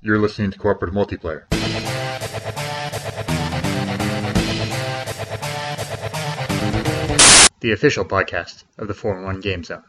[0.00, 1.48] You're listening to Cooperative Multiplayer.
[7.60, 9.82] The official podcast of the 4-1 Game Zone.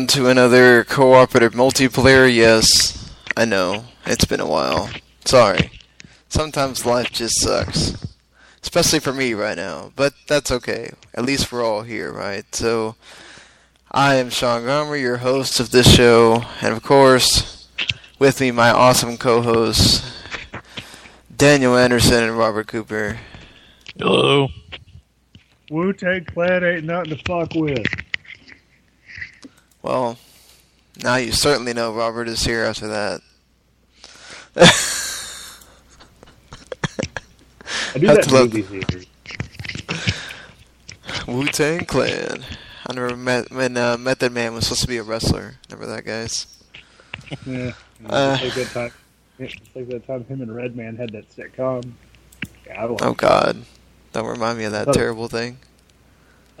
[0.00, 2.34] Welcome to another cooperative multiplayer.
[2.34, 4.88] Yes, I know, it's been a while.
[5.26, 5.70] Sorry.
[6.30, 8.02] Sometimes life just sucks.
[8.62, 10.92] Especially for me right now, but that's okay.
[11.12, 12.46] At least we're all here, right?
[12.54, 12.96] So,
[13.92, 17.68] I am Sean Gomer, your host of this show, and of course,
[18.18, 20.18] with me, my awesome co hosts,
[21.36, 23.18] Daniel Anderson and Robert Cooper.
[23.98, 24.48] Hello.
[25.70, 27.86] Wu Tang Clan ain't nothing to fuck with.
[29.82, 30.18] Well,
[31.02, 33.20] now you certainly know Robert is here after that.
[37.94, 39.00] I do that to love- movie theater.
[41.26, 42.44] Wu Tang Clan.
[42.86, 45.54] I never met when uh, Method Man was supposed to be a wrestler.
[45.70, 46.46] Remember that, guys?
[47.46, 47.72] Yeah.
[48.08, 48.38] Uh.
[48.42, 48.92] Like that time.
[49.38, 51.92] Like that time him and Redman had that sitcom.
[52.76, 53.64] Oh God,
[54.12, 54.92] don't remind me of that Oh.
[54.92, 55.58] terrible thing.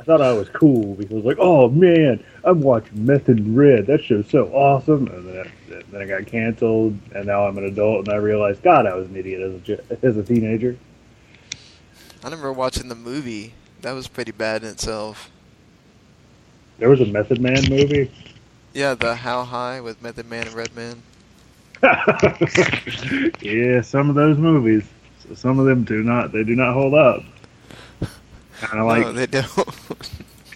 [0.00, 3.86] I thought I was cool because I was like, oh man, I'm watching Method Red.
[3.86, 5.08] That show's so awesome.
[5.08, 8.86] And then, then I got canceled, and now I'm an adult, and I realized, God,
[8.86, 10.78] I was an idiot as a, as a teenager.
[12.22, 13.52] I remember watching the movie.
[13.82, 15.30] That was pretty bad in itself.
[16.78, 18.10] There was a Method Man movie.
[18.72, 21.02] Yeah, the How High with Method Man and Redman.
[23.42, 24.84] yeah, some of those movies.
[25.34, 26.32] Some of them do not.
[26.32, 27.22] They do not hold up.
[28.60, 29.46] Kind of like no, they don't.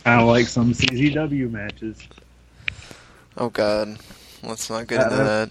[0.05, 2.06] kind of like some CZW matches.
[3.38, 3.96] oh God,
[4.42, 5.50] let's not get into that.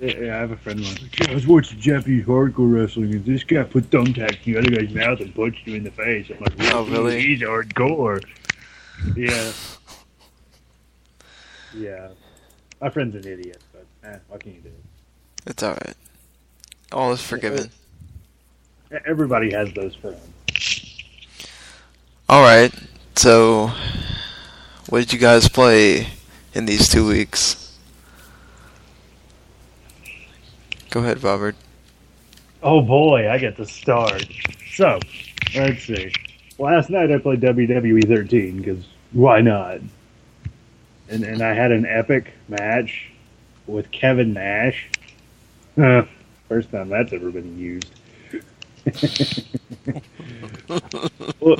[0.00, 3.42] Yeah, I have a friend who's like, I was watching Japanese hardcore wrestling, and this
[3.42, 6.30] guy put thumbtacks in the other guy's mouth and punched him in the face.
[6.30, 7.20] I'm like, Oh, really?
[7.20, 8.22] He's hardcore.
[9.16, 9.52] Yeah.
[11.74, 12.08] Yeah.
[12.80, 14.70] My friend's an idiot, but eh, what can you do?
[15.46, 15.94] It's all right.
[16.92, 17.70] All is forgiven.
[19.04, 20.20] Everybody has those friends.
[22.28, 22.72] All right.
[23.16, 23.72] So,
[24.90, 26.08] what did you guys play
[26.52, 27.78] in these two weeks?
[30.90, 31.56] Go ahead, Robert.
[32.62, 34.26] Oh boy, I get to start.
[34.74, 34.98] So,
[35.54, 36.12] let's see.
[36.58, 39.80] Last night I played WWE 13 because why not?
[41.08, 43.10] And and I had an epic match
[43.66, 44.90] with Kevin Nash.
[45.76, 46.04] Huh,
[46.48, 47.90] First time that's ever been used.
[51.40, 51.58] well,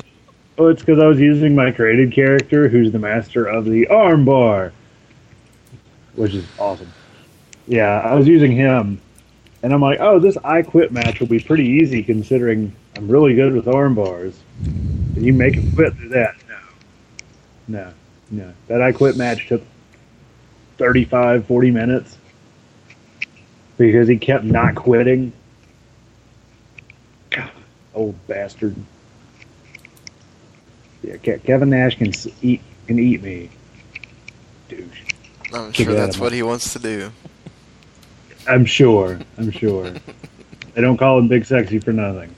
[0.59, 4.73] well, it's because I was using my created character, who's the master of the armbar,
[6.15, 6.91] which is awesome.
[7.65, 8.99] Yeah, I was using him,
[9.63, 13.35] and I'm like, oh, this I Quit match will be pretty easy considering I'm really
[13.35, 14.33] good with armbars.
[15.13, 16.35] Can you make him quit through that?
[16.49, 16.59] No.
[17.79, 17.93] No.
[18.29, 18.53] No.
[18.67, 19.63] That I Quit match took
[20.77, 22.17] 35, 40 minutes
[23.77, 25.31] because he kept not quitting.
[27.29, 27.51] God,
[27.93, 28.75] old bastard.
[31.09, 33.49] Yeah, Kevin Nash can eat can eat me.
[34.67, 35.01] Douche.
[35.53, 37.11] I'm sure that's what he wants to do.
[38.47, 39.19] I'm sure.
[39.37, 39.91] I'm sure.
[40.73, 42.35] they don't call him Big Sexy for nothing.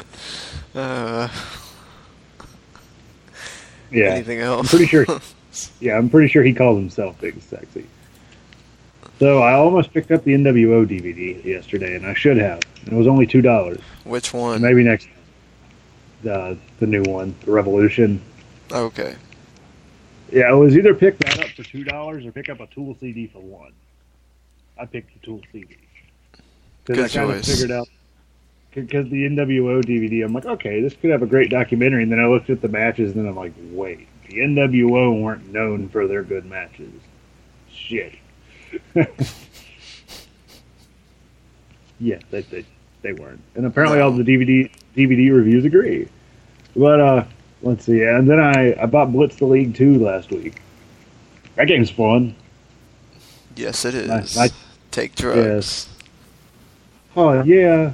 [0.74, 1.28] Uh,
[3.92, 4.06] Yeah.
[4.06, 4.62] Anything else?
[4.62, 5.06] I'm pretty sure.
[5.82, 7.86] Yeah, I'm pretty sure he calls himself Big Sexy.
[9.20, 12.62] So I almost picked up the NWO DVD yesterday, and I should have.
[12.86, 13.82] It was only two dollars.
[14.06, 14.62] Which one?
[14.62, 15.10] Maybe next.
[16.24, 18.22] The the new one, the Revolution.
[18.72, 19.16] Okay.
[20.32, 22.96] Yeah, it was either pick that up for two dollars or pick up a Tool
[23.00, 23.74] CD for one.
[24.80, 25.78] I picked the Tool CD
[26.86, 27.90] because I kind of figured out
[28.74, 30.24] because the NWO DVD.
[30.24, 32.04] I'm like, okay, this could have a great documentary.
[32.04, 35.52] And then I looked at the matches, and then I'm like, wait, the NWO weren't
[35.52, 36.94] known for their good matches.
[37.70, 38.14] Shit.
[42.00, 42.66] yeah, they, they
[43.02, 46.08] they weren't, and apparently all the DVD DVD reviews agree.
[46.76, 47.26] But uh,
[47.64, 48.04] let's see.
[48.04, 50.62] And then I I bought Blitz the League two last week.
[51.56, 52.36] That game's fun.
[53.56, 54.08] Yes, it is.
[54.36, 54.54] My- my-
[54.92, 55.88] Take drugs.
[57.16, 57.94] Oh yeah.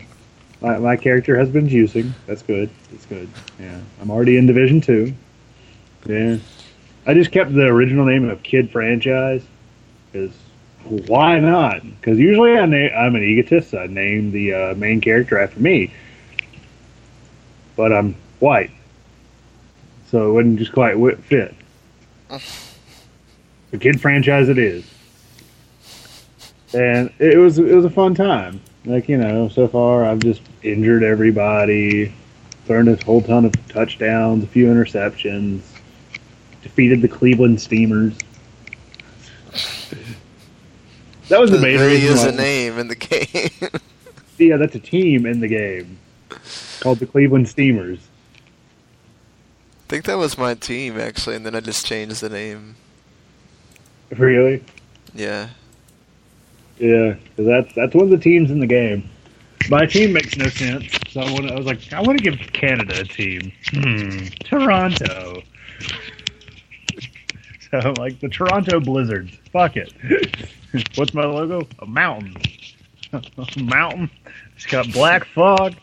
[0.62, 2.12] My, my character has been juicing.
[2.26, 2.72] That's good.
[2.92, 3.30] That's good.
[3.60, 3.80] Yeah.
[4.02, 5.14] I'm already in Division Two.
[6.08, 6.38] Yeah.
[7.06, 9.44] I just kept the original name of Kid Franchise
[10.12, 10.32] because
[10.84, 11.84] why not?
[11.84, 13.76] Because usually I na- I'm an egotist.
[13.76, 15.94] I name the uh, main character after me,
[17.76, 18.72] but I'm white,
[20.10, 21.54] so it wouldn't just quite fit.
[23.72, 24.86] The Kid Franchise it is.
[26.74, 28.62] and it was it was a fun time.
[28.86, 32.14] Like you know, so far I've just injured everybody,
[32.66, 35.64] thrown a whole ton of touchdowns, a few interceptions,
[36.64, 38.14] defeated the Cleveland Steamers.
[41.30, 42.16] That was the main really reason.
[42.16, 43.70] is why- a name in the game.
[44.38, 45.98] Yeah, that's a team in the game
[46.80, 48.00] called the Cleveland Steamers.
[49.88, 52.76] I think that was my team actually, and then I just changed the name.
[54.18, 54.62] Really?
[55.14, 55.48] Yeah.
[56.78, 59.10] Yeah, that's that's one of the teams in the game.
[59.70, 62.38] My team makes no sense, so I, wanna, I was like, I want to give
[62.52, 63.54] Canada a team.
[63.70, 65.42] Hmm, Toronto.
[67.70, 69.30] So I'm like the Toronto Blizzards.
[69.52, 69.92] Fuck it.
[70.96, 71.68] What's my logo?
[71.80, 72.34] A mountain.
[73.12, 74.10] a mountain.
[74.56, 75.76] It's got black fog,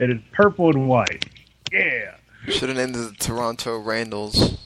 [0.00, 1.24] and it's purple and white.
[1.72, 2.14] Yeah.
[2.48, 4.58] Should have named the Toronto Randalls.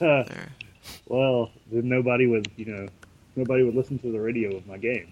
[0.00, 0.24] Uh,
[1.06, 2.88] well, then nobody would, you know,
[3.34, 5.08] nobody would listen to the radio of my games.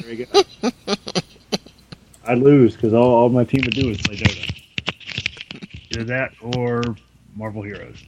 [0.00, 0.42] There you go.
[2.26, 4.50] I'd lose because all, all my team would do is play Dota.
[5.90, 6.82] Either that or
[7.36, 8.02] Marvel Heroes.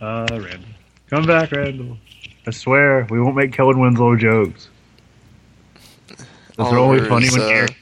[0.00, 0.70] Uh, Randall.
[1.10, 1.98] Come back, Randall.
[2.46, 4.68] I swear, we won't make Kellen Winslow jokes.
[6.56, 7.76] Those are only funny is, when uh, Eric.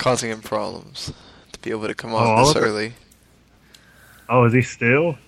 [0.00, 1.12] Causing him problems
[1.52, 2.94] to be able to come Oh, this early.
[4.30, 5.18] Oh, is he still?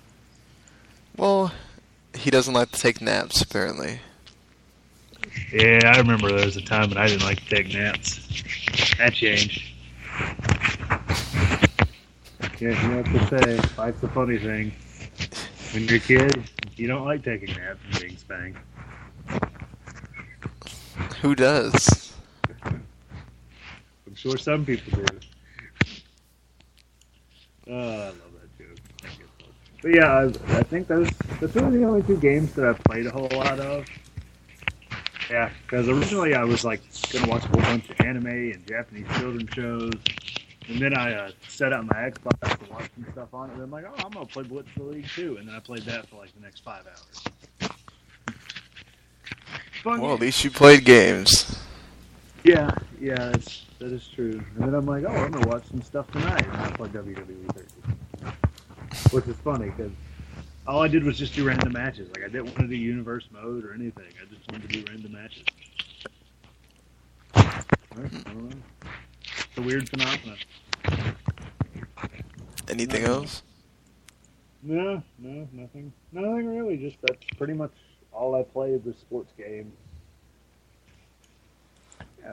[1.16, 1.52] Well,
[2.14, 4.00] he doesn't like to take naps apparently.
[5.52, 8.18] Yeah, I remember there was a time when I didn't like to take naps.
[8.96, 9.62] That changed.
[12.58, 13.60] Yeah, you what to say.
[13.76, 14.72] Life's the funny thing.
[15.74, 18.58] When you're a kid, you don't like taking naps and being spanked.
[21.20, 22.01] Who does?
[24.22, 25.04] Sure some people do.
[27.68, 28.78] Oh, I love that joke.
[29.02, 29.52] That gets old.
[29.82, 31.08] But yeah, I, I think those
[31.40, 33.84] that's really the only two games that I've played a whole lot of.
[35.28, 36.82] Yeah, because originally I was like
[37.12, 39.90] gonna watch a whole bunch of anime and Japanese children shows,
[40.68, 43.54] and then I uh, set up my Xbox to watch some stuff on it.
[43.54, 45.82] And I'm like, oh, I'm gonna play Blitz the League too, and then I played
[45.82, 47.72] that for like the next five hours.
[49.82, 51.58] Fun Well, at least you played games.
[52.44, 52.70] Yeah,
[53.00, 54.40] yeah, that's, that is true.
[54.54, 57.52] And then I'm like, oh, I'm gonna watch some stuff tonight, and I play WWE
[57.52, 58.32] 13,
[59.10, 59.90] which is funny because
[60.68, 62.08] all I did was just do random matches.
[62.10, 64.04] Like I didn't want to do universe mode or anything.
[64.20, 65.42] I just wanted to do random matches.
[67.34, 68.02] Know.
[68.04, 68.54] Uh,
[69.24, 70.36] it's a weird phenomenon.
[72.68, 73.42] Anything else?
[74.62, 76.76] No, no, nothing, nothing really.
[76.76, 77.72] Just that's pretty much
[78.12, 79.74] all I played was sports games.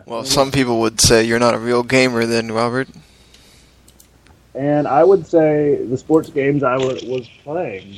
[0.06, 2.88] Well, some people would say you're not a real gamer then, Robert.
[4.56, 7.98] And I would say the sports games I was playing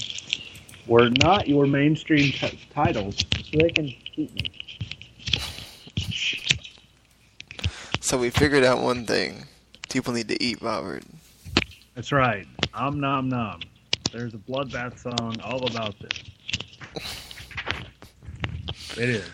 [0.87, 4.51] were not your mainstream t- titles, so they can keep me.
[8.01, 9.45] So we figured out one thing.
[9.89, 11.03] People need to eat, Robert.
[11.95, 12.45] That's right.
[12.73, 13.61] Om nom nom.
[14.11, 16.23] There's a bloodbath song all about this.
[18.97, 19.29] It is.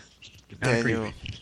[0.50, 1.10] It's Daniel.
[1.12, 1.37] creepy.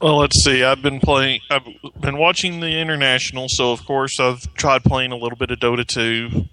[0.00, 0.64] Well, let's see.
[0.64, 1.42] I've been playing.
[1.50, 1.66] I've
[2.00, 5.86] been watching the international, so of course I've tried playing a little bit of Dota
[5.86, 6.46] 2.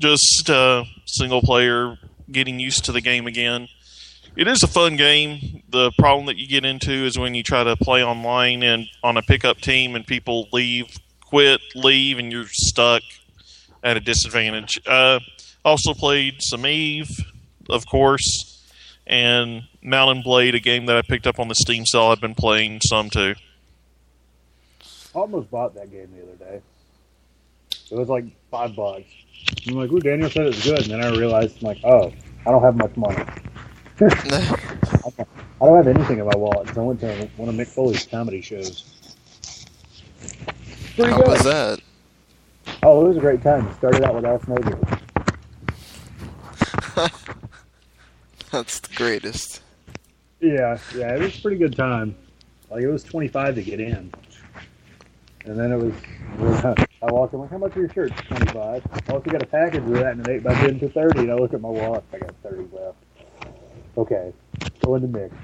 [0.00, 1.98] Just uh, single player,
[2.32, 3.68] getting used to the game again.
[4.34, 5.62] It is a fun game.
[5.68, 9.16] The problem that you get into is when you try to play online and on
[9.16, 13.02] a pickup team, and people leave, quit, leave, and you're stuck
[13.84, 14.80] at a disadvantage.
[14.84, 15.20] Uh,
[15.64, 17.10] also played some Eve,
[17.68, 18.64] of course,
[19.06, 22.06] and Mount & Blade, a game that I picked up on the Steam sale.
[22.08, 23.34] I've been playing some too.
[25.14, 26.62] I almost bought that game the other day.
[27.90, 29.04] It was like five bucks.
[29.66, 30.82] I'm like, ooh, Daniel said it was good.
[30.82, 32.12] And then I realized, I'm like, oh,
[32.46, 33.16] I don't have much money.
[34.00, 38.06] I don't have anything in my wallet because I went to one of Mick Foley's
[38.06, 38.84] comedy shows.
[40.94, 41.28] Pretty How good.
[41.28, 41.80] was that?
[42.82, 43.66] Oh, it was a great time.
[43.66, 44.78] It started out with Al Snowden.
[48.50, 49.60] That's the greatest.
[50.40, 52.14] Yeah, yeah, it was a pretty good time.
[52.70, 54.12] Like it was twenty five to get in,
[55.44, 55.94] and then it was.
[57.02, 58.14] I walked in like, how much are your shirts?
[58.28, 58.82] Twenty five.
[59.08, 61.32] I also got a package with that and an eight by ten for thirty, and
[61.32, 62.96] I look at my wallet, I got thirty left.
[63.98, 64.32] Okay,
[64.84, 65.34] go in the mix.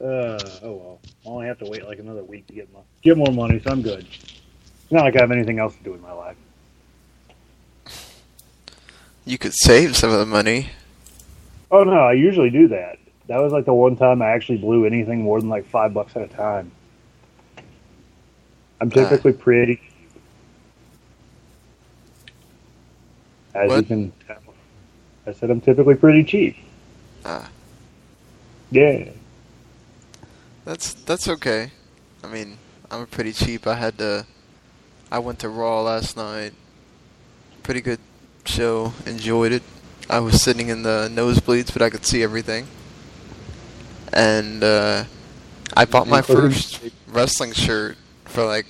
[0.00, 1.00] Uh, oh well.
[1.24, 3.70] I only have to wait like another week to get my get more money, so
[3.70, 4.04] I'm good.
[4.04, 6.36] It's not like I have anything else to do in my life.
[9.24, 10.70] You could save some of the money.
[11.70, 12.98] Oh no, I usually do that.
[13.26, 16.14] That was like the one time I actually blew anything more than like five bucks
[16.16, 16.70] at a time.
[18.80, 19.80] I'm typically pretty.
[23.54, 24.36] As you can tell.
[25.26, 26.56] I said I'm typically pretty cheap.
[27.24, 27.48] Ah.
[28.70, 29.08] Yeah.
[30.64, 31.70] That's that's okay.
[32.22, 32.58] I mean,
[32.90, 33.66] I'm pretty cheap.
[33.66, 34.26] I had to.
[35.10, 36.52] I went to Raw last night.
[37.62, 38.00] Pretty good
[38.44, 38.92] show.
[39.06, 39.62] Enjoyed it.
[40.08, 42.66] I was sitting in the nosebleeds, but I could see everything.
[44.12, 45.04] And uh,
[45.76, 48.66] I bought my first wrestling shirt for like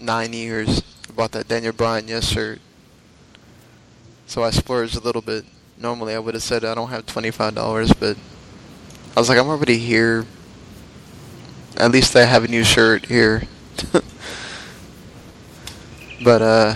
[0.00, 0.82] nine years.
[1.08, 2.60] I bought that Daniel Bryan Yes shirt.
[4.26, 5.44] So I splurged a little bit.
[5.76, 8.16] Normally I would have said I don't have twenty five dollars, but
[9.16, 10.26] I was like, I'm already here.
[11.76, 13.42] At least I have a new shirt here.
[16.24, 16.74] but uh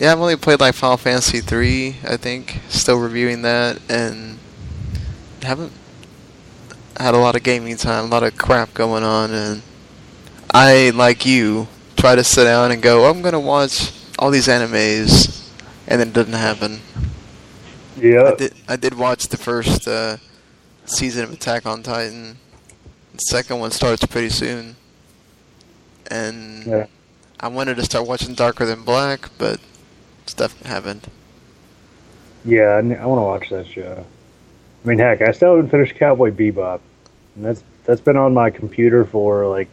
[0.00, 2.60] yeah, I've only played like Final Fantasy 3, I think.
[2.68, 4.38] Still reviewing that and
[5.42, 5.72] haven't
[6.98, 9.62] had a lot of gaming time, a lot of crap going on and
[10.52, 14.48] I like you try to sit down and go, I'm going to watch all these
[14.48, 15.48] animes
[15.86, 16.80] and then it doesn't happen.
[17.96, 18.32] Yeah.
[18.32, 20.16] I did I did watch the first uh,
[20.84, 22.38] season of Attack on Titan.
[23.12, 24.76] The second one starts pretty soon.
[26.10, 26.86] And Yeah.
[27.40, 29.60] I wanted to start watching Darker Than Black, but
[30.28, 31.06] stuff happened.
[32.44, 34.04] Yeah, I, I want to watch that show.
[34.84, 36.80] I mean, heck, I still haven't finished Cowboy Bebop,
[37.36, 39.68] and that's that's been on my computer for like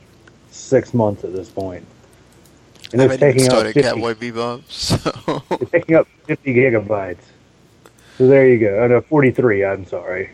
[0.50, 1.86] six months at this point.
[2.92, 7.18] and I it's taking up started 50, Cowboy Bebop, so it's taking up fifty gigabytes.
[8.18, 8.80] So there you go.
[8.84, 9.64] Oh, no, forty-three.
[9.64, 10.32] I'm sorry,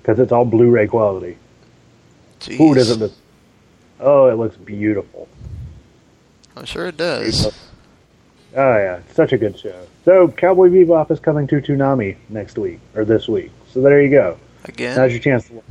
[0.00, 1.36] because it's all Blu-ray quality.
[2.56, 3.12] Who doesn't?
[4.00, 5.28] Oh, it looks beautiful.
[6.56, 7.52] I'm sure it does.
[8.56, 9.86] Oh yeah, such a good show.
[10.04, 13.50] So Cowboy Bebop is coming to Toonami next week or this week.
[13.72, 14.38] So there you go.
[14.64, 14.96] Again.
[14.96, 15.62] Now's your chance to.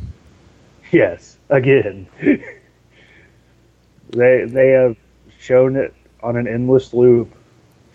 [0.92, 2.08] Yes, again.
[4.12, 4.96] they they have
[5.40, 5.94] shown it
[6.24, 7.34] on an endless loop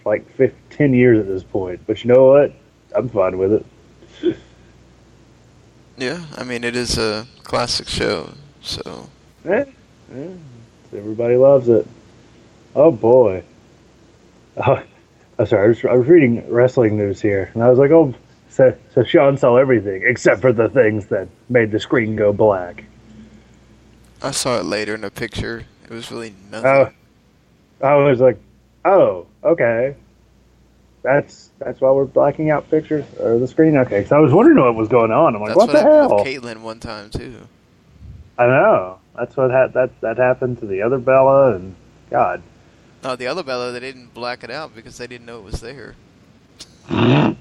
[0.03, 1.81] for like 15, 10 years at this point.
[1.87, 2.53] But you know what?
[2.95, 4.37] I'm fine with it.
[5.97, 6.25] yeah.
[6.37, 9.09] I mean, it is a classic show, so
[9.45, 9.65] Eh,
[10.15, 10.29] eh,
[10.95, 11.87] everybody loves it.
[12.75, 13.43] Oh boy.
[14.67, 14.83] Oh,
[15.39, 15.65] I'm sorry.
[15.65, 18.15] I was, I was reading wrestling news here, and I was like, oh,
[18.51, 22.85] so, so Sean saw everything except for the things that made the screen go black.
[24.23, 25.65] I saw it later in a picture.
[25.85, 26.95] It was really nothing.
[27.81, 28.39] Oh, I was like,
[28.85, 29.97] oh, okay.
[31.03, 33.77] That's that's why we're blacking out pictures or the screen.
[33.77, 35.35] Okay, so I was wondering what was going on.
[35.35, 36.17] I'm like, That's what, what, the hell?
[36.17, 37.35] with Kaitlyn one time too.
[38.39, 38.99] I know.
[39.17, 41.75] That's what ha- that that happened to the other Bella, and
[42.11, 42.43] God,
[43.03, 45.61] No, the other Bella, they didn't black it out because they didn't know it was
[45.61, 45.95] there.
[46.89, 47.37] That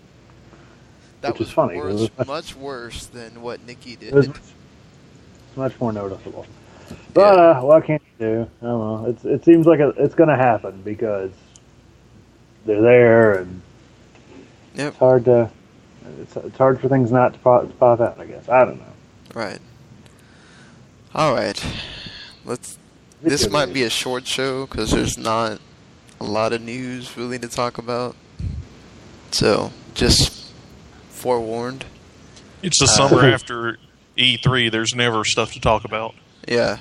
[1.34, 4.10] Which was is funny, worse, because- much worse than what Nikki did.
[4.10, 6.48] it was much, it's much more noticeable.
[7.14, 8.50] But uh, what can you do?
[8.62, 9.06] I don't know.
[9.10, 11.32] It's it seems like it, it's going to happen because
[12.66, 13.62] they're there, and
[14.76, 14.88] Yep.
[14.88, 15.50] it's hard to
[16.22, 18.20] it's it's hard for things not to pop, to pop out.
[18.20, 18.86] I guess I don't know.
[19.36, 19.60] Right.
[21.14, 21.64] All right.
[22.46, 22.80] Let's.
[23.24, 25.60] This might be a short show because there's not
[26.20, 28.16] a lot of news really to talk about.
[29.32, 30.52] So just
[31.10, 31.86] forewarned.
[32.64, 33.78] It's the Uh, summer after
[34.18, 34.72] E3.
[34.72, 36.16] There's never stuff to talk about.
[36.48, 36.78] Yeah.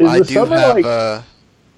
[0.00, 1.22] Is I do have like- uh,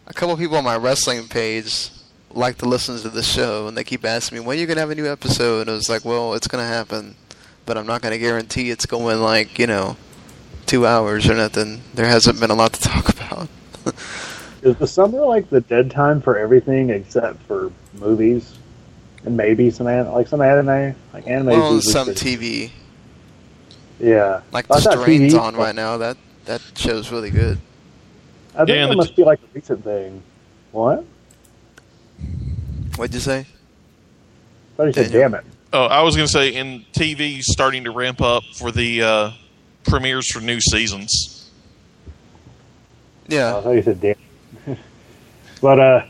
[0.06, 1.90] a couple people on my wrestling page
[2.32, 4.80] like to listen to the show, and they keep asking me when are you're gonna
[4.80, 5.62] have a new episode.
[5.62, 7.14] And I was like, well, it's gonna happen,
[7.66, 9.96] but I'm not gonna guarantee it's going like you know
[10.66, 11.82] two hours or nothing.
[11.94, 13.48] There hasn't been a lot to talk about.
[14.62, 18.54] Is the summer like the dead time for everything except for movies
[19.24, 21.46] and maybe some an- like some anime, like anime?
[21.46, 22.70] well, some pretty- TV,
[24.00, 25.96] Yeah, like I the thought Strain's TV on right now.
[25.98, 26.16] That
[26.46, 27.58] that show's really good.
[28.54, 30.22] I think Yeah, that the- must be like a recent thing.
[30.72, 31.04] What?
[32.96, 33.40] What'd you say?
[33.40, 33.44] I
[34.76, 35.20] thought you said, Daniel.
[35.30, 38.70] "Damn it." Oh, I was going to say, in TV starting to ramp up for
[38.72, 39.30] the uh,
[39.84, 41.37] premieres for new seasons.
[43.36, 44.14] I Yeah, thought you said "damn."
[45.60, 46.02] but uh,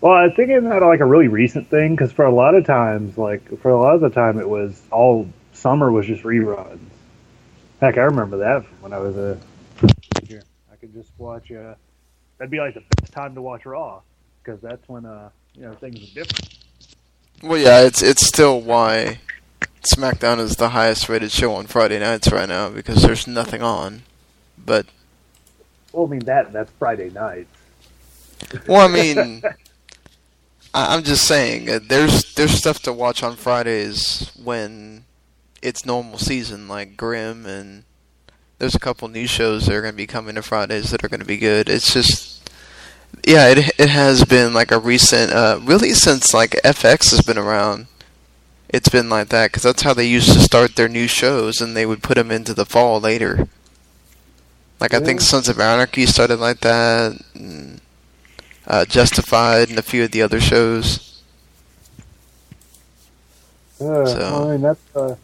[0.00, 2.64] well, I think it's not like a really recent thing because for a lot of
[2.66, 6.90] times, like for a lot of the time, it was all summer was just reruns.
[7.80, 9.40] Heck, I remember that from when I was a
[10.00, 10.46] teenager.
[10.72, 11.50] I could just watch.
[11.50, 11.74] Uh,
[12.38, 14.02] that'd be like the best time to watch Raw
[14.42, 16.44] because that's when uh, you know things are different.
[17.42, 19.20] Well, yeah, it's it's still why
[19.94, 24.02] SmackDown is the highest rated show on Friday nights right now because there's nothing on.
[24.58, 24.86] But
[25.94, 27.46] Well, I mean that that's Friday night.
[28.66, 29.42] well, I mean,
[30.74, 35.04] I, I'm just saying uh, there's there's stuff to watch on Fridays when
[35.62, 37.84] it's normal season, like Grimm, and
[38.58, 41.08] there's a couple new shows that are going to be coming to Fridays that are
[41.08, 41.68] going to be good.
[41.68, 42.32] It's just.
[43.26, 47.38] Yeah, it it has been like a recent, uh, really since like FX has been
[47.38, 47.86] around.
[48.68, 51.76] it's been like that because that's how they used to start their new shows, and
[51.76, 53.46] they would put them into the fall later.
[54.80, 57.80] Like I think Sons of Anarchy started like that, and,
[58.66, 61.22] uh, Justified, and a few of the other shows.
[63.80, 64.80] Uh, So- I mean, that's.
[64.96, 65.16] Uh,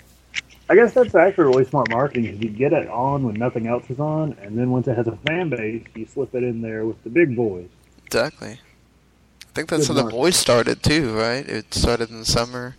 [0.68, 3.82] I guess that's actually really smart marketing because you get it on when nothing else
[3.90, 6.86] is on, and then once it has a fan base, you slip it in there
[6.86, 7.66] with the big boys.
[8.06, 8.50] Exactly.
[8.52, 11.44] I think that's Good how the boys started too, right?
[11.48, 12.76] It started in the summer,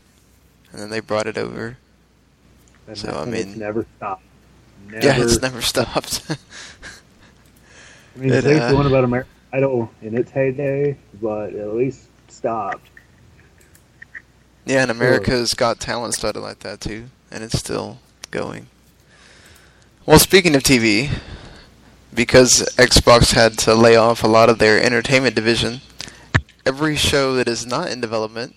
[0.71, 1.77] and then they brought it over.
[2.87, 4.23] And, So, I mean- never stopped.
[4.87, 6.23] Never, Yeah, it's never stopped.
[6.29, 11.59] I mean, it, say uh, the one about American Idol in its heyday, but it
[11.59, 12.89] at least stopped.
[14.65, 17.99] yeah, and America's Got Talent started like that too, and it's still
[18.31, 18.67] going.
[20.05, 21.11] Well, speaking of TV,
[22.13, 25.81] because Xbox had to lay off a lot of their entertainment division,
[26.65, 28.55] every show that is not in development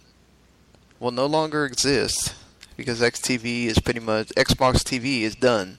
[0.99, 2.35] will no longer exist
[2.77, 5.79] because XTV is pretty much Xbox TV is done.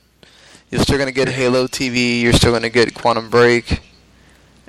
[0.76, 2.20] You're still gonna get Halo TV.
[2.20, 3.80] You're still gonna get Quantum Break,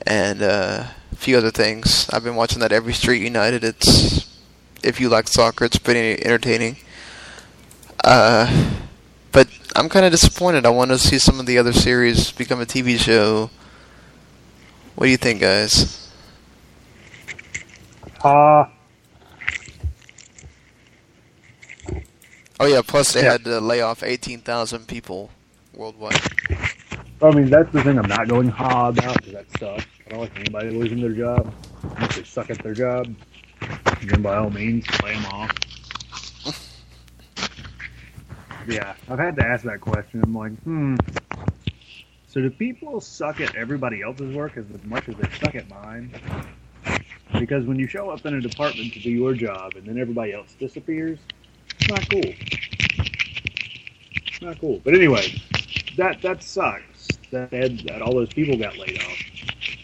[0.07, 2.09] and uh, a few other things.
[2.11, 3.65] I've been watching that every Street United.
[3.65, 4.39] It's
[4.85, 6.77] if you like soccer, it's pretty entertaining.
[8.05, 8.77] Uh,
[9.33, 10.65] but I'm kind of disappointed.
[10.65, 13.51] I want to see some of the other series become a TV show.
[14.95, 16.09] What do you think, guys?
[18.23, 18.71] Ah,
[22.61, 23.33] Oh yeah, plus they Yeah.
[23.33, 25.31] had to lay off 18,000 people
[25.77, 26.21] worldwide.
[27.23, 29.87] I mean, that's the thing I'm not going ha about because that sucks.
[30.07, 31.53] I don't like anybody losing their job
[31.83, 33.15] unless they suck at their job.
[34.03, 35.51] Then by all means, lay them off.
[38.69, 40.23] yeah, I've had to ask that question.
[40.23, 40.97] I'm like, hmm.
[42.29, 46.13] So do people suck at everybody else's work as much as they suck at mine?
[47.39, 50.35] Because when you show up in a department to do your job and then everybody
[50.35, 51.19] else disappears,
[51.79, 52.35] it's not cool.
[54.41, 54.81] Not cool.
[54.85, 55.43] But anyway,
[55.97, 57.09] that that sucks.
[57.31, 59.19] That that all those people got laid off.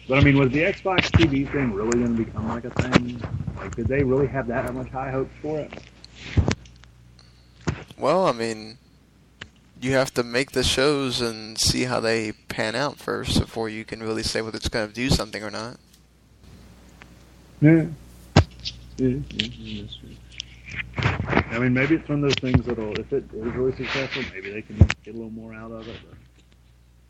[0.08, 3.22] But I mean, was the Xbox TV thing really going to become like a thing?
[3.56, 5.72] Like, did they really have that much high hopes for it?
[7.96, 8.78] Well, I mean,
[9.80, 13.84] you have to make the shows and see how they pan out first before you
[13.84, 15.78] can really say whether it's going to do something or not.
[17.60, 17.86] Yeah.
[18.98, 20.10] Yeah, yeah, yeah, that's true.
[21.52, 24.50] I mean, maybe it's one of those things that'll, if it is really successful, maybe
[24.50, 25.96] they can get a little more out of it.
[26.08, 26.18] But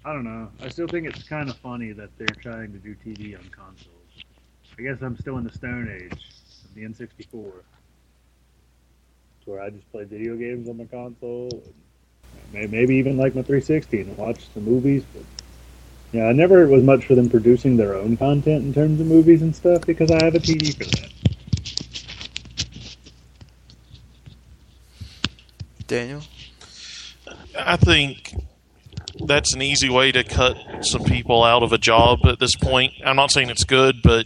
[0.05, 0.51] I don't know.
[0.61, 3.89] I still think it's kind of funny that they're trying to do TV on consoles.
[4.79, 6.29] I guess I'm still in the Stone Age
[6.65, 7.53] of the N64,
[9.45, 11.63] where I just play video games on my console,
[12.53, 15.05] maybe even like my 360 and watch the movies.
[15.15, 15.23] But
[16.13, 19.43] yeah, I never was much for them producing their own content in terms of movies
[19.43, 21.22] and stuff because I have a TV for that.
[25.93, 26.23] Daniel?
[27.55, 28.35] I think
[29.27, 32.95] that's an easy way to cut some people out of a job at this point.
[33.05, 34.25] I'm not saying it's good, but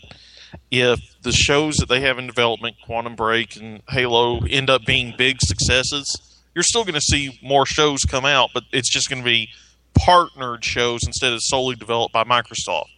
[0.71, 5.13] if the shows that they have in development, Quantum Break and Halo, end up being
[5.19, 6.07] big successes,
[6.55, 9.49] you're still going to see more shows come out, but it's just going to be
[9.93, 12.91] partnered shows instead of solely developed by Microsoft,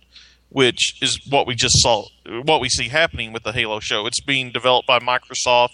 [0.50, 2.04] which is what we just saw,
[2.44, 4.06] what we see happening with the Halo show.
[4.06, 5.72] It's being developed by Microsoft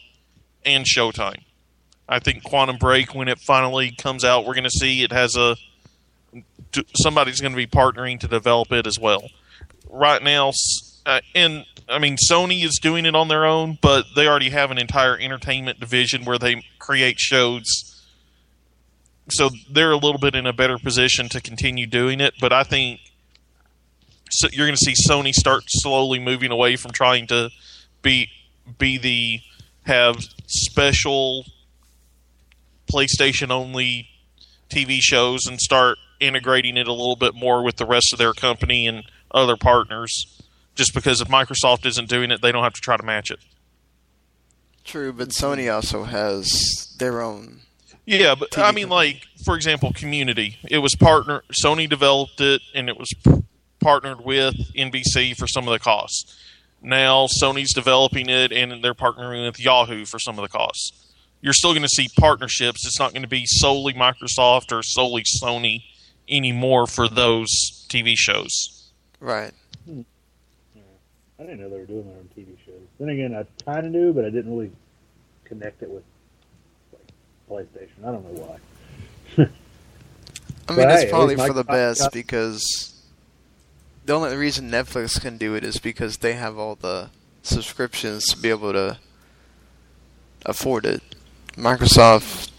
[0.64, 1.42] and Showtime.
[2.08, 5.36] I think Quantum Break, when it finally comes out, we're going to see it has
[5.36, 5.56] a
[6.96, 9.22] somebody's going to be partnering to develop it as well.
[9.88, 10.52] Right now,
[11.06, 14.70] uh, and I mean Sony is doing it on their own, but they already have
[14.70, 17.64] an entire entertainment division where they create shows.
[19.30, 22.64] So they're a little bit in a better position to continue doing it, but I
[22.64, 23.00] think
[24.30, 27.50] so you're going to see Sony start slowly moving away from trying to
[28.02, 28.28] be
[28.78, 29.40] be the
[29.84, 31.44] have special
[32.94, 34.08] PlayStation only
[34.70, 38.32] TV shows and start integrating it a little bit more with the rest of their
[38.32, 40.40] company and other partners.
[40.74, 43.38] Just because if Microsoft isn't doing it, they don't have to try to match it.
[44.84, 47.60] True, but Sony also has their own.
[48.06, 48.84] Yeah, but TV I mean, company.
[48.84, 50.58] like for example, Community.
[50.68, 51.42] It was partner.
[51.64, 53.10] Sony developed it, and it was
[53.80, 56.38] partnered with NBC for some of the costs.
[56.82, 60.92] Now Sony's developing it, and they're partnering with Yahoo for some of the costs.
[61.44, 62.86] You're still going to see partnerships.
[62.86, 65.82] It's not going to be solely Microsoft or solely Sony
[66.26, 67.50] anymore for those
[67.90, 68.90] TV shows.
[69.20, 69.52] Right.
[69.86, 69.92] I
[71.38, 72.80] didn't know they were doing their own TV shows.
[72.98, 74.72] Then again, I kind of knew, but I didn't really
[75.44, 76.02] connect it with
[76.94, 77.02] like
[77.50, 78.02] PlayStation.
[78.08, 78.56] I don't know why.
[79.36, 79.48] I mean,
[80.66, 82.94] But it's hey, probably least for the best got- because
[84.06, 87.10] the only reason Netflix can do it is because they have all the
[87.42, 88.96] subscriptions to be able to
[90.46, 91.02] afford it.
[91.56, 92.50] Microsoft,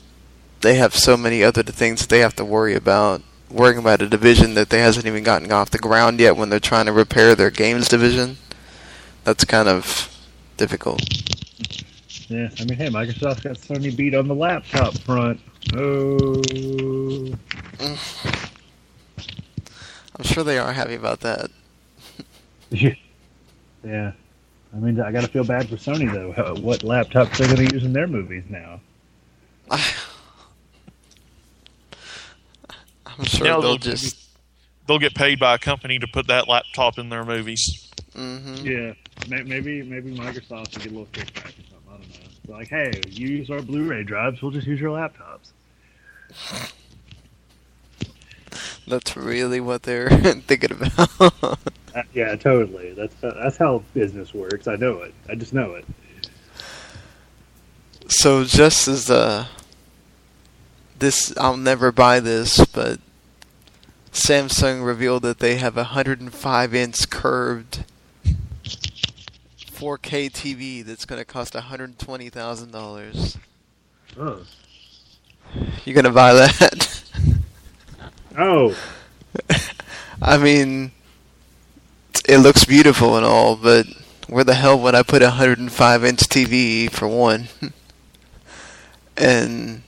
[0.61, 3.21] they have so many other things they have to worry about.
[3.49, 6.59] Worrying about a division that they hasn't even gotten off the ground yet when they're
[6.59, 8.37] trying to repair their games division.
[9.23, 10.09] That's kind of
[10.57, 11.01] difficult.
[12.27, 15.39] Yeah, I mean, hey, Microsoft got Sony beat on the laptop front.
[15.73, 17.37] Oh, mm.
[20.15, 21.51] I'm sure they are happy about that.
[22.71, 24.11] yeah.
[24.75, 26.31] I mean, I gotta feel bad for Sony though.
[26.33, 28.81] How- What laptops they're gonna use in their movies now?
[33.05, 34.21] I'm sure Yeah, they'll they'll- just.
[34.87, 37.89] They'll get paid by a company to put that laptop in their movies.
[38.15, 38.93] hmm Yeah,
[39.27, 41.89] maybe maybe Microsoft will get a little kickback or something.
[41.89, 42.29] I don't know.
[42.43, 45.53] It's like, hey, you use our Blu-ray drives, we'll just use your laptops.
[48.87, 50.09] That's really what they're
[50.45, 51.57] thinking about.
[51.95, 52.93] Uh, yeah, totally.
[52.93, 54.67] That's uh, that's how business works.
[54.67, 55.13] I know it.
[55.29, 55.85] I just know it.
[58.07, 59.45] so just as uh,
[60.99, 62.99] this, I'll never buy this, but
[64.11, 67.85] Samsung revealed that they have a 105 inch curved
[69.75, 73.37] 4K TV that's going to cost $120,000.
[74.17, 74.41] Oh,
[75.83, 77.03] You're gonna buy that?
[78.37, 78.75] oh,
[80.21, 80.91] I mean,
[82.27, 83.87] it looks beautiful and all, but
[84.27, 87.47] where the hell would I put a 105 inch TV for one?
[89.17, 89.83] and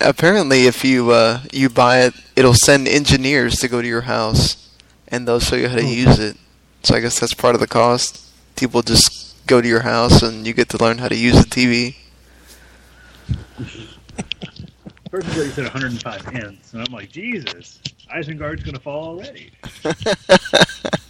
[0.00, 4.76] apparently, if you uh, you buy it, it'll send engineers to go to your house,
[5.08, 6.36] and they'll show you how to use it.
[6.82, 8.26] So I guess that's part of the cost.
[8.56, 11.48] People just go to your house, and you get to learn how to use the
[11.48, 11.96] TV.
[15.10, 17.80] first of all, you said 105 inches, and I'm like, Jesus,
[18.14, 19.50] Isengard's gonna fall already.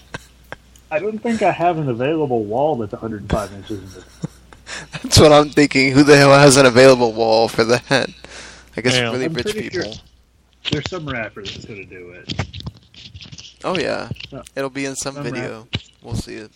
[0.90, 4.04] I don't think I have an available wall that's 105 inches.
[4.92, 5.90] That's what I'm thinking.
[5.92, 8.08] Who the hell has an available wall for that?
[8.76, 9.10] I guess Yeah.
[9.10, 9.92] really I'm rich pretty people.
[9.92, 10.02] sure-
[10.70, 12.32] There's some rapper that's gonna do it.
[13.64, 14.42] Oh yeah, No.
[14.54, 15.66] it'll be in some Some video.
[16.02, 16.52] We'll see it.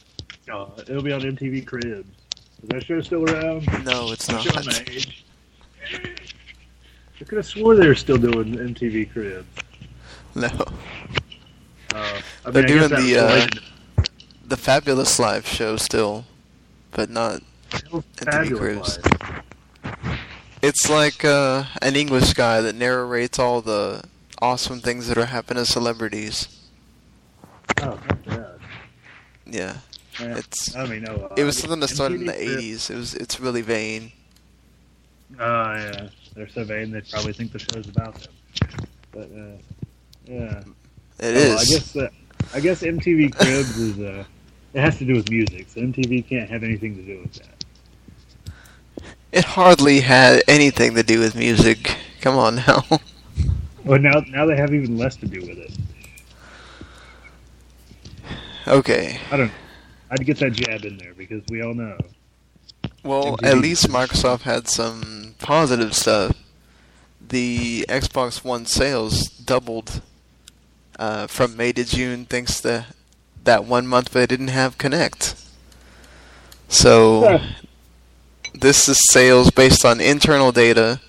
[0.51, 2.07] Uh, it'll be on MTV Cribs.
[2.63, 3.67] Is that show still around?
[3.85, 4.43] No, it's not.
[4.43, 5.25] showing my age.
[7.21, 9.47] I could have swore they were still doing MTV Cribs.
[10.37, 10.47] No,
[11.95, 13.61] Uh, I They're I doing the, uh, related
[14.55, 16.25] the Fabulous Live show still,
[16.93, 17.43] but not.
[18.19, 18.99] Fabulous Cribs.
[20.63, 24.05] It's like uh, an English guy that narrates all the
[24.41, 26.47] awesome things that are happening to celebrities.
[27.83, 28.47] Oh, not bad.
[29.45, 29.77] Yeah,
[30.21, 30.37] Yeah.
[30.37, 30.77] it's.
[30.77, 31.15] I mean, no.
[31.17, 32.91] Uh, It was something that started in the '80s.
[32.91, 33.15] It was.
[33.15, 34.13] It's really vain.
[35.41, 38.33] Oh yeah, they're so vain they probably think the show's about them.
[39.11, 39.59] But uh,
[40.27, 40.61] yeah,
[41.19, 41.61] It Oh, is.
[41.61, 42.13] I guess that
[42.55, 44.25] I guess MTV Cribs is uh,
[44.75, 47.65] it has to do with music, so MTV can't have anything to do with that.
[49.33, 51.97] It hardly had anything to do with music.
[52.21, 52.85] Come on now.
[53.85, 55.71] Well, now now they have even less to do with it.
[58.67, 59.21] okay.
[59.31, 59.53] I don't.
[60.11, 61.99] I'd get that jab in there because we all know.
[63.03, 63.45] Well, MTV.
[63.47, 66.35] at least Microsoft had some positive stuff.
[67.21, 70.01] The Xbox One sales doubled
[70.99, 72.87] uh, from May to June thanks to
[73.45, 75.41] that one month but they didn't have Kinect.
[76.69, 77.41] So
[78.53, 81.01] this is sales based on internal data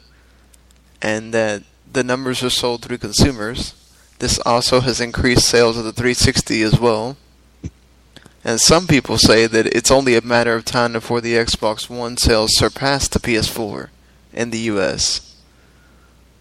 [1.01, 3.73] and that the numbers are sold through consumers.
[4.19, 7.17] This also has increased sales of the 360 as well.
[8.43, 12.15] And some people say that it's only a matter of time before the Xbox One
[12.15, 13.89] sales surpass the PS4
[14.33, 15.35] in the US.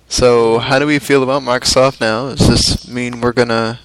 [0.07, 2.29] So, how do we feel about Microsoft now?
[2.35, 3.81] Does this mean we're gonna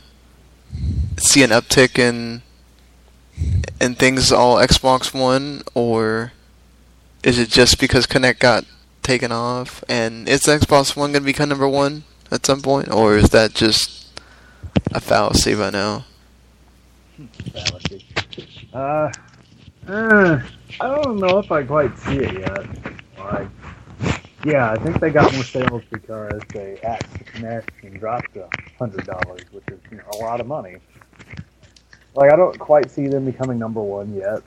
[1.21, 2.41] see an uptick in
[3.79, 6.33] in things all Xbox One, or
[7.23, 8.65] is it just because Kinect got
[9.03, 9.83] taken off?
[9.87, 14.07] And is Xbox One gonna become number one at some point, or is that just
[14.91, 16.05] a fallacy by now?
[17.53, 18.05] fallacy.
[18.73, 19.11] Uh,
[19.87, 20.39] uh,
[20.79, 22.95] I don't know if I quite see it yet.
[23.17, 23.47] Like,
[24.45, 29.05] yeah, I think they got more sales because they axed Kinect and dropped a hundred
[29.05, 30.77] dollars, which is you know a lot of money.
[32.19, 34.41] Like, I don't quite see them becoming number one yet.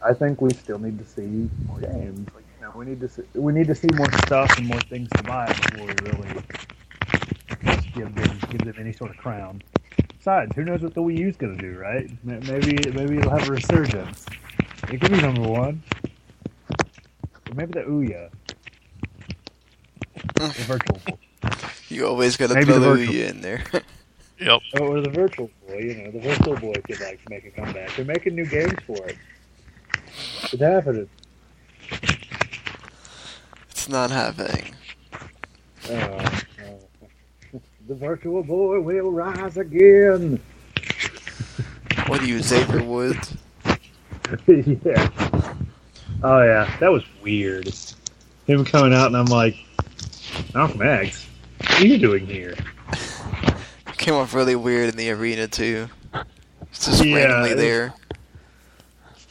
[0.00, 2.28] I think we still need to see more games.
[2.32, 4.80] Like, you know, we need to see, we need to see more stuff and more
[4.82, 6.40] things to buy before we really
[7.96, 9.60] give them give them any sort of crown.
[10.18, 12.08] Besides, who knows what the Wii U's going to do, right?
[12.22, 14.24] Maybe maybe it'll have a resurgence.
[14.92, 15.82] It could be number one.
[17.50, 18.30] Or maybe the Ouya.
[20.36, 21.00] The virtual.
[21.88, 23.64] You always gotta throw the the Ouya in there.
[24.40, 24.60] Yep.
[24.78, 27.94] Oh, or the virtual boy, you know, the virtual boy could like make a comeback.
[27.96, 29.16] They're making new games for it.
[30.52, 31.08] It's happening.
[31.90, 32.28] it's
[33.70, 34.74] It's not happening.
[35.90, 40.40] Uh, uh, the virtual boy will rise again.
[42.06, 43.34] What do you, Xavier Woods?
[44.46, 45.10] yeah.
[46.22, 47.74] Oh yeah, that was weird.
[48.46, 49.56] Him coming out and I'm like,
[50.54, 51.26] Malcolm X,
[51.58, 52.54] what are you doing here?
[53.98, 55.88] Came off really weird in the arena too.
[56.70, 57.94] It's just Yeah, randomly it- there.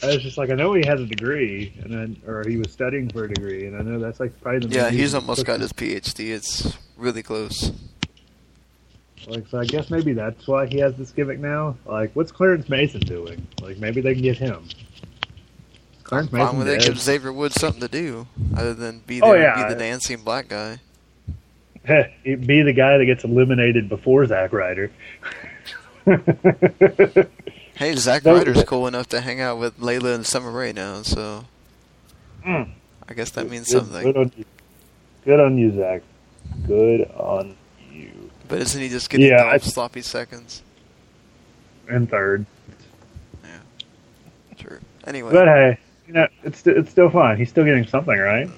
[0.04, 2.72] I was just like, I know he has a degree, and then, or he was
[2.72, 5.60] studying for a degree, and I know that's like probably the Yeah, he's almost got
[5.60, 6.30] his PhD.
[6.36, 7.72] It's really close.
[9.26, 11.76] Like, so I guess maybe that's why he has this gimmick now.
[11.88, 13.46] Like, what's Clarence Mason doing?
[13.60, 14.68] Like, maybe they can get him.
[16.04, 19.32] Clarence Why Mason would they give Xavier Woods something to do other than be Oh,
[19.34, 19.60] there yeah.
[19.60, 20.78] and be the dancing black guy?
[22.24, 24.92] Be the guy that gets eliminated before Zack Ryder.
[27.76, 31.46] Hey, Zack Ryder's cool enough to hang out with Layla and Summer Rae now, so
[32.44, 32.70] Mm.
[33.08, 34.02] I guess that means Good- something.
[34.04, 34.46] Good on you,
[35.24, 36.02] good on you Zack.
[36.66, 37.56] Good on
[37.92, 38.32] you.
[38.48, 40.64] But isn't he just getting Yeah, I- sloppy seconds?
[41.88, 42.48] And third.
[43.44, 43.50] Yeah.
[44.58, 44.80] Sure.
[45.06, 47.38] Anyway, But hey, you know, it's it's still fine.
[47.38, 48.50] He's still getting something, right?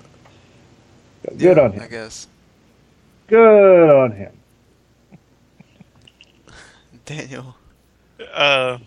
[1.37, 1.81] Good yeah, on him.
[1.81, 2.27] I guess.
[3.29, 4.31] Good on him.
[7.05, 7.55] Daniel.
[8.33, 8.79] Uh,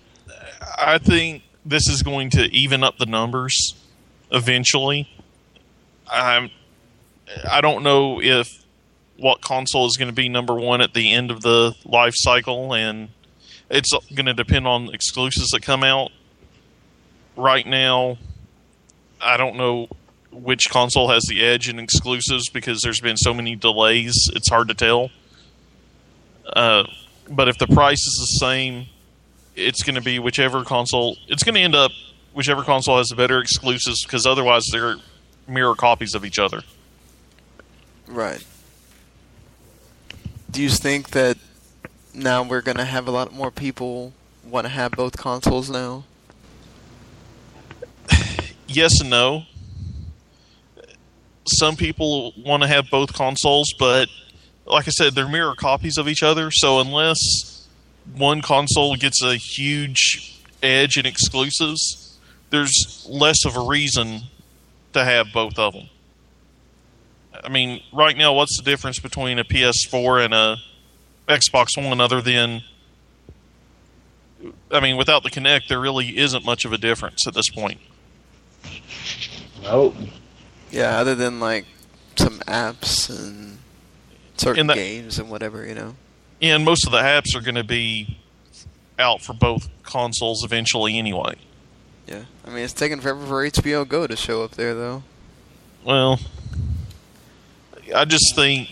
[0.77, 3.75] I think this is going to even up the numbers
[4.33, 5.09] eventually.
[6.11, 6.51] I'm,
[7.49, 8.65] I don't know if
[9.17, 12.75] what console is going to be number one at the end of the life cycle,
[12.75, 13.11] and
[13.71, 16.11] it's going to depend on exclusives that come out.
[17.37, 18.19] Right now,
[19.21, 19.87] I don't know
[20.33, 24.31] which console has the edge in exclusives because there's been so many delays.
[24.35, 25.11] It's hard to tell.
[26.47, 26.85] Uh,
[27.31, 28.87] but if the price is the same,
[29.55, 31.17] it's going to be whichever console.
[31.29, 31.93] It's going to end up
[32.33, 34.97] whichever console has the better exclusives because otherwise they're
[35.47, 36.63] mirror copies of each other.
[38.07, 38.45] Right.
[40.51, 41.39] Do you think that
[42.15, 44.13] now we're gonna have a lot more people
[44.45, 46.05] want to have both consoles now?
[48.69, 49.45] Yes and no.
[51.59, 54.09] Some people want to have both consoles, but
[54.67, 56.51] like I said, they're mirror copies of each other.
[56.51, 57.67] So unless
[58.17, 62.19] one console gets a huge edge in exclusives,
[62.51, 64.23] there's less of a reason
[64.93, 65.89] to have both of them.
[67.43, 70.57] I mean, right now, what's the difference between a PS4 and a
[71.29, 72.63] Xbox One other than
[74.71, 77.81] I mean, without the Kinect, there really isn't much of a difference at this point.
[79.63, 79.95] Nope.
[80.73, 81.67] Yeah, other than like
[82.17, 83.59] some apps and
[84.37, 85.95] certain In the- games and whatever, you know.
[86.41, 88.19] And most of the apps are going to be
[88.99, 91.37] out for both consoles eventually anyway.
[92.09, 92.25] Yeah.
[92.45, 95.05] I mean, it's taking forever for HBO Go to show up there, though.
[95.85, 96.19] Well,
[97.95, 98.71] I just think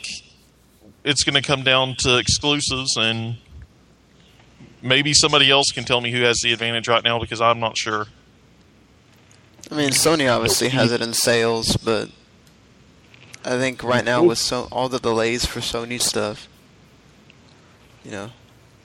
[1.05, 3.37] it's going to come down to exclusives, and
[4.83, 7.77] maybe somebody else can tell me who has the advantage right now because I'm not
[7.79, 8.07] sure.
[9.71, 12.09] I mean, Sony obviously has it in sales, but
[13.45, 16.49] I think right now with so all the delays for Sony stuff,
[18.05, 18.33] you know, the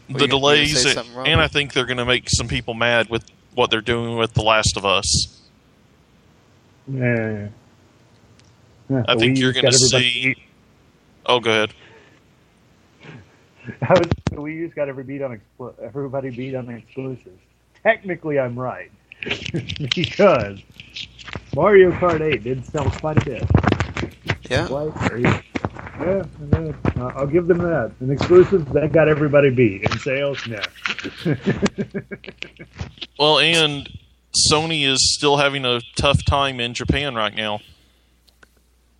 [0.07, 2.29] you gonna- you were gonna delays, say and, something, I think they're going to make
[2.29, 5.39] some people mad with what they're doing with The Last of Us.
[6.87, 7.47] Yeah.
[8.87, 10.35] Yeah, I think you're going to see.
[11.25, 11.73] Oh, go ahead.
[13.81, 17.41] I was, the Wii U's got every beat on expl- everybody beat on the exclusives.
[17.81, 18.91] Technically, I'm right
[19.95, 20.59] because
[21.55, 23.43] Mario Kart 8 did sell quite a bit.
[24.49, 24.67] yeah.
[24.67, 25.43] Quite a-
[25.97, 27.91] yeah, yeah, uh, I'll give them that.
[28.01, 29.83] In exclusives, they got everybody beat.
[29.89, 30.59] In sales, no.
[33.17, 33.89] Well, and
[34.51, 37.61] Sony is still having a tough time in Japan right now,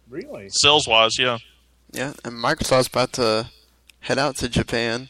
[0.10, 0.48] really?
[0.50, 1.20] sales wise.
[1.20, 1.40] Yeah.
[1.92, 3.50] Yeah, and Microsoft's about to
[4.02, 5.10] head out to Japan.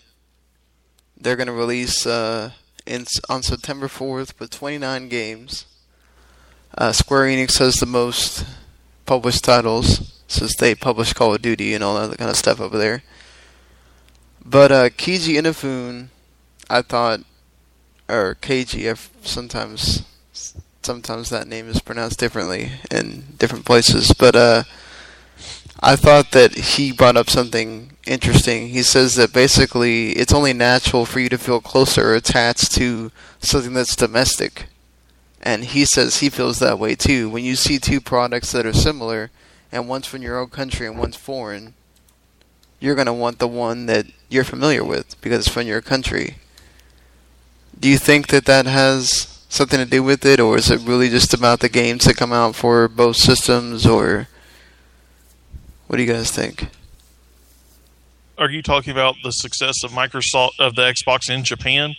[1.17, 2.51] They're going to release uh,
[2.85, 5.65] in on September 4th with 29 games.
[6.77, 8.45] Uh, Square Enix has the most
[9.05, 12.77] published titles since they published Call of Duty and all that kind of stuff over
[12.77, 13.03] there.
[14.43, 16.09] But uh, Keiji Inafune,
[16.69, 17.21] I thought,
[18.07, 20.03] or I've sometimes
[20.83, 24.63] sometimes that name is pronounced differently in different places, but uh,
[25.87, 28.69] I thought that he brought up something interesting.
[28.69, 33.11] He says that basically it's only natural for you to feel closer or attached to
[33.39, 34.65] something that's domestic.
[35.43, 37.29] And he says he feels that way too.
[37.29, 39.29] When you see two products that are similar,
[39.71, 41.75] and one's from your own country and one's foreign,
[42.79, 46.37] you're going to want the one that you're familiar with because it's from your country.
[47.79, 51.09] Do you think that that has something to do with it, or is it really
[51.09, 54.29] just about the games that come out for both systems, or
[55.87, 56.69] What do you guys think?
[58.37, 61.95] Are you talking about the success of Microsoft of the Xbox in Japan?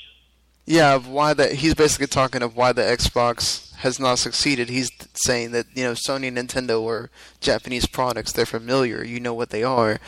[0.66, 4.68] Yeah, of why that he's basically talking of why the Xbox has not succeeded.
[4.68, 7.08] He's saying that you know Sony and Nintendo are
[7.40, 9.04] Japanese products; they're familiar.
[9.04, 9.98] You know what they are.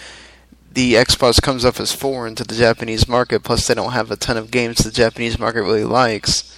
[0.71, 3.43] The Xbox comes up as foreign to the Japanese market.
[3.45, 6.55] Plus, they don't have a ton of games the Japanese market really likes.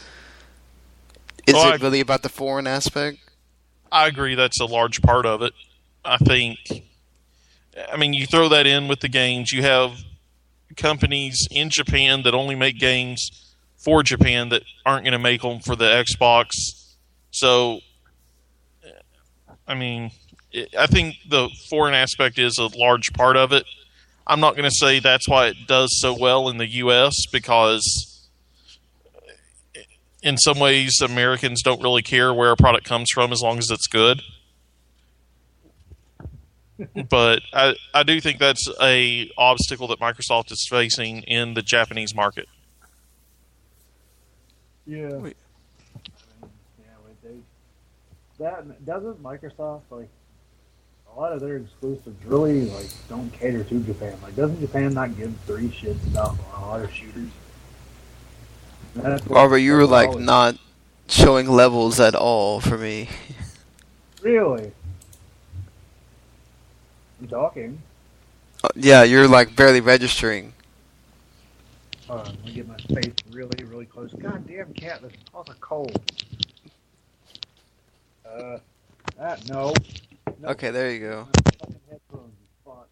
[1.46, 3.18] Is Well, it I- really about the foreign aspect?
[3.92, 5.52] I agree that's a large part of it.
[6.04, 6.58] I think
[7.92, 9.92] I mean you throw that in with the games, you have
[10.76, 15.60] companies in Japan that only make games for Japan that aren't going to make them
[15.60, 16.52] for the Xbox.
[17.30, 17.80] So
[19.66, 20.10] I mean,
[20.52, 23.64] it, I think the foreign aspect is a large part of it.
[24.26, 28.28] I'm not going to say that's why it does so well in the US because
[30.22, 33.70] in some ways Americans don't really care where a product comes from as long as
[33.70, 34.22] it's good.
[37.08, 42.14] But I, I do think that's a obstacle that Microsoft is facing in the Japanese
[42.14, 42.48] market.
[44.86, 45.08] Yeah.
[45.14, 45.36] Wait.
[45.96, 46.86] I mean, yeah,
[47.22, 47.34] they,
[48.38, 50.08] that doesn't Microsoft like
[51.14, 54.16] a lot of their exclusives really like don't cater to Japan.
[54.22, 57.30] Like, doesn't Japan not give three shits about a lot of shooters?
[58.94, 60.56] That's Robert, you were like not
[61.08, 63.08] showing levels at all for me.
[64.22, 64.72] really.
[67.20, 67.82] I'm talking.
[68.64, 70.54] Uh, yeah, you're like barely registering.
[72.08, 74.12] Hold on, let me get my face really, really close.
[74.14, 76.00] God damn cat, this cause a cold.
[78.26, 78.58] Uh,
[79.18, 79.74] that no.
[80.40, 80.48] no.
[80.48, 81.28] Okay, there you go.
[81.34, 82.88] My fucking headphones, fuck.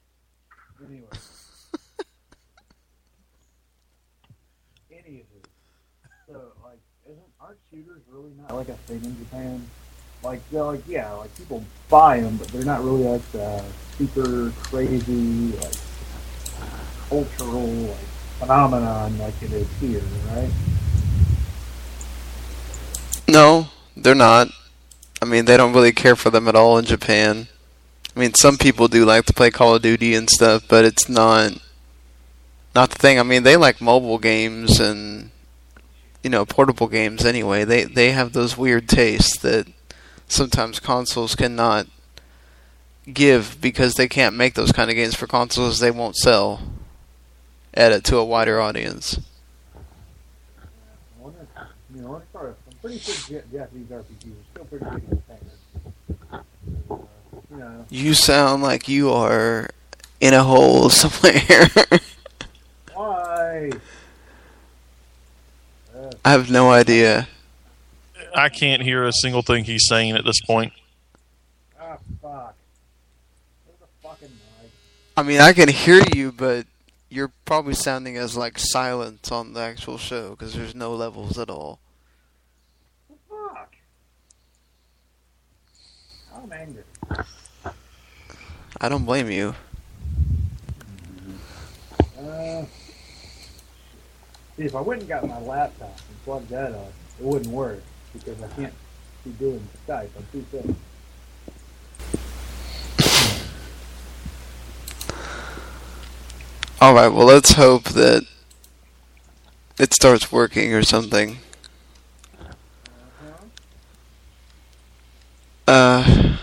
[0.87, 1.07] Anyway.
[4.93, 5.25] Anywho,
[6.27, 9.67] so like, isn't aren't shooters really not like a thing in Japan?
[10.23, 13.65] Like, they're like, yeah, like people buy them, but they're not really like the
[13.97, 15.75] super crazy, like
[17.09, 17.97] cultural like
[18.39, 20.51] phenomenon like it is here, right?
[23.27, 24.49] No, they're not.
[25.21, 27.49] I mean, they don't really care for them at all in Japan.
[28.15, 31.09] I mean, some people do like to play Call of Duty and stuff, but it's
[31.09, 31.53] not
[32.75, 33.19] not the thing.
[33.19, 35.31] I mean, they like mobile games and
[36.23, 37.65] you know, portable games anyway.
[37.65, 39.67] They they have those weird tastes that
[40.29, 41.87] sometimes consoles cannot
[43.12, 46.61] give because they can't make those kind of games for consoles they won't sell
[47.75, 49.19] at it to a wider audience.
[51.25, 51.31] I
[51.95, 55.19] you know, I'm pretty sure Japanese RPGs are still pretty big.
[56.31, 56.38] Uh,
[57.51, 59.71] you know, You sound like you are
[60.21, 61.69] in a hole somewhere.
[62.95, 63.71] why?
[66.25, 67.29] I have no idea.
[68.35, 70.73] I can't hear a single thing he's saying at this point.
[71.81, 72.55] ah, fuck.
[73.67, 74.71] There's a fucking mic.
[75.17, 76.67] I mean, I can hear you, but
[77.11, 81.51] you're probably sounding as like silent on the actual show because there's no levels at
[81.51, 81.81] all.
[83.29, 83.75] Fuck.
[86.35, 86.85] I'm angry.
[88.81, 89.55] I don't blame you.
[92.21, 92.64] Uh,
[94.57, 97.83] see, if I went and got my laptop and plugged that up, it wouldn't work
[98.12, 98.75] because I can't
[99.25, 100.09] be doing Skype.
[100.16, 100.64] I'm too sick.
[106.81, 108.25] All right, well, let's hope that
[109.79, 111.38] it starts working or something.
[115.66, 116.37] Uh,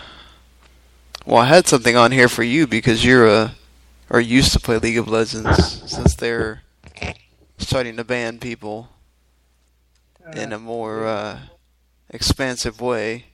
[1.25, 3.56] well, I had something on here for you because you're a
[4.10, 6.62] or used to play League of Legends since they're
[7.58, 8.89] starting to ban people
[10.36, 11.39] in a more uh,
[12.15, 13.25] expansive way.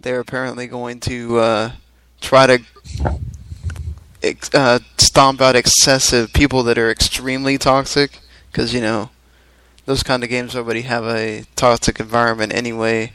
[0.00, 1.72] They're apparently going to uh,
[2.20, 2.62] try to
[4.22, 8.20] ex- uh, stomp out excessive people that are extremely toxic
[8.50, 9.10] because you know
[9.86, 13.12] those kind of games already have a toxic environment anyway.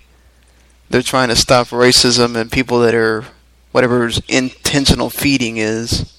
[0.89, 3.25] They're trying to stop racism and people that are
[3.71, 6.09] whatever intentional feeding is.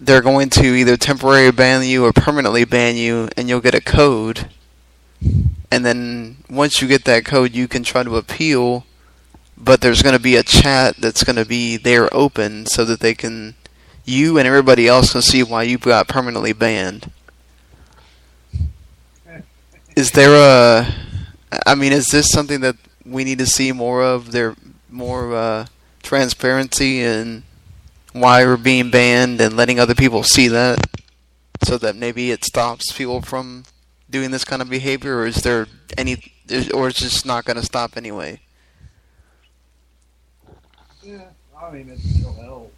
[0.00, 3.80] They're going to either temporarily ban you or permanently ban you, and you'll get a
[3.80, 4.48] code.
[5.70, 8.86] And then once you get that code, you can try to appeal
[9.60, 13.00] but there's going to be a chat that's going to be there open so that
[13.00, 13.54] they can
[14.04, 17.10] you and everybody else can see why you got permanently banned.
[19.96, 20.86] Is there a
[21.66, 24.54] i mean is this something that we need to see more of there
[24.90, 25.66] more uh,
[26.02, 27.42] transparency and
[28.12, 30.78] why we're being banned and letting other people see that
[31.64, 33.64] so that maybe it stops people from
[34.10, 36.32] doing this kind of behavior or is there any
[36.74, 38.40] or it's just not going to stop anyway
[41.02, 41.24] Yeah,
[41.56, 42.72] I, I mean, it's, it'll help.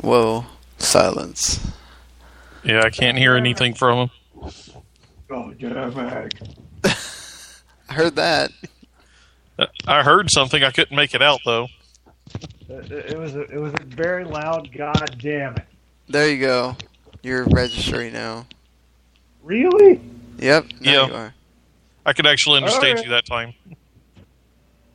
[0.00, 0.46] Whoa,
[0.78, 1.60] silence.
[2.64, 4.52] Yeah, I can't hear anything from him.
[5.30, 6.32] Oh, get out back.
[7.88, 8.52] I heard that.
[9.86, 10.62] I heard something.
[10.62, 11.68] I couldn't make it out though.
[12.68, 14.70] It, it was a, it was a very loud.
[14.76, 15.64] God damn it!
[16.08, 16.76] There you go.
[17.22, 18.46] You're registering now.
[19.42, 20.00] Really?
[20.38, 20.66] Yep.
[20.80, 21.06] Now Yeah.
[21.06, 21.34] You are.
[22.06, 23.04] I could actually understand Alright.
[23.04, 23.54] you that time.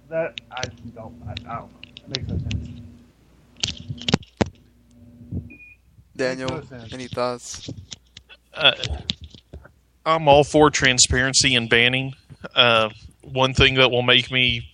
[0.09, 0.63] That I
[0.95, 1.21] don't.
[1.27, 1.69] I, I don't know.
[2.07, 2.69] That makes no sense.
[6.15, 6.93] Daniel, no sense.
[6.93, 7.69] any thoughts?
[8.53, 8.73] Uh,
[10.05, 12.13] I'm all for transparency and banning.
[12.55, 12.89] Uh,
[13.23, 14.69] one thing that will make me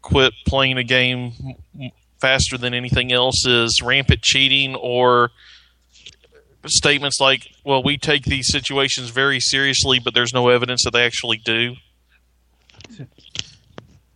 [0.00, 1.32] quit playing a game
[1.78, 1.90] m-
[2.20, 5.30] faster than anything else is rampant cheating or
[6.66, 11.04] statements like, well, we take these situations very seriously, but there's no evidence that they
[11.04, 11.74] actually do.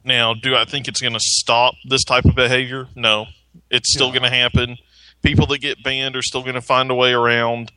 [0.04, 2.88] Now, do I think it's going to stop this type of behavior?
[2.96, 3.26] No.
[3.70, 4.18] It's still Yeah.
[4.18, 4.76] going to happen.
[5.22, 7.70] People that get banned are still going to find a way around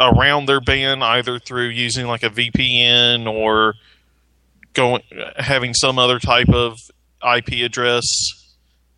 [0.00, 3.74] around their ban either through using like a VPN or
[4.72, 5.02] going
[5.36, 6.78] having some other type of
[7.20, 8.04] IP address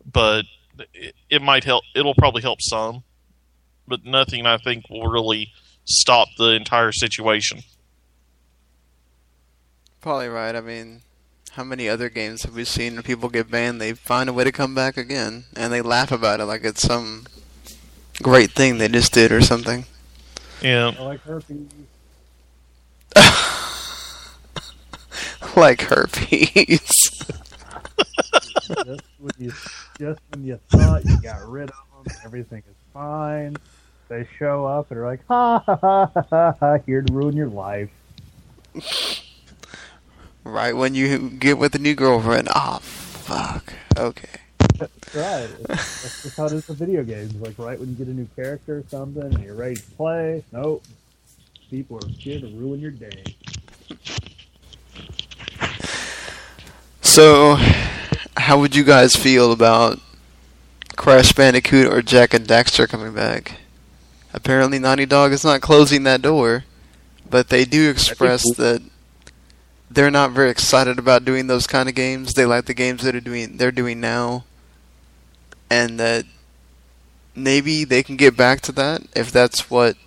[0.09, 0.45] but
[0.93, 3.03] it, it might help it'll probably help some
[3.87, 5.51] but nothing I think will really
[5.85, 7.61] stop the entire situation
[10.01, 10.55] Probably right.
[10.55, 11.01] I mean,
[11.51, 13.79] how many other games have we seen where people get banned?
[13.79, 16.81] They find a way to come back again, and they laugh about it like it's
[16.81, 17.27] some
[18.23, 19.85] great thing they just did or something.
[20.59, 21.67] yeah I like herpes.
[25.55, 27.21] like herpes.
[30.01, 33.55] just when you just when you thought you got rid of them, everything is fine.
[34.09, 37.47] They show up and are like, ha ha ha ha ha, here to ruin your
[37.47, 37.89] life.
[40.43, 42.49] right when you get with a new girlfriend.
[42.51, 43.73] Ah, fuck.
[43.95, 44.39] Okay.
[44.79, 45.49] That's right.
[45.67, 47.35] That's just how it is with video games.
[47.35, 50.43] Like right when you get a new character or something and you're ready to play,
[50.51, 50.83] nope.
[51.69, 53.23] People are here to ruin your day.
[57.01, 57.57] So,
[58.37, 59.99] how would you guys feel about
[60.95, 63.59] Crash Bandicoot or Jak and Daxter coming back?
[64.33, 66.63] Apparently, Naughty Dog is not closing that door,
[67.29, 68.81] but they do express that
[69.89, 72.33] they're not very excited about doing those kind of games.
[72.33, 74.45] They like the games that are doing they're doing now,
[75.69, 76.25] and that
[77.35, 79.97] maybe they can get back to that if that's what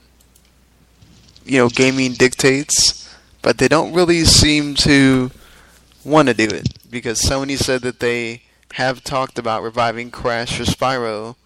[1.44, 3.14] you know gaming dictates.
[3.42, 5.30] But they don't really seem to
[6.04, 8.42] want to do it because Sony said that they
[8.74, 11.36] have talked about reviving Crash or Spyro,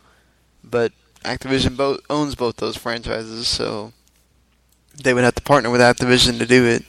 [0.65, 0.93] but
[1.25, 3.93] Activision bo- owns both those franchises, so
[5.03, 6.85] they would have to partner with Activision to do it,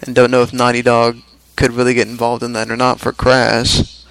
[0.00, 1.18] and don't know if Naughty Dog
[1.56, 4.04] could really get involved in that or not for Crash.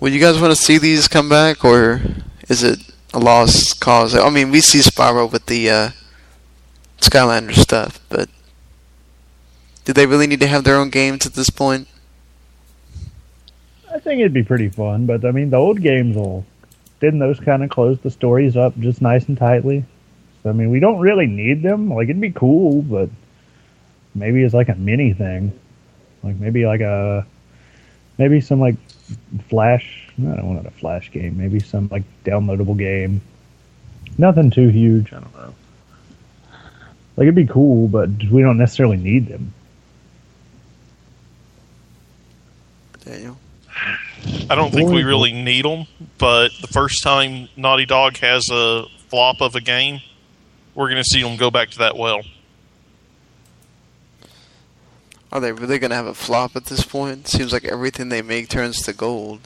[0.00, 2.00] Would you guys want to see these come back, or
[2.48, 2.78] is it
[3.12, 4.14] a lost cause?
[4.14, 5.90] I mean, we see Spyro with the uh,
[7.00, 8.28] Skylander stuff, but
[9.86, 11.86] do they really need to have their own games at this point?
[13.90, 16.44] I think it'd be pretty fun, but I mean, the old games will.
[16.98, 19.84] Didn't those kind of close the stories up just nice and tightly?
[20.42, 21.88] So, I mean, we don't really need them.
[21.90, 23.10] Like, it'd be cool, but
[24.14, 25.52] maybe it's like a mini thing.
[26.22, 27.26] Like, maybe like a.
[28.18, 28.76] Maybe some, like,
[29.48, 30.10] Flash.
[30.18, 31.36] I don't want a Flash game.
[31.36, 33.20] Maybe some, like, downloadable game.
[34.16, 35.12] Nothing too huge.
[35.12, 35.54] I don't know.
[37.16, 39.52] Like, it'd be cool, but we don't necessarily need them.
[43.06, 43.38] Daniel?
[44.50, 45.86] I don't think we really need them
[46.18, 50.00] but the first time Naughty Dog has a flop of a game
[50.74, 52.22] we're going to see them go back to that well
[55.32, 57.28] Are they really going to have a flop at this point?
[57.28, 59.40] Seems like everything they make turns to gold.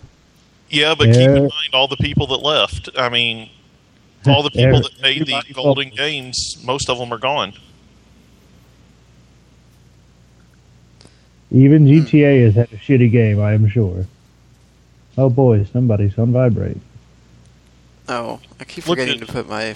[0.68, 2.88] Yeah, but keep in mind all the people that left.
[2.96, 3.50] I mean,
[4.26, 7.54] all the people that made the golden games, most of them are gone.
[11.52, 14.06] Even GTA has had a shitty game, I am sure.
[15.18, 16.78] Oh boy, somebody's on vibrate.
[18.08, 19.74] Oh, I keep Look forgetting at- to put my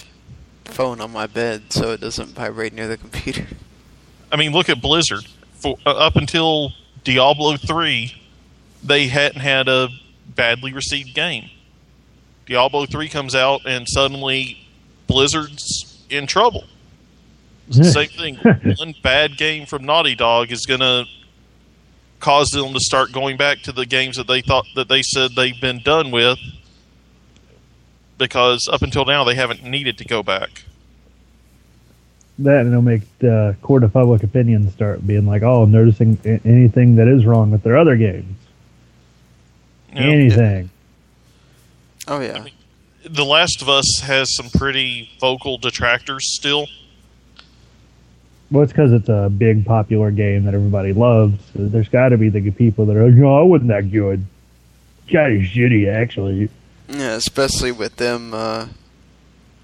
[0.64, 3.47] phone on my bed so it doesn't vibrate near the computer.
[4.33, 5.25] I mean, look at Blizzard.
[5.55, 6.72] For, uh, up until
[7.05, 8.14] Diablo 3,
[8.83, 9.89] they hadn't had a
[10.35, 11.49] badly received game.
[12.47, 14.59] Diablo 3 comes out, and suddenly
[15.07, 16.64] Blizzard's in trouble.
[17.68, 18.37] It's the same thing.
[18.77, 21.05] One bad game from Naughty Dog is going to
[22.25, 25.33] cause them to start going back to the games that they thought that they said
[25.37, 26.39] they've been done with
[28.16, 30.64] because up until now they haven't needed to go back.
[32.39, 36.97] That and it'll make the court of public opinion start being like, oh, noticing anything
[36.97, 38.39] that is wrong with their other games.
[39.93, 40.70] You know, Anything.
[42.09, 42.47] Oh yeah.
[43.05, 46.68] The Last of Us has some pretty vocal detractors still.
[48.51, 51.40] Well, it's because it's a big popular game that everybody loves.
[51.55, 54.24] There's got to be the people that are like, no, it wasn't that good.
[55.11, 56.51] Kind of shitty, actually.
[56.88, 58.68] Yeah, especially with them uh,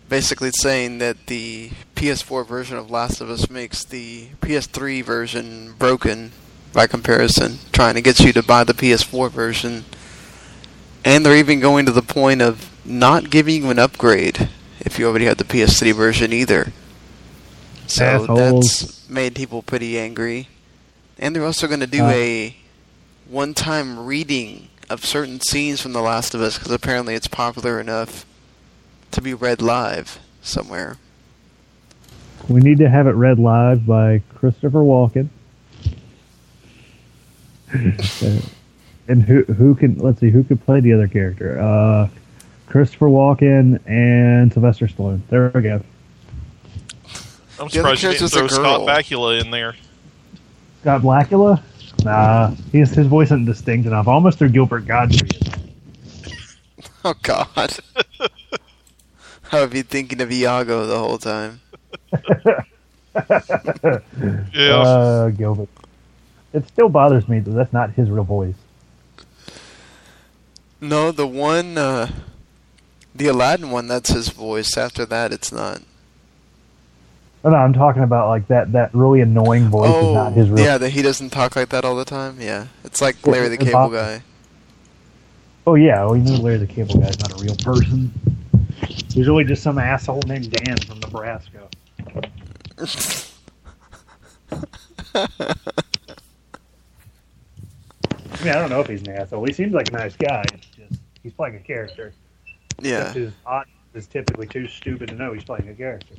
[0.09, 6.33] basically saying that the PS4 version of Last of Us makes the PS3 version broken
[6.73, 9.85] by comparison, trying to get you to buy the PS4 version.
[11.05, 14.49] And they're even going to the point of not giving you an upgrade
[14.81, 16.73] if you already have the PS3 version either.
[17.91, 18.81] So Assholes.
[18.81, 20.49] that's made people pretty angry.
[21.19, 22.11] And they're also going to do Uh.
[22.11, 22.57] a
[23.29, 28.25] one-time reading of certain scenes from The Last of Us because apparently it's popular enough
[29.11, 30.97] to be read live somewhere.
[32.49, 35.29] We need to have it read live by Christopher Walken.
[39.09, 41.61] and who who can let's see who could play the other character?
[41.61, 42.09] Uh,
[42.67, 45.21] Christopher Walken and Sylvester Stallone.
[45.29, 45.83] There we go.
[47.61, 48.87] I'm The surprised you didn't a throw Scott girl.
[48.87, 49.77] Bakula in there.
[50.83, 51.63] Got Blackula?
[52.05, 54.09] Nah, his his voice isn't distinct enough.
[54.09, 55.37] I almost threw Gilbert Gottfried.
[57.03, 57.49] Oh God!
[59.53, 61.61] I've you thinking of Iago the whole time?
[64.53, 64.77] Yeah.
[64.77, 65.69] Uh, Gilbert.
[66.53, 68.55] It still bothers me that that's not his real voice.
[70.81, 72.11] No, the one, uh,
[73.15, 74.77] the Aladdin one, that's his voice.
[74.77, 75.83] After that, it's not.
[77.43, 80.53] Oh, no, I'm talking about like that that really annoying voice is not his oh,
[80.53, 80.61] real.
[80.61, 82.39] Oh, yeah, that he doesn't talk like that all the time.
[82.39, 83.89] Yeah, it's like Larry the Cable.
[83.89, 84.23] Guy.
[85.67, 88.13] Oh yeah, well, you know Larry the Cable Guy's not a real person.
[88.87, 91.69] He's really just some asshole named Dan from Nebraska.
[95.15, 95.21] I
[98.45, 99.45] mean, I don't know if he's an asshole.
[99.45, 100.43] He seems like a nice guy.
[100.53, 102.13] It's just he's playing a character.
[102.81, 106.15] yeah, Except his audience is typically too stupid to know he's playing a character.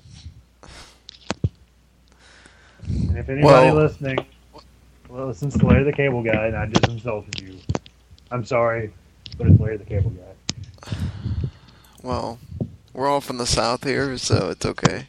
[2.88, 4.18] And if anybody Well- listening
[5.10, 7.58] listens to Larry the Cable Guy and I just insulted you,
[8.32, 8.92] I'm sorry,
[9.38, 10.94] but it's Larry the Cable Guy.
[12.02, 12.40] well,
[12.94, 15.08] we're all from the South here, so it's okay.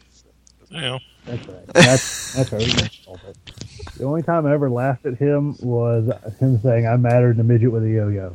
[0.70, 0.99] yeah.
[1.25, 1.66] That's right.
[1.68, 2.62] That's that's right.
[2.62, 3.37] We can insult it.
[3.97, 6.11] The only time I ever laughed at him was
[6.41, 8.35] him saying, "I'm madder than a midget with a yo-yo."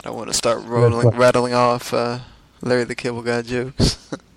[0.00, 2.20] I don't want to start rolling, rattling off uh,
[2.62, 3.98] Larry the Cable Guy jokes.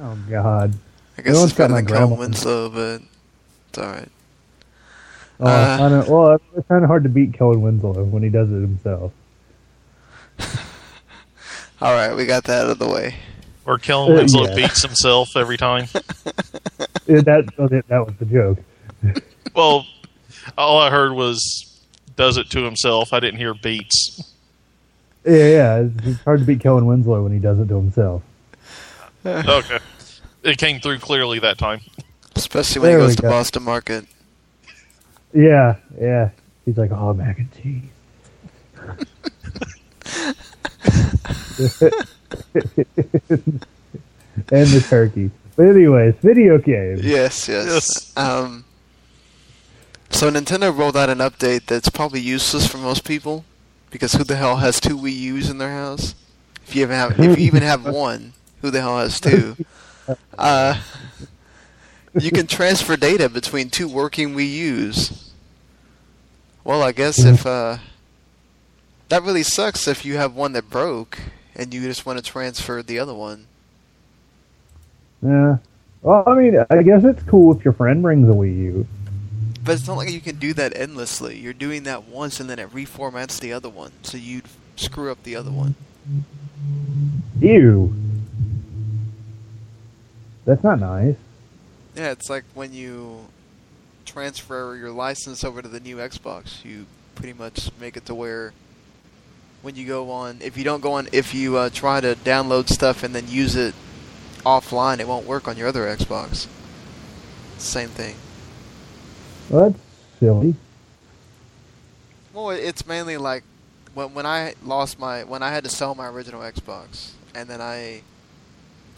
[0.00, 0.74] Oh God!
[1.16, 2.20] I guess No it's one's got better my than Kellen grandma.
[2.20, 3.02] Winslow, but
[3.68, 4.08] it's all right.
[5.40, 5.78] Oh, Uh.
[5.80, 8.60] I don't, well, it's kind of hard to beat Kellen Winslow when he does it
[8.60, 9.12] himself.
[11.80, 13.14] All right, we got that out of the way.
[13.64, 14.54] Or Kellen Uh, Winslow yeah.
[14.56, 15.86] beats himself every time.
[17.06, 18.58] Yeah, that oh, that that was the joke.
[19.54, 19.86] Well,
[20.58, 21.80] all I heard was
[22.16, 23.14] does it to himself.
[23.14, 24.34] I didn't hear beats.
[25.24, 25.76] Yeah, yeah.
[25.78, 28.22] It's, it's hard to beat Kellen Winslow when he does it to himself.
[29.48, 29.78] Okay.
[30.42, 31.80] It came through clearly that time.
[32.36, 33.30] Especially when There he we goes to go.
[33.30, 34.06] Boston Market.
[35.34, 36.30] Yeah, yeah.
[36.64, 37.82] He's like, oh, mac and cheese.
[44.50, 45.30] and the turkey.
[45.56, 47.04] But anyways, video games.
[47.04, 47.66] Yes, yes.
[47.66, 48.16] Yes.
[48.16, 48.64] Um,
[50.10, 53.44] so Nintendo rolled out an update that's probably useless for most people
[53.90, 56.14] because who the hell has two Wii U's in their house?
[56.66, 59.56] If you even have, if you even have one, who the hell has two?
[60.38, 60.80] Uh,
[62.18, 65.32] you can transfer data between two working Wii U's.
[66.64, 67.78] Well, I guess if uh,
[69.08, 71.18] that really sucks if you have one that broke
[71.54, 73.46] and you just want to transfer the other one.
[75.22, 75.58] Yeah.
[76.02, 78.86] Well, I mean, I guess it's cool if your friend brings a Wii U.
[79.64, 81.38] But it's not like you can do that endlessly.
[81.38, 84.46] You're doing that once and then it reformats the other one, so you'd
[84.76, 85.74] screw up the other one.
[87.40, 87.94] Ew.
[90.48, 91.14] That's not nice.
[91.94, 93.26] Yeah, it's like when you
[94.06, 98.54] transfer your license over to the new Xbox, you pretty much make it to where
[99.60, 102.70] when you go on, if you don't go on, if you uh, try to download
[102.70, 103.74] stuff and then use it
[104.46, 106.46] offline, it won't work on your other Xbox.
[107.58, 108.16] Same thing.
[109.50, 109.82] Well, that's
[110.18, 110.54] silly.
[112.32, 113.42] Well, it's mainly like
[113.92, 117.60] when when I lost my when I had to sell my original Xbox, and then
[117.60, 118.00] I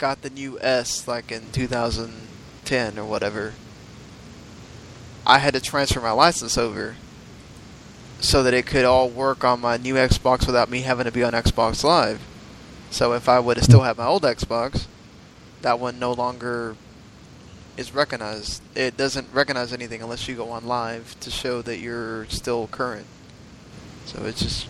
[0.01, 3.53] got the new S like in 2010 or whatever.
[5.27, 6.95] I had to transfer my license over
[8.19, 11.23] so that it could all work on my new Xbox without me having to be
[11.23, 12.19] on Xbox Live.
[12.89, 14.87] So if I would have still had my old Xbox,
[15.61, 16.75] that one no longer
[17.77, 18.63] is recognized.
[18.73, 23.05] It doesn't recognize anything unless you go on live to show that you're still current.
[24.07, 24.67] So it's just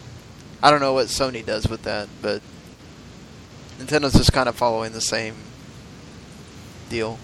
[0.62, 2.42] I don't know what Sony does with that, but
[3.82, 5.36] Nintendo's just kind of following the same
[6.90, 7.18] deal.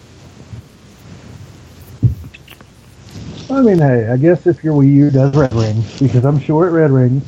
[3.49, 6.67] I mean, hey, I guess if your Wii U does red ring, because I'm sure
[6.67, 7.23] it red rings,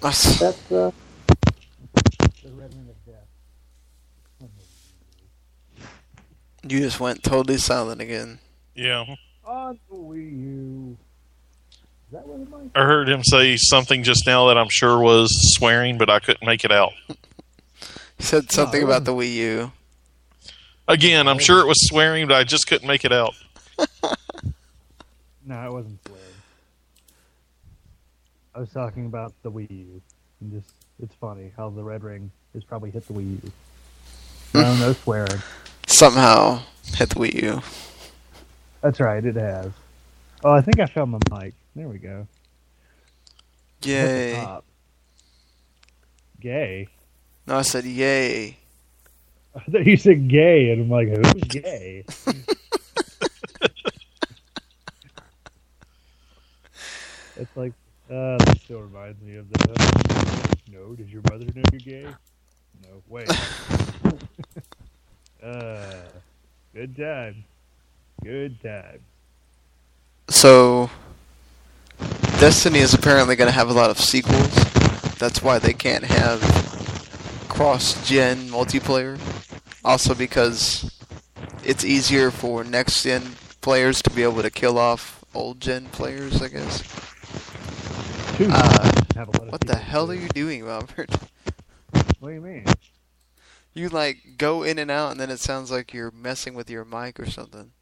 [0.00, 0.90] That's- that's uh,
[2.06, 3.26] the red ring of death.
[6.62, 8.38] you just went totally silent again.
[8.74, 9.04] Yeah.
[9.44, 10.96] On the Wii U.
[11.70, 11.78] Is
[12.12, 12.70] that what it might?
[12.74, 16.46] I heard him say something just now that I'm sure was swearing, but I couldn't
[16.46, 16.92] make it out.
[18.18, 19.72] You said something it about the Wii U.
[20.86, 23.34] Again, I'm sure it was swearing, but I just couldn't make it out.
[25.46, 26.24] No, it wasn't swearing.
[28.54, 30.02] I was talking about the Wii U.
[30.40, 33.52] And just, it's funny how the red ring has probably hit the Wii U.
[34.54, 35.42] No, no swearing.
[35.86, 36.62] Somehow
[36.94, 37.62] hit the Wii U.
[38.80, 39.72] That's right, it has.
[40.44, 41.54] Oh, I think I found my mic.
[41.74, 42.26] There we go.
[43.82, 44.46] Yay.
[46.40, 46.88] Gay.
[47.46, 48.56] No, I said yay.
[49.54, 52.04] I thought you said gay, and I'm like, who's gay?
[57.36, 57.72] it's like,
[58.10, 60.58] uh, that still reminds me of the.
[60.72, 62.06] No, does your mother know you're gay?
[62.82, 63.28] No, wait.
[65.42, 66.02] uh,
[66.74, 67.44] good time.
[68.24, 69.00] Good time.
[70.28, 70.90] So,
[72.40, 74.54] Destiny is apparently going to have a lot of sequels.
[75.18, 76.73] That's why they can't have
[77.48, 79.18] cross-gen multiplayer.
[79.84, 80.90] Also because
[81.64, 83.22] it's easier for next-gen
[83.60, 86.82] players to be able to kill off old-gen players, I guess.
[88.40, 91.10] Uh, have a lot of what the hell are you doing, Robert?
[92.18, 92.64] What do you mean?
[93.74, 96.84] You like go in and out, and then it sounds like you're messing with your
[96.84, 97.72] mic or something.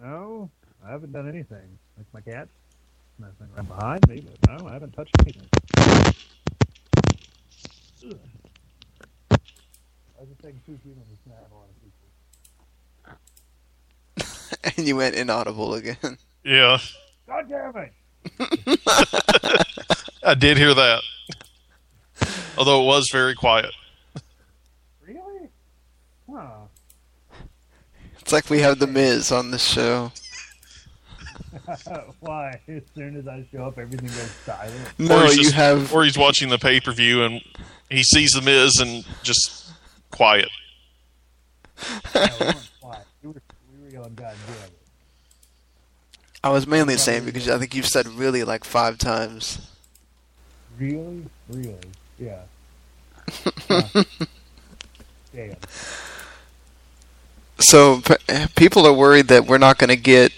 [0.00, 0.50] No,
[0.84, 1.78] I haven't done anything.
[1.96, 2.48] Like my cat,
[3.18, 5.48] nothing right behind me, but no, I haven't touched anything.
[8.04, 8.18] Ugh.
[9.30, 9.36] I
[10.20, 11.76] was just taking two feet on the snap a lot of
[14.24, 14.76] people.
[14.76, 16.18] and you went inaudible again.
[16.44, 16.78] Yeah,
[17.26, 17.92] God damn it!
[20.22, 21.02] I did hear that.
[22.56, 23.72] Although it was very quiet.
[25.06, 25.48] Really?
[26.30, 26.48] Huh.
[28.20, 30.12] It's like we have the Miz on the show.
[32.20, 32.60] Why?
[32.68, 34.74] As soon as I show up, everything goes silent.
[34.98, 37.40] No, he's you just- have Or he's watching the pay per view and
[37.90, 39.70] he sees the Miz and just
[40.10, 40.48] quiet.
[42.14, 43.06] No, we quiet.
[43.22, 43.42] We were,
[43.76, 44.34] we were yelling, God.
[46.42, 49.58] I was mainly saying because I think you've said really like five times.
[50.78, 51.24] Really?
[51.48, 51.74] Really?
[52.18, 52.42] Yeah.
[53.68, 54.04] Huh.
[55.34, 55.56] Damn.
[57.58, 60.32] So p- people are worried that we're not going to get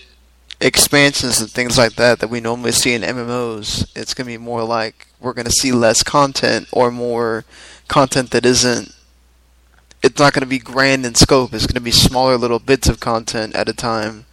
[0.60, 3.90] expansions and things like that that we normally see in MMOs.
[3.96, 7.44] It's going to be more like we're going to see less content or more
[7.86, 8.94] content that isn't.
[10.02, 11.52] It's not going to be grand in scope.
[11.52, 14.26] It's going to be smaller little bits of content at a time.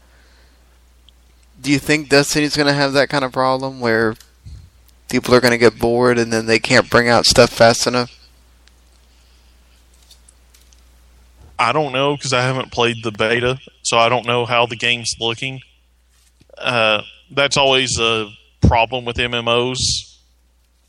[1.60, 4.16] Do you think Destiny's going to have that kind of problem where
[5.10, 8.12] people are going to get bored and then they can't bring out stuff fast enough?
[11.58, 14.76] I don't know because I haven't played the beta, so I don't know how the
[14.76, 15.62] game's looking.
[16.58, 17.02] Uh,
[17.32, 18.30] that's always a
[18.68, 19.78] problem with MMOs,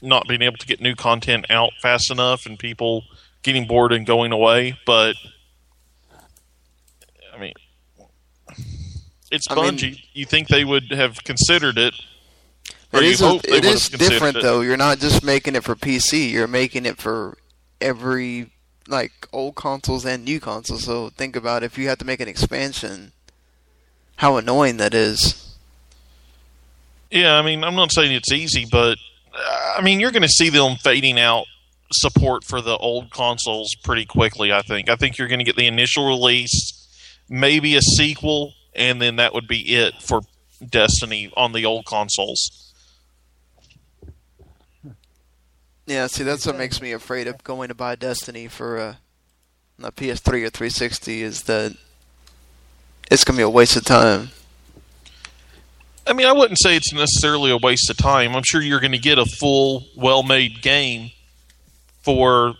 [0.03, 3.05] not being able to get new content out fast enough and people
[3.43, 4.79] getting bored and going away.
[4.87, 5.17] But
[7.35, 7.53] I mean,
[9.31, 10.03] it's I mean- Bungie.
[10.13, 11.95] you think they would have considered it?
[12.93, 14.43] It is, a, hope they it would is different it.
[14.43, 14.61] though.
[14.63, 16.31] You're not just making it for PC.
[16.31, 17.37] You're making it for
[17.81, 18.51] every
[18.89, 20.85] like old consoles and new consoles.
[20.85, 23.13] So think about if you have to make an expansion,
[24.17, 25.46] how annoying that is.
[27.11, 28.99] Yeah, I mean, I'm not saying it's easy, but
[29.77, 31.45] I mean, you're going to see them fading out
[31.93, 34.53] support for the old consoles pretty quickly.
[34.53, 34.89] I think.
[34.89, 36.89] I think you're going to get the initial release,
[37.29, 40.23] maybe a sequel, and then that would be it for
[40.67, 42.73] Destiny on the old consoles.
[45.87, 48.99] Yeah, see that's what makes me afraid of going to buy Destiny for a,
[49.81, 51.77] a PS3 or 360 is that
[53.11, 54.31] it's gonna be a waste of time.
[56.07, 58.37] I mean, I wouldn't say it's necessarily a waste of time.
[58.37, 61.11] I'm sure you're going to get a full, well-made game
[62.03, 62.55] for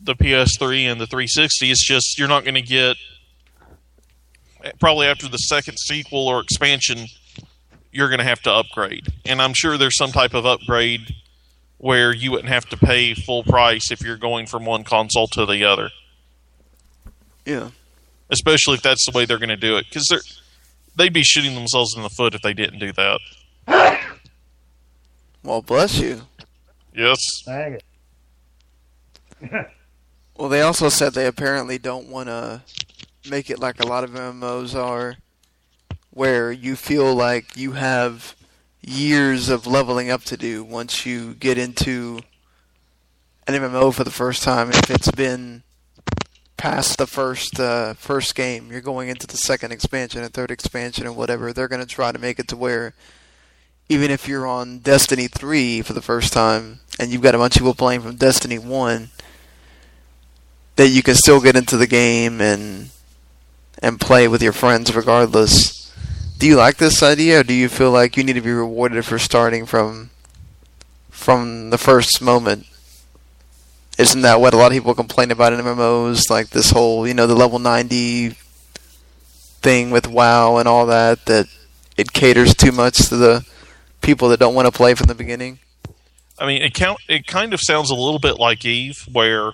[0.00, 1.70] the PS3 and the 360.
[1.70, 2.96] It's just you're not going to get
[4.78, 7.06] probably after the second sequel or expansion,
[7.92, 9.08] you're going to have to upgrade.
[9.24, 11.16] And I'm sure there's some type of upgrade
[11.78, 15.46] where you wouldn't have to pay full price if you're going from one console to
[15.46, 15.90] the other.
[17.46, 17.70] Yeah.
[18.30, 20.20] especially if that's the way they're going to do it, because they're
[21.00, 23.20] they'd be shooting themselves in the foot if they didn't do that.
[25.42, 26.20] Well, bless you.
[26.94, 27.78] Yes, Dang
[29.40, 29.66] it.
[30.36, 32.62] Well, they also said they apparently don't want to
[33.28, 35.16] make it like a lot of MMOs are,
[36.10, 38.36] where you feel like you have
[38.80, 42.20] years of leveling up to do once you get into
[43.46, 44.70] an MMO for the first time.
[44.70, 45.62] If it's been
[46.60, 51.06] past the first uh, first game, you're going into the second expansion and third expansion
[51.06, 51.54] and whatever.
[51.54, 52.92] They're going to try to make it to where
[53.88, 57.56] even if you're on Destiny 3 for the first time and you've got a bunch
[57.56, 59.08] of people playing from Destiny 1
[60.76, 62.90] that you can still get into the game and
[63.82, 65.90] and play with your friends regardless.
[66.36, 69.06] Do you like this idea or do you feel like you need to be rewarded
[69.06, 70.10] for starting from
[71.08, 72.66] from the first moment?
[74.00, 77.12] Isn't that what a lot of people complain about in MMOs like this whole, you
[77.12, 78.30] know, the level 90
[79.60, 81.46] thing with WoW and all that that
[81.98, 83.44] it caters too much to the
[84.00, 85.58] people that don't want to play from the beginning?
[86.38, 87.00] I mean it count.
[87.10, 89.52] It kind of sounds a little bit like Eve, where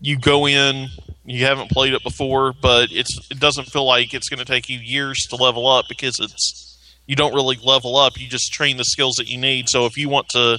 [0.00, 0.88] you go in,
[1.26, 4.70] you haven't played it before, but it's it doesn't feel like it's going to take
[4.70, 8.18] you years to level up because it's you don't really level up.
[8.18, 9.68] You just train the skills that you need.
[9.68, 10.58] So if you want to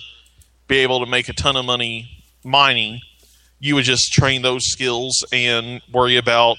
[0.67, 2.16] be able to make a ton of money
[2.47, 3.01] mining,
[3.59, 6.57] you would just train those skills and worry about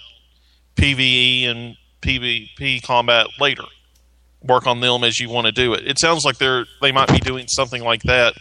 [0.76, 3.64] PVE and PvP combat later.
[4.42, 5.86] Work on them as you want to do it.
[5.86, 8.34] It sounds like they're they might be doing something like that,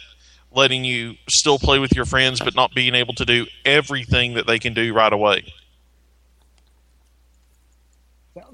[0.52, 4.46] letting you still play with your friends, but not being able to do everything that
[4.46, 5.52] they can do right away.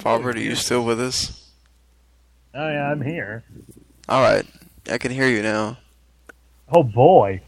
[0.05, 1.51] Robert, are you still with us?
[2.53, 3.43] Oh yeah, I'm here.
[4.07, 4.45] All right.
[4.89, 5.77] I can hear you now.
[6.71, 7.41] Oh boy.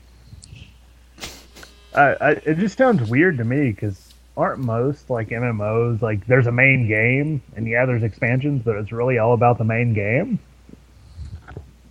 [1.95, 6.47] I, I, it just sounds weird to me because aren't most like MMOs like there's
[6.47, 10.39] a main game and yeah there's expansions but it's really all about the main game.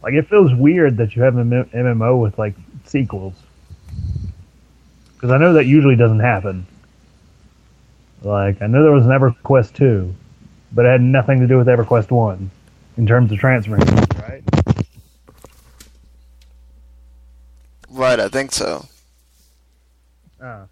[0.02, 3.34] Like it feels weird that you have an MMO with like sequels
[5.14, 6.66] because I know that usually doesn't happen.
[8.22, 10.14] Like I know there was an EverQuest two,
[10.72, 12.50] but it had nothing to do with EverQuest one
[12.98, 13.86] in terms of transferring,
[14.16, 14.42] right?
[17.88, 18.86] Right, I think so.
[20.44, 20.66] Uh,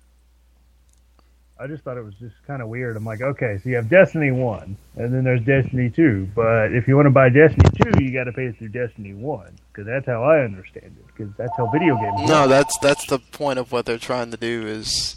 [1.59, 2.97] I just thought it was just kind of weird.
[2.97, 6.31] I'm like, okay, so you have Destiny 1, and then there's Destiny 2.
[6.35, 9.59] But if you want to buy Destiny 2, you got to pay through Destiny 1.
[9.73, 11.07] Because that's how I understand it.
[11.07, 12.49] Because that's how video games No, work.
[12.51, 15.17] that's that's the point of what they're trying to do is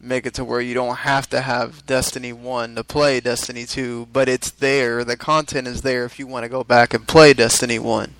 [0.00, 4.08] make it to where you don't have to have Destiny 1 to play Destiny 2,
[4.12, 5.02] but it's there.
[5.02, 8.14] The content is there if you want to go back and play Destiny 1.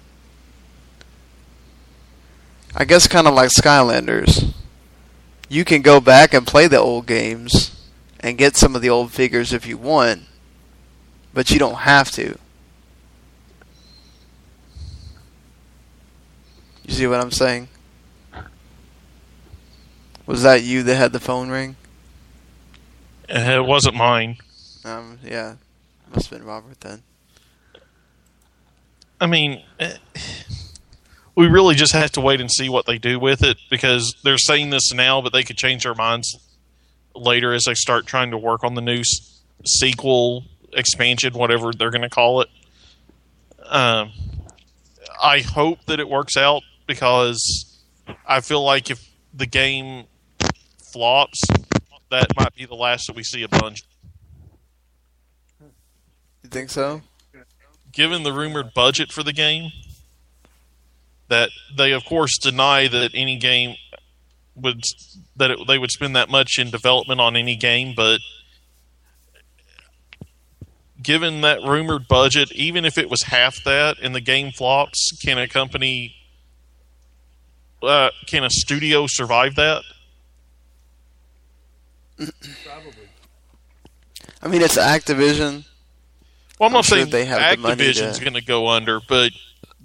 [2.74, 4.55] I guess kind of like Skylanders.
[5.49, 7.74] You can go back and play the old games
[8.20, 10.22] and get some of the old figures if you want,
[11.32, 12.38] but you don't have to.
[16.84, 17.68] You see what I'm saying?
[20.26, 21.76] Was that you that had the phone ring?
[23.34, 24.36] Uh, It wasn't mine.
[24.84, 25.55] Um, yeah,
[26.14, 27.03] must have been Robert then.
[29.20, 29.96] I mean, eh,
[31.39, 34.36] we really just have to wait and see what they do with it because they're
[34.36, 36.36] saying this now, but they could change their minds
[37.14, 41.93] later as they start trying to work on the new s- sequel, expansion, whatever they're
[41.93, 42.49] going to call it.
[43.66, 44.11] Um,
[45.22, 47.84] I hope that it works out because
[48.26, 50.07] I feel like if the game
[50.93, 51.41] flops,
[52.11, 53.84] that might be the last that we see a bunch.
[56.43, 57.03] You think so?
[57.93, 59.70] given the rumored budget for the game,
[61.29, 63.76] that they of course deny that any game
[64.57, 64.83] would
[65.37, 68.20] that it, they would spend that much in development on any game, but
[71.01, 75.39] given that rumored budget, even if it was half that and the game flops, can
[75.39, 76.14] a company
[77.83, 79.83] uh, can a studio survive that?
[82.16, 82.93] Probably.
[84.43, 85.64] I mean, it's Activision.
[86.59, 88.66] Well, I'm not I'm sure saying they have the money Activision's to- going to go
[88.68, 89.31] under, but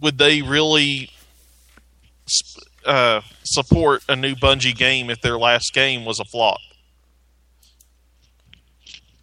[0.02, 1.13] would they really sp-
[2.86, 6.60] uh, support a new Bungie game if their last game was a flop?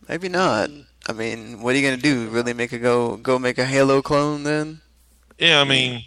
[0.09, 0.71] Maybe not.
[1.09, 2.29] I mean, what are you gonna do?
[2.29, 4.81] Really make a go go make a Halo clone then?
[5.39, 6.05] Yeah, I mean,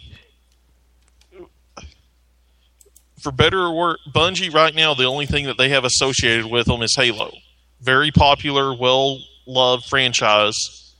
[3.24, 6.66] for better or worse, Bungie right now the only thing that they have associated with
[6.66, 7.32] them is Halo.
[7.80, 10.94] Very popular, well loved franchise.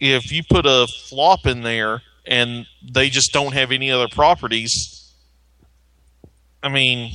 [0.00, 4.93] If you put a flop in there and they just don't have any other properties,
[6.64, 7.12] I mean,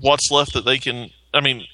[0.00, 1.10] what's left that they can?
[1.34, 1.66] I mean,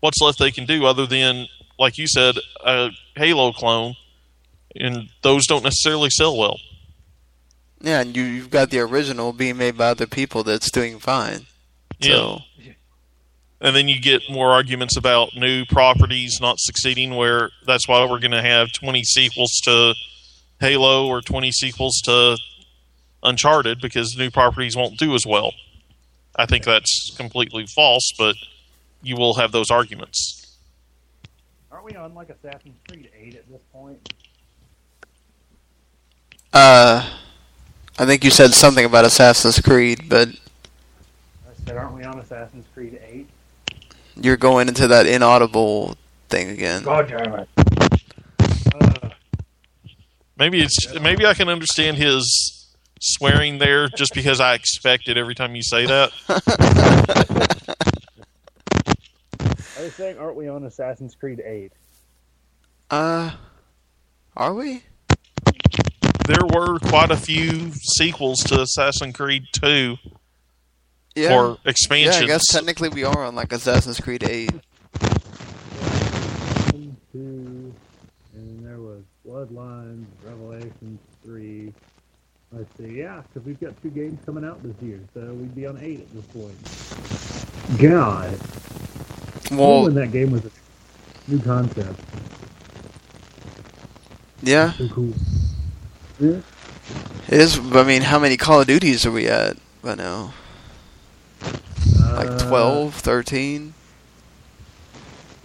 [0.00, 1.46] what's left they can do other than,
[1.78, 3.94] like you said, a Halo clone,
[4.76, 6.58] and those don't necessarily sell well.
[7.80, 11.46] Yeah, and you, you've got the original being made by other people that's doing fine.
[12.02, 12.40] So,
[13.62, 18.18] And then you get more arguments about new properties not succeeding, where that's why we're
[18.18, 19.94] going to have 20 sequels to
[20.60, 22.36] Halo or 20 sequels to
[23.22, 25.54] Uncharted because new properties won't do as well.
[26.36, 28.36] I think that's completely false, but
[29.02, 30.56] you will have those arguments.
[31.70, 34.12] Aren't we on like Assassin's Creed 8 at this point?
[36.52, 37.08] uh,
[37.98, 42.66] I think you said something about Assassin's Creed, but I said, aren't we on Assassin's
[42.74, 43.28] Creed 8?
[44.22, 45.96] you're going into that inaudible
[46.28, 46.84] thing again.
[46.84, 47.48] God damn it.
[48.74, 49.08] Uh,
[50.38, 52.53] Maybe it's maybe I can understand his
[53.04, 56.10] swearing there just because I expect it every time you say that.
[59.76, 61.72] I was saying, aren't we on Assassin's Creed 8?
[62.90, 63.32] Uh,
[64.36, 64.82] are we?
[66.26, 69.96] There were quite a few sequels to Assassin's Creed 2
[71.14, 71.34] Yeah.
[71.36, 72.16] or expansions.
[72.16, 72.22] yeah.
[72.22, 74.50] I guess technically we are on like Assassin's Creed 8.
[76.72, 77.74] One, two,
[78.34, 81.72] and there was Bloodlines, Revelations 3.
[82.56, 85.66] Let's see, yeah, because we've got two games coming out this year, so we'd be
[85.66, 87.78] on 8 at this point.
[87.80, 88.38] God.
[89.50, 90.50] Well, when that game was a
[91.28, 91.98] new concept.
[94.42, 95.12] yeah, So cool.
[96.20, 96.40] Yeah.
[97.28, 97.58] it is.
[97.58, 100.32] I mean, how many Call of Duties are we at by now?
[102.12, 103.74] Like Uh, 12, 13?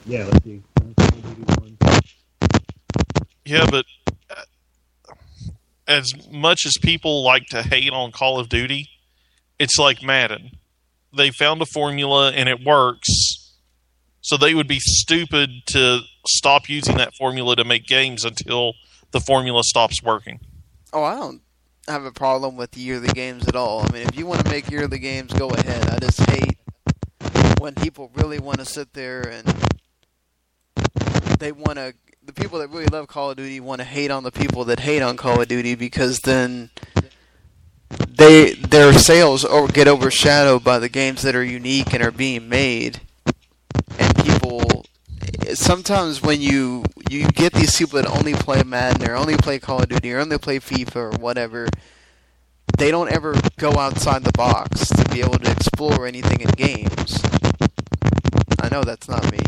[0.05, 0.61] Yeah, let's see.
[0.77, 1.77] Call of Duty one.
[3.45, 3.85] Yeah, but
[5.89, 8.87] as much as people like to hate on Call of Duty,
[9.57, 10.51] it's like Madden.
[11.15, 13.07] They found a formula and it works.
[14.21, 18.73] So they would be stupid to stop using that formula to make games until
[19.11, 20.39] the formula stops working.
[20.93, 21.41] Oh, I don't
[21.87, 23.81] have a problem with yearly games at all.
[23.81, 25.89] I mean, if you want to make yearly games, go ahead.
[25.89, 26.57] I just hate
[27.59, 29.47] when people really want to sit there and
[31.39, 31.95] they want to.
[32.29, 34.81] The people that really love Call of Duty want to hate on the people that
[34.81, 36.69] hate on Call of Duty because then
[38.07, 43.01] they their sales get overshadowed by the games that are unique and are being made,
[43.97, 44.85] and people.
[45.55, 49.81] Sometimes when you you get these people that only play Madden or only play Call
[49.81, 51.67] of Duty or only play FIFA or whatever,
[52.77, 57.23] they don't ever go outside the box to be able to explore anything in games.
[58.61, 59.39] I know that's not me.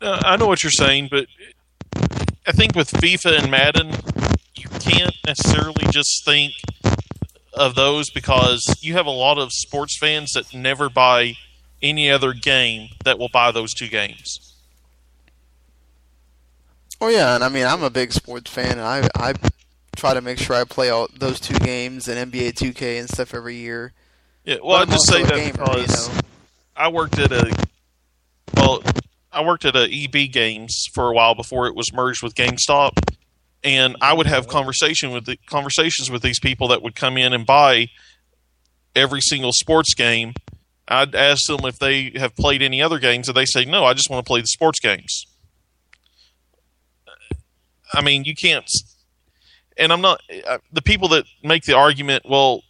[0.00, 1.26] Uh, I know what you're saying, but
[2.46, 3.90] I think with FIFA and Madden,
[4.54, 6.52] you can't necessarily just think
[7.54, 11.34] of those because you have a lot of sports fans that never buy
[11.82, 14.54] any other game that will buy those two games.
[17.00, 18.78] Oh yeah, and I mean I'm a big sports fan.
[18.78, 19.34] And I I
[19.96, 23.34] try to make sure I play all those two games and NBA 2K and stuff
[23.34, 23.92] every year.
[24.44, 26.20] Yeah, well, I just say that gamer, you know.
[26.76, 27.54] I worked at a
[28.54, 28.82] well,
[29.34, 32.92] I worked at a EB Games for a while before it was merged with GameStop,
[33.62, 37.32] and I would have conversation with the conversations with these people that would come in
[37.32, 37.88] and buy
[38.94, 40.34] every single sports game.
[40.86, 43.84] I'd ask them if they have played any other games, and they say no.
[43.84, 45.24] I just want to play the sports games.
[47.92, 48.70] I mean, you can't.
[49.76, 50.20] And I'm not
[50.72, 52.24] the people that make the argument.
[52.28, 52.62] Well,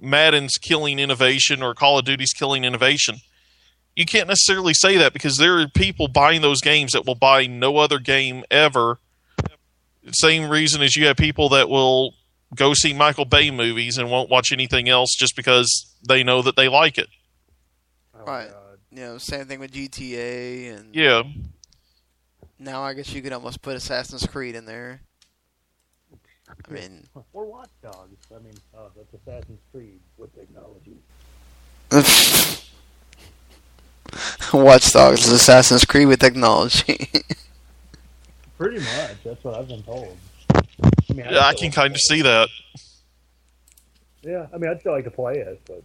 [0.00, 3.16] Madden's killing innovation or Call of Duty's killing innovation.
[3.98, 7.46] You can't necessarily say that because there are people buying those games that will buy
[7.48, 9.00] no other game ever.
[10.12, 12.14] Same reason as you have people that will
[12.54, 16.54] go see Michael Bay movies and won't watch anything else just because they know that
[16.54, 17.08] they like it.
[18.14, 18.48] Oh, Right.
[18.48, 18.78] God.
[18.92, 21.24] You know, same thing with GTA and Yeah.
[22.56, 25.00] now I guess you could almost put Assassin's Creed in there.
[26.48, 28.16] I mean, Or Watch Dogs.
[28.32, 30.98] I mean, uh, oh, that's Assassin's Creed with technology.
[34.52, 37.08] Watch Dogs is Assassin's Creed with technology.
[38.58, 39.16] Pretty much.
[39.24, 40.16] That's what I've been told.
[40.54, 40.60] I
[41.12, 42.48] mean, I'd Yeah, I still can like kind of see that.
[44.22, 45.82] Yeah, I mean, I'd still like to play it, but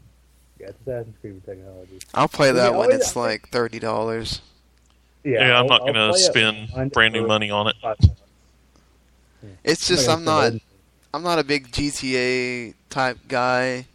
[0.60, 2.00] yeah, it's Assassin's Creed with technology.
[2.14, 2.96] I'll play Yeah, that oh, when yeah.
[2.96, 4.42] it's like thirty dollars.
[5.24, 7.68] Yeah, Yeah, I'm I'll- not I'll going to play it spend brand new money on
[7.68, 7.76] it.
[7.82, 7.98] five.
[9.64, 10.54] It's just I I'm not
[11.14, 13.86] I'm not a big GTA type guy.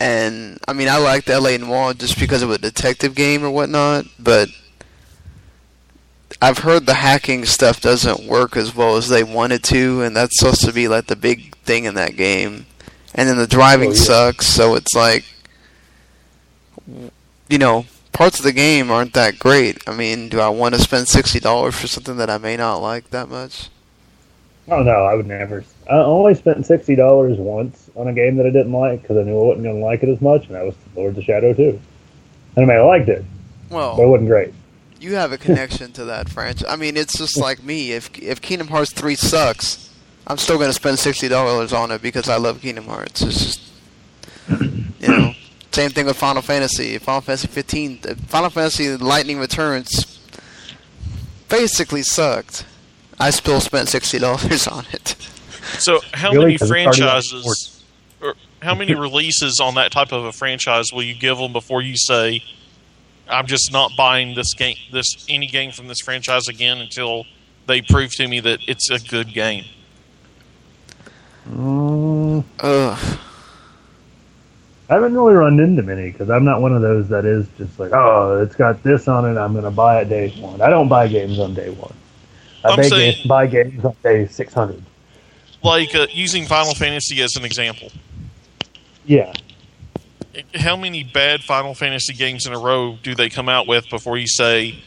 [0.00, 4.06] And I mean I liked LA Noire just because of a detective game or whatnot,
[4.18, 4.48] but
[6.40, 10.38] I've heard the hacking stuff doesn't work as well as they wanted to, and that's
[10.38, 12.66] supposed to be like the big thing in that game.
[13.14, 13.98] And then the driving Oh, yeah.
[13.98, 15.24] sucks, so it's like
[17.48, 19.82] you know, parts of the game aren't that great.
[19.88, 22.76] I mean, do I want to spend sixty dollars for something that I may not
[22.76, 23.68] like that much?
[24.70, 25.64] Oh no, I would never.
[25.90, 29.22] I only spent sixty dollars once on a game that I didn't like because I
[29.22, 31.54] knew I wasn't going to like it as much, and that was Lords of Shadow
[31.54, 31.62] 2.
[31.62, 31.80] And
[32.56, 33.24] I mean, I liked it,
[33.96, 34.52] but it wasn't great.
[35.00, 36.68] you have a connection to that franchise.
[36.68, 37.92] I mean, it's just like me.
[37.92, 39.94] If if Kingdom Hearts three sucks,
[40.26, 43.22] I'm still going to spend sixty dollars on it because I love Kingdom Hearts.
[43.22, 43.60] It's just
[45.00, 45.32] you know,
[45.72, 46.98] same thing with Final Fantasy.
[46.98, 50.18] Final Fantasy 15, uh, Final Fantasy Lightning Returns
[51.48, 52.64] basically sucked.
[53.20, 55.16] I still spent sixty dollars on it.
[55.78, 56.44] So, how Really?
[56.46, 57.82] many 'Cause it's already on franchises,
[58.22, 61.82] or how many releases on that type of a franchise will you give them before
[61.82, 62.42] you say,
[63.28, 67.24] "I'm just not buying this game, this any game from this franchise again until
[67.66, 69.64] they prove to me that it's a good game"?
[71.50, 73.18] Mm, Ugh.
[74.90, 77.78] I haven't really run into many because I'm not one of those that is just
[77.78, 79.38] like, oh, it's got this on it.
[79.38, 80.62] I'm going to buy it day one.
[80.62, 81.92] I don't buy games on day one.
[82.64, 84.82] I I'm buy, saying- games, buy games on day 600.
[85.62, 87.90] Like uh, using Final Fantasy as an example.
[89.04, 89.32] Yeah.
[90.54, 94.18] How many bad Final Fantasy games in a row do they come out with before
[94.18, 94.78] you say,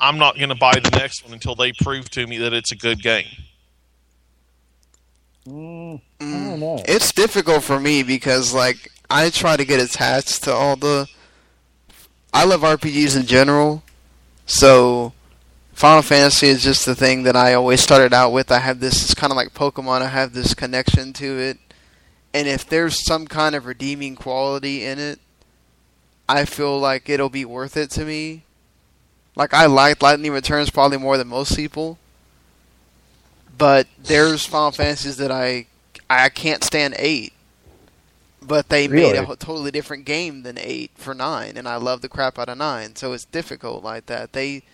[0.00, 2.72] "I'm not going to buy the next one until they prove to me that it's
[2.72, 3.24] a good game"?
[5.46, 6.50] Mm, I Mm.
[6.50, 6.82] don't know.
[6.86, 11.08] It's difficult for me because like I try to get attached to all the
[12.34, 13.82] I love RPGs in general.
[14.44, 15.14] So
[15.78, 18.50] Final Fantasy is just the thing that I always started out with.
[18.50, 20.02] I have this it's kind of like Pokemon.
[20.02, 21.58] I have this connection to it.
[22.34, 25.20] And if there's some kind of redeeming quality in it,
[26.28, 28.42] I feel like it'll be worth it to me.
[29.36, 31.96] Like I liked Lightning Returns probably more than most people.
[33.56, 35.66] But there's Final Fantasies that I
[36.10, 37.32] I can't stand eight,
[38.42, 42.08] but they made a totally different game than eight for nine, and I love the
[42.08, 42.96] crap out of nine.
[42.96, 44.32] So it's difficult like that.
[44.32, 44.64] They,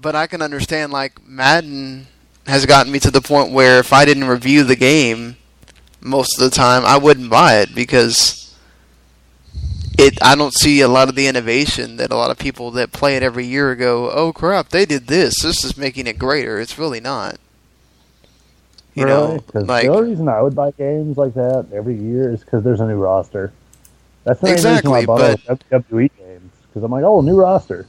[0.00, 2.06] but I can understand like Madden
[2.46, 5.36] has gotten me to the point where if I didn't review the game
[6.00, 8.54] most of the time, I wouldn't buy it because
[9.98, 10.18] it.
[10.22, 13.16] I don't see a lot of the innovation that a lot of people that play
[13.16, 15.34] it every year go, "Oh crap, they did this.
[15.42, 17.38] This is making it greater." It's really not.
[18.94, 19.36] You really?
[19.36, 22.62] know, like the only reason I would buy games like that every year is because
[22.62, 23.52] there's a new roster.
[24.24, 26.52] That's the Exactly, reason why I bought the WWE games.
[26.68, 27.86] Because I'm like, oh, new roster.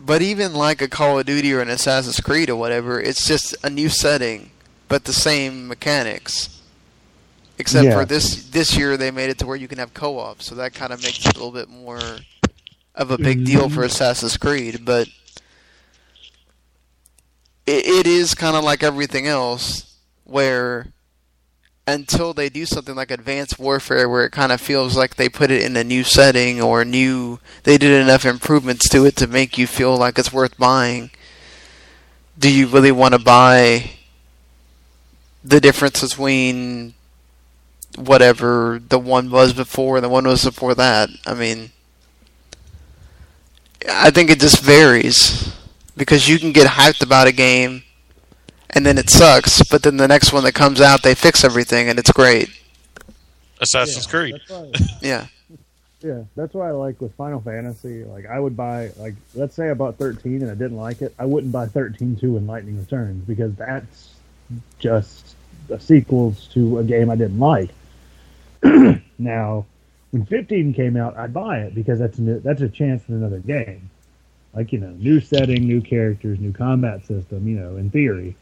[0.00, 3.56] But even like a Call of Duty or an Assassin's Creed or whatever, it's just
[3.64, 4.50] a new setting,
[4.88, 6.50] but the same mechanics.
[7.58, 7.94] Except Yeah.
[7.94, 10.74] for this this year, they made it to where you can have co-op, so that
[10.74, 12.00] kind of makes it a little bit more
[12.94, 13.84] of a big deal for mm-hmm.
[13.84, 14.84] Assassin's Creed.
[14.84, 15.08] But
[17.66, 20.92] it, it is kind of like everything else, where
[21.86, 25.50] until they do something like Advanced Warfare, where it kind of feels like they put
[25.50, 29.56] it in a new setting or new, they did enough improvements to it to make
[29.56, 31.10] you feel like it's worth buying.
[32.38, 33.90] Do you really want to buy
[35.44, 36.94] the difference between
[37.96, 41.08] whatever the one was before and the one was before that?
[41.24, 41.70] I mean,
[43.88, 45.54] I think it just varies
[45.96, 47.84] because you can get hyped about a game
[48.70, 51.88] and then it sucks, but then the next one that comes out, they fix everything
[51.88, 52.48] and it's great.
[53.60, 54.40] Assassin's Yeah, Creed.
[54.48, 54.70] Why,
[55.02, 55.26] Yeah.
[56.02, 58.04] yeah, that's why I like with Final Fantasy.
[58.04, 61.14] Like, I would buy, like, let's say I bought 13 and I didn't like it.
[61.18, 64.10] I wouldn't buy 13 2 in Lightning Returns because that's
[64.78, 65.34] just
[65.70, 67.70] a sequels to a game I didn't like.
[69.18, 69.64] now,
[70.10, 73.10] when 15 came out, I'd buy it because that's a new, that's a chance at
[73.10, 73.90] another game.
[74.54, 77.46] Like you know, new setting, new characters, new combat system.
[77.46, 78.36] You know, in theory,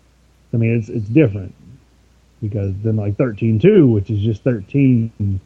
[0.55, 1.55] I mean it's it's different
[2.41, 5.41] because then like 13.2, which is just 13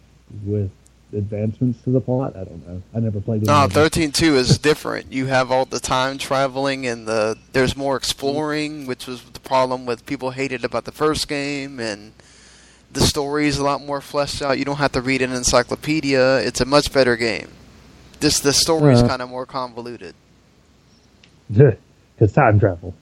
[0.44, 0.70] with
[1.14, 2.36] advancements to the plot.
[2.36, 2.82] I don't know.
[2.94, 3.46] I never played.
[3.46, 5.10] No, thirteen two is different.
[5.12, 9.86] You have all the time traveling and the there's more exploring, which was the problem
[9.86, 12.12] with people hated about the first game, and
[12.92, 14.58] the story is a lot more fleshed out.
[14.58, 16.38] You don't have to read an encyclopedia.
[16.40, 17.48] It's a much better game.
[18.20, 19.08] This the story is Uh.
[19.08, 20.14] kind of more convoluted.
[22.18, 22.94] Because time travel.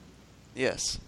[0.55, 0.99] Yes.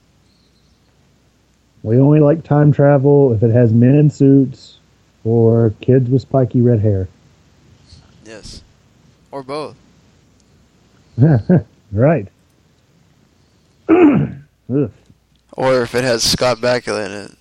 [1.84, 4.78] We only like time travel if it has men in suits
[5.24, 7.08] or kids with spiky red hair.
[8.26, 8.62] Yes.
[9.32, 9.76] Or both.
[11.92, 12.28] right.
[15.54, 17.32] Or if it has Scott Bakula in it.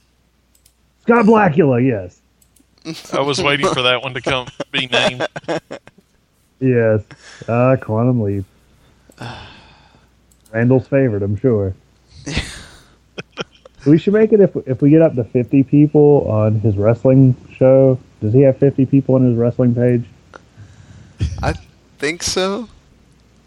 [1.02, 2.20] Scott Blackula, yes.
[3.12, 5.26] I was waiting for that one to come be named.
[6.60, 7.02] Yes.
[7.46, 8.44] Uh, Quantum Leap.
[10.52, 11.74] Randall's favorite, I'm sure.
[13.86, 17.34] We should make it if if we get up to 50 people on his wrestling
[17.56, 17.98] show.
[18.20, 20.04] Does he have 50 people on his wrestling page?
[21.42, 21.54] I
[21.98, 22.68] think so.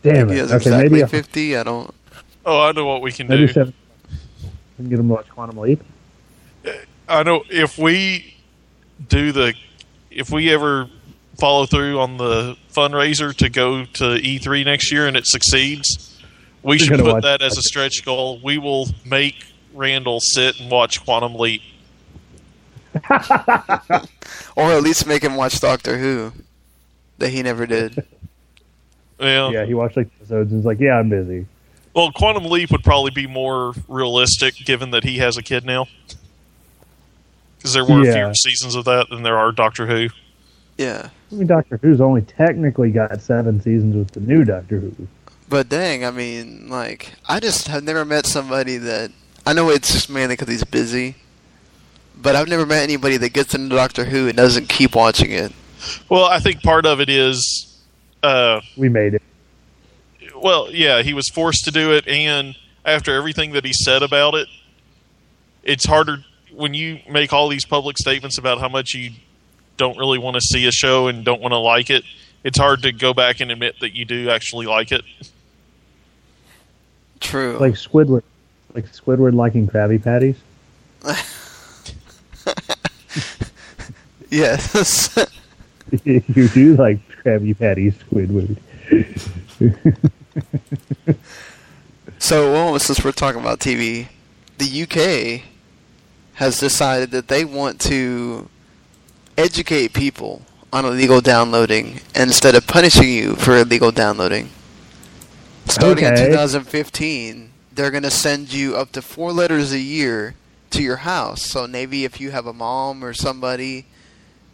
[0.04, 0.44] Damn Maybe it.
[0.44, 1.58] it's Okay, exactly maybe, I'll- 50.
[1.58, 1.94] I don't.
[2.46, 3.54] Oh, I know what we can maybe do.
[3.54, 3.74] seven.
[4.42, 4.50] We
[4.84, 5.82] can get them to watch Quantum Leap.
[7.08, 8.36] I know if we
[9.10, 9.54] do the,
[10.10, 10.90] if we ever
[11.38, 16.20] follow through on the fundraiser to go to E3 next year and it succeeds,
[16.64, 18.40] we We're should put that as a stretch goal.
[18.44, 19.44] We will make
[19.74, 21.62] Randall sit and watch Quantum Leap.
[24.56, 26.34] Or at least make him watch Doctor Who,
[27.20, 28.06] that he never did.
[29.20, 31.46] Well, Yeah, he watched like episodes and was like, "Yeah, I'm busy."
[31.94, 35.86] well, Quantum Leap would probably be more realistic given that he has a kid now.
[37.58, 38.14] Because there were Yeah.
[38.16, 40.08] fewer seasons of that than there are Doctor Who.
[40.80, 41.10] Yeah.
[41.32, 45.08] I mean, Doctor Who's only technically got seven seasons with the new Doctor Who.
[45.48, 49.12] But dang, I mean, like, I just have never met somebody that.
[49.52, 51.16] I know it's just mainly because he's busy,
[52.16, 55.52] but I've never met anybody that gets into Doctor Who and doesn't keep watching it.
[56.08, 57.78] Well, I think part of it is,
[58.24, 59.22] uh, We made it.
[60.41, 64.36] well, yeah, he was forced to do it, and after everything that he said about
[64.36, 64.47] it,
[65.64, 66.24] it's harder
[66.54, 69.12] when you make all these public statements about how much you
[69.76, 72.06] don't really want to see a show and don't want to like it.
[72.45, 75.02] It's hard to go back and admit that you do actually like it.
[77.20, 77.58] True.
[77.60, 78.24] Like Squidward,
[78.76, 80.38] like Squidward liking Krabby Patties.
[84.30, 85.18] yes.
[86.04, 88.58] you do like Krabby Patties, Squidward.
[92.20, 94.08] so, well, since we're talking about TV,
[94.58, 95.44] the UK
[96.36, 98.50] has decided that they want to
[99.38, 100.42] educate people
[100.74, 104.50] on illegal downloading instead of punishing you for illegal downloading.
[105.68, 107.51] Starting in 2015,
[107.82, 110.36] they're going to send you up to four letters a year
[110.70, 111.42] to your house.
[111.42, 113.88] So maybe if you have a mom or somebody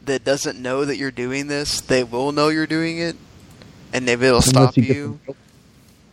[0.05, 3.17] that doesn't know that you're doing this, they will know you're doing it,
[3.91, 5.19] and maybe it'll stop you you.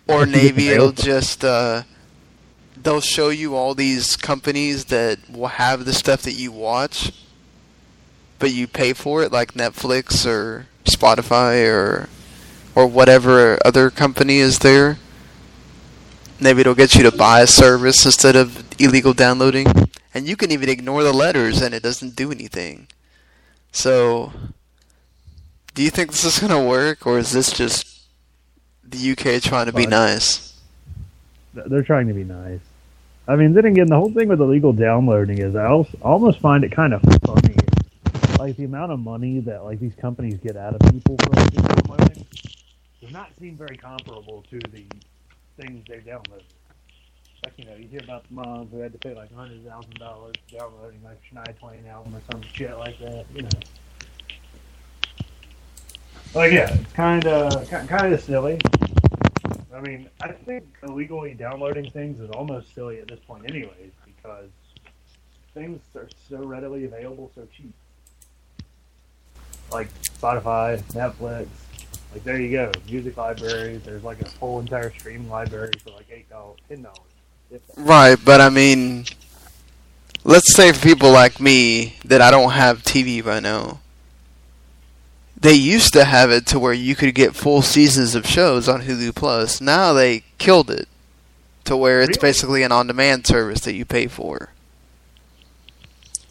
[0.09, 1.85] Or Unless you get the maybe it'll just uh,
[2.83, 7.13] they'll show you all these companies that will have the stuff that you watch,
[8.41, 12.09] but you pay for it, like Netflix or Spotify or
[12.75, 14.99] or whatever other company is there.
[16.41, 19.67] Maybe it'll get you to buy a service instead of illegal downloading,
[20.13, 22.89] and you can even ignore the letters and it doesn't do anything.
[23.73, 24.33] So,
[25.75, 28.03] do you think this is gonna work, or is this just
[28.83, 30.55] the UK trying to be nice?
[31.55, 32.61] They're trying to be nice.
[33.27, 35.67] I mean, then again, the whole thing with illegal downloading is I
[36.03, 37.57] almost find it kind of funny.
[38.39, 41.63] Like the amount of money that like these companies get out of people for illegal
[41.63, 42.27] downloading
[43.01, 44.85] does not seem very comparable to the
[45.57, 46.43] things they download.
[47.45, 49.99] Like you know, you hear about the moms who had to pay like hundred thousand
[49.99, 53.27] dollars downloading like Shania Twain album or some shit like that.
[53.35, 53.51] You know.
[56.35, 58.59] Like yeah, it's kind of kind of silly.
[59.75, 64.49] I mean, I think illegally downloading things is almost silly at this point, anyways, because
[65.53, 67.73] things are so readily available, so cheap.
[69.73, 71.49] Like Spotify, Netflix,
[72.15, 73.83] like there you go, music libraries.
[73.83, 77.01] There's like a whole entire streaming library for like eight dollars, ten dollars.
[77.77, 79.05] Right, but I mean,
[80.25, 83.81] let's say for people like me that I don't have TV right now.
[85.39, 88.83] They used to have it to where you could get full seasons of shows on
[88.83, 89.61] Hulu Plus.
[89.61, 90.89] Now they killed it
[91.65, 92.29] to where it's Really?
[92.29, 94.51] basically an on-demand service that you pay for.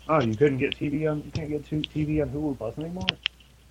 [0.10, 3.06] Oh, you couldn't get TV on, you can't get TV on Hulu Plus anymore.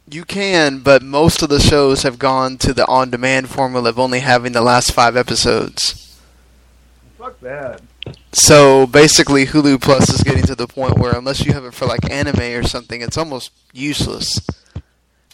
[0.09, 4.21] You can, but most of the shows have gone to the on-demand formula of only
[4.21, 6.21] having the last five episodes.
[7.19, 7.81] Fuck that.
[8.33, 11.87] So basically, Hulu Plus is getting to the point where unless you have it for
[11.87, 14.41] like anime or something, it's almost useless.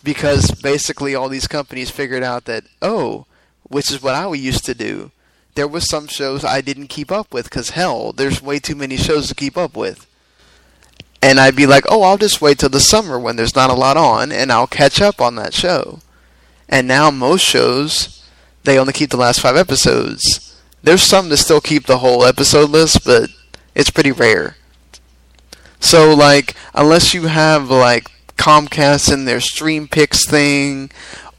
[0.05, 3.27] Because basically, all these companies figured out that oh,
[3.63, 5.11] which is what I used to do.
[5.55, 8.97] There was some shows I didn't keep up with because hell, there's way too many
[8.97, 10.07] shows to keep up with.
[11.21, 13.75] And I'd be like, oh, I'll just wait till the summer when there's not a
[13.75, 16.01] lot on, and I'll catch up on that show.
[16.69, 18.25] And now most shows,
[18.65, 20.57] they only keep the last five episodes.
[20.83, 23.31] There's some that still keep the whole episode list, but
[23.75, 24.57] it's pretty rare.
[25.81, 30.91] So, like, unless you have, like, Comcast and their Stream Picks thing,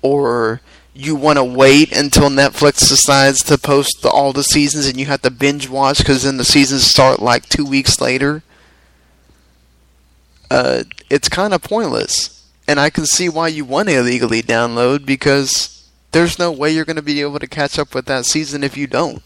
[0.02, 0.62] or
[0.94, 5.06] you want to wait until Netflix decides to post the, all the seasons and you
[5.06, 8.44] have to binge watch because then the seasons start, like, two weeks later,
[10.50, 12.48] uh, it's kind of pointless.
[12.68, 16.86] And I can see why you want to illegally download because there's no way you're
[16.86, 19.24] going to be able to catch up with that season if you don't.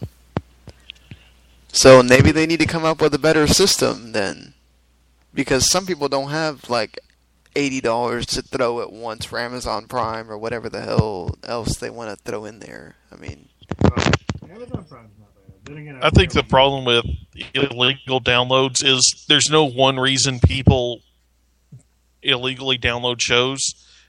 [1.68, 4.54] So maybe they need to come up with a better system then.
[5.34, 7.00] Because some people don't have like
[7.56, 11.90] eighty dollars to throw at once for Amazon Prime or whatever the hell else they
[11.90, 12.94] want to throw in there.
[13.12, 13.48] I mean,
[14.48, 15.64] Amazon Prime's not bad.
[15.64, 17.04] Then again, I think the problem with
[17.52, 21.00] illegal downloads is there's no one reason people
[22.24, 23.60] illegally download shows.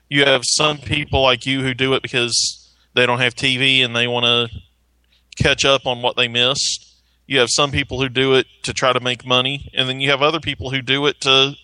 [0.10, 3.96] You have some people like you who do it because they don't have TV and
[3.96, 6.94] they want to catch up on what they missed.
[7.28, 10.12] You have some people who do it to try to make money, and then you
[10.12, 11.56] have other people who do it to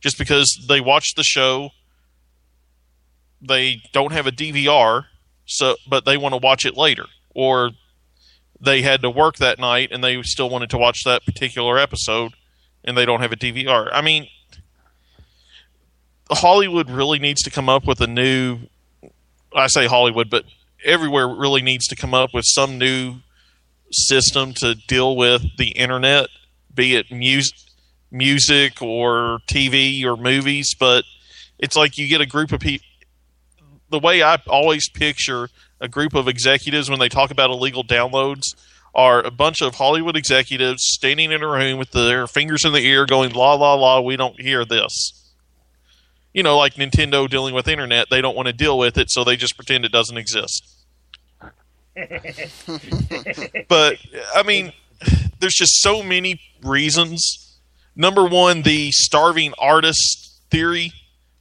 [0.00, 1.70] just because they watch the show.
[3.40, 5.06] They don't have a DVR,
[5.44, 7.72] so but they want to watch it later, or
[8.60, 12.32] they had to work that night and they still wanted to watch that particular episode
[12.84, 13.88] and they don't have a DVR.
[13.92, 14.26] I mean,
[16.30, 18.58] Hollywood really needs to come up with a new
[19.54, 20.44] I say Hollywood, but
[20.84, 23.16] everywhere really needs to come up with some new
[23.90, 26.28] system to deal with the internet,
[26.72, 27.56] be it music
[28.10, 31.04] music or TV or movies, but
[31.58, 32.86] it's like you get a group of people
[33.90, 35.48] the way I always picture
[35.80, 38.54] a group of executives when they talk about illegal downloads
[38.94, 42.80] are a bunch of Hollywood executives standing in a room with their fingers in the
[42.80, 45.17] ear going, la, la, la, we don't hear this.
[46.38, 49.24] You know, like Nintendo dealing with internet, they don't want to deal with it, so
[49.24, 50.62] they just pretend it doesn't exist.
[53.68, 53.96] but,
[54.36, 54.72] I mean,
[55.40, 57.58] there's just so many reasons.
[57.96, 60.92] Number one, the starving artist theory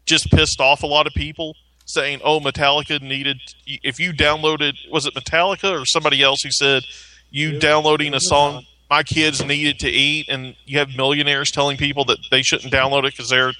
[0.07, 1.53] just pissed off a lot of people
[1.85, 3.37] saying, "Oh, Metallica needed."
[3.67, 6.81] If you downloaded, was it Metallica or somebody else who said
[7.29, 8.65] you downloading a song?
[8.89, 13.05] My kids needed to eat, and you have millionaires telling people that they shouldn't download
[13.05, 13.53] it because they're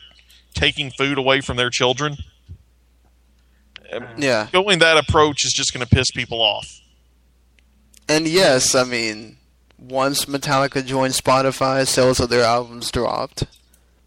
[0.54, 2.18] taking food away from their children.
[3.92, 4.48] Um, yeah.
[4.52, 6.80] Going that approach is just going to piss people off.
[8.10, 9.38] And yes, I mean,
[9.78, 13.44] once Metallica joined Spotify, sales of their albums dropped.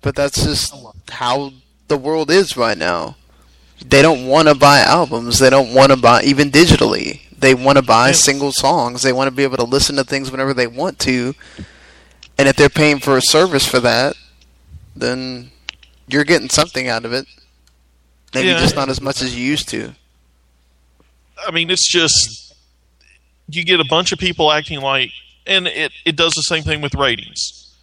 [0.02, 0.74] But that's just
[1.10, 1.52] how
[1.88, 3.16] the world is right now.
[3.84, 5.38] They don't want to buy albums.
[5.38, 7.20] They don't want to buy even digitally.
[7.38, 8.12] They want to buy Yeah.
[8.14, 9.02] single songs.
[9.02, 11.34] They want to be able to listen to things whenever they want to.
[12.38, 14.16] And if they're paying for a service for that,
[14.96, 15.50] then
[16.12, 17.26] you're getting something out of it.
[18.34, 18.60] Maybe Yeah.
[18.60, 19.94] just not as much as you used to.
[21.46, 22.54] I mean, it's just
[23.48, 25.10] you get a bunch of people acting like,
[25.46, 27.74] and it it does the same thing with ratings.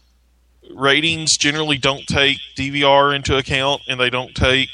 [0.73, 4.69] Ratings generally don't take DVR into account, and they don't take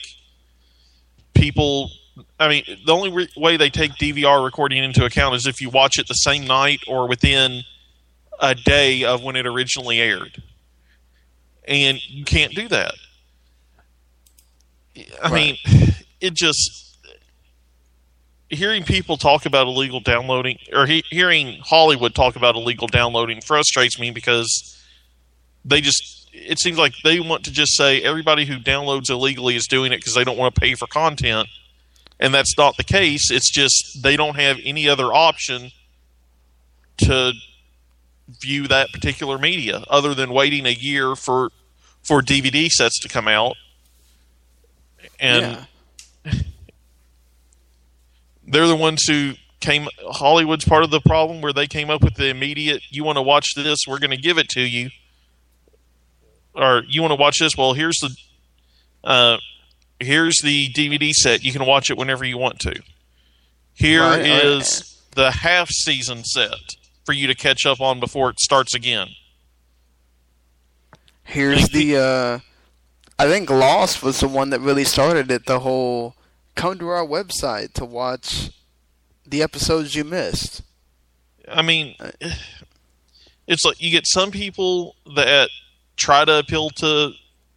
[1.34, 1.90] people.
[2.40, 5.70] I mean, the only re- way they take DVR recording into account is if you
[5.70, 7.64] watch it the same night or within
[8.40, 10.42] a day of when it originally aired,
[11.68, 12.94] and you can't do that.
[15.22, 15.58] I mean,
[16.22, 16.98] it just
[18.50, 24.00] hearing people talk about illegal downloading or he, hearing Hollywood talk about illegal downloading frustrates
[24.00, 24.80] me because
[25.66, 29.68] they just it seems like they want to just say everybody who downloads illegally is
[29.68, 31.48] doing it because they don't want to pay for content.
[32.20, 33.32] And that's not the case.
[33.32, 35.72] It's just they don't have any other option
[36.98, 37.34] to
[38.42, 41.52] view that particular media other than waiting a year for
[42.02, 43.56] for DVD sets to come out
[45.24, 45.66] and
[46.26, 46.32] yeah.
[48.48, 52.16] they're the ones who came Hollywood's part of the problem where they came up with
[52.16, 53.80] the immediate you want to watch this?
[53.88, 54.90] We're going to give it to you.
[56.54, 57.54] Or you want to watch this?
[57.58, 58.10] Well here's the
[59.04, 59.38] uh,
[60.00, 61.44] here's the DVD set.
[61.44, 62.76] You can watch it whenever you want to.
[63.74, 64.84] Here is Right, right.
[65.16, 66.56] the half season set
[67.06, 69.08] for you to catch up on before it starts again.
[71.24, 72.40] Here's the uh
[73.20, 76.16] I think Lost was the one that really started it, the whole
[76.56, 78.52] come to our website to watch
[79.26, 80.62] the episodes you missed.
[81.52, 81.96] I mean,
[83.48, 85.50] it's like you get some people that
[85.96, 87.12] try to appeal to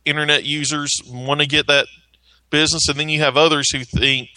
[0.04, 1.86] internet users, want to get that
[2.50, 4.28] business, and then you have others who think,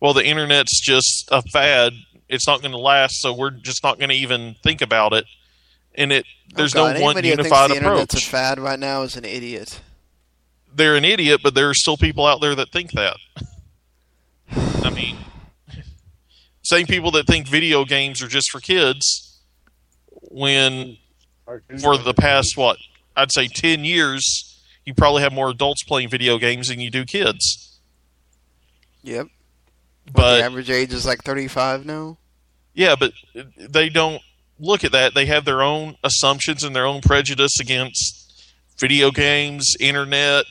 [0.00, 1.92] well, the internet's just a fad;
[2.28, 5.24] it's not going to last, so we're just not going to even think about it.
[5.94, 6.24] And it
[6.54, 8.26] there's Oh, God, no one anybody that unified thinks the internet's approach.
[8.26, 9.80] a fad right now is an idiot.
[10.78, 13.16] They're an idiot, but there are still people out there that think that.
[14.84, 15.18] I mean,
[16.62, 19.40] same people that think video games are just for kids
[20.12, 20.96] when
[21.80, 22.76] for the past what
[23.16, 27.04] I'd say ten years, you probably have more adults playing video games than you do
[27.04, 27.80] kids.
[29.02, 29.26] Yep.
[30.06, 32.18] the But average age is like 35 now.
[32.74, 33.12] yeah, but
[33.58, 34.20] they don't
[34.60, 35.14] look at that.
[35.14, 38.17] They have their own assumptions and their own prejudice against
[38.78, 40.46] video games, internet,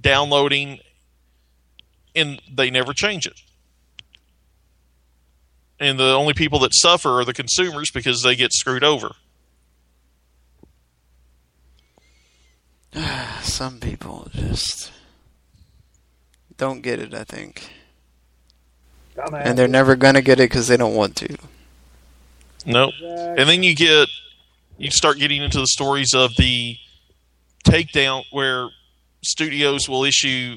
[0.00, 0.78] downloading,
[2.14, 3.40] and they never change it.
[5.80, 9.12] And the only people that suffer are the consumers because they get screwed over.
[13.42, 14.92] Some people just
[16.56, 17.14] don't get it.
[17.14, 17.72] I think,
[19.16, 19.42] Dumbass.
[19.44, 21.36] and they're never gonna get it because they don't want to.
[22.64, 22.94] Nope.
[23.02, 24.08] And then you get
[24.78, 26.76] you start getting into the stories of the
[27.64, 28.68] takedown where
[29.22, 30.56] studios will issue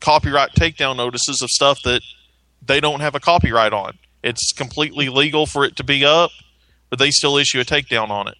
[0.00, 2.02] copyright takedown notices of stuff that
[2.64, 3.98] they don't have a copyright on.
[4.22, 6.30] It's completely legal for it to be up,
[6.90, 8.36] but they still issue a takedown on it.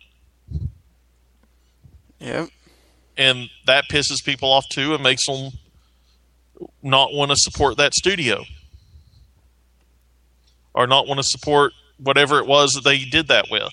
[2.18, 2.48] Yep.
[3.16, 5.50] And that pisses people off too and makes them
[6.82, 8.44] not want to support that studio
[10.74, 13.72] or not want to support whatever it was that they did that with.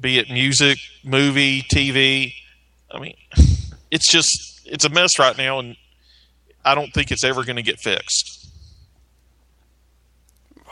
[0.00, 2.34] Be it music, movie, TV.
[2.96, 3.14] I mean,
[3.90, 5.76] it's just it's a mess right now and
[6.64, 8.48] I don't think it's ever going to get fixed.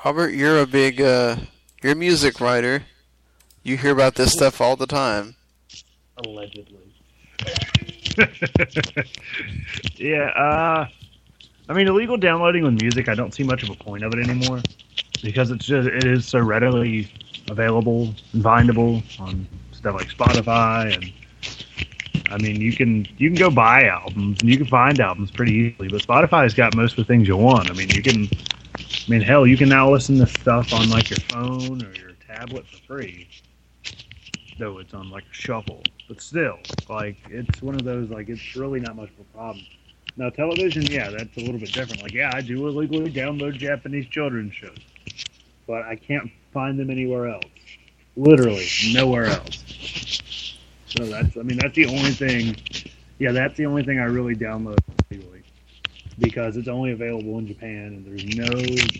[0.04, 1.36] Robert, you're a big uh,
[1.82, 2.84] you're a music writer.
[3.62, 5.36] You hear about this stuff all the time.
[6.24, 6.80] Allegedly.
[9.96, 10.86] yeah, uh,
[11.68, 14.28] I mean, illegal downloading with music, I don't see much of a point of it
[14.28, 14.62] anymore
[15.22, 17.10] because it's just it is so readily
[17.48, 21.12] available and findable on stuff like Spotify and
[22.30, 25.52] I mean you can you can go buy albums and you can find albums pretty
[25.52, 27.70] easily, but Spotify's got most of the things you want.
[27.70, 28.28] I mean you can
[28.76, 32.12] I mean hell you can now listen to stuff on like your phone or your
[32.26, 33.28] tablet for free.
[34.58, 35.82] Though it's on like a shuffle.
[36.08, 39.64] But still, like it's one of those like it's really not much of a problem.
[40.16, 42.02] Now television, yeah, that's a little bit different.
[42.02, 44.78] Like yeah, I do illegally download Japanese children's shows.
[45.66, 47.44] But I can't find them anywhere else.
[48.16, 49.64] Literally nowhere else.
[50.96, 52.56] So that's I mean that's the only thing
[53.18, 54.78] yeah, that's the only thing I really download
[55.10, 55.42] legally.
[56.18, 58.48] Because it's only available in Japan and there's no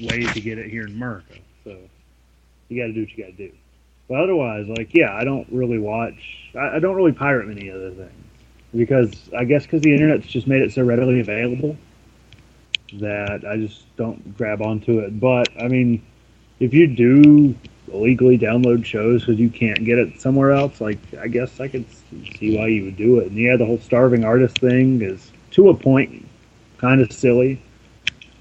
[0.08, 1.34] way to get it here in America.
[1.62, 1.76] So
[2.68, 3.52] you gotta do what you gotta do.
[4.08, 6.50] But otherwise, like, yeah, I don't really watch.
[6.54, 8.12] I, I don't really pirate many other things
[8.74, 11.76] because I guess because the internet's just made it so readily available
[12.94, 15.18] that I just don't grab onto it.
[15.18, 16.04] But I mean,
[16.60, 17.54] if you do
[17.92, 21.84] illegally download shows because you can't get it somewhere else, like I guess I could
[22.38, 23.28] see why you would do it.
[23.28, 26.26] And yeah, the whole starving artist thing is to a point
[26.78, 27.60] kind of silly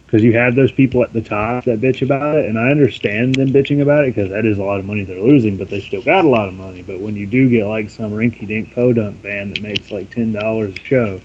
[0.05, 3.33] because you have those people at the top that bitch about it, and I understand
[3.33, 5.81] them bitching about it because that is a lot of money they're losing, but they
[5.81, 6.83] still got a lot of money.
[6.83, 10.75] But when you do get like some rinky-dink podunk band that makes like ten dollars
[10.75, 11.19] a show,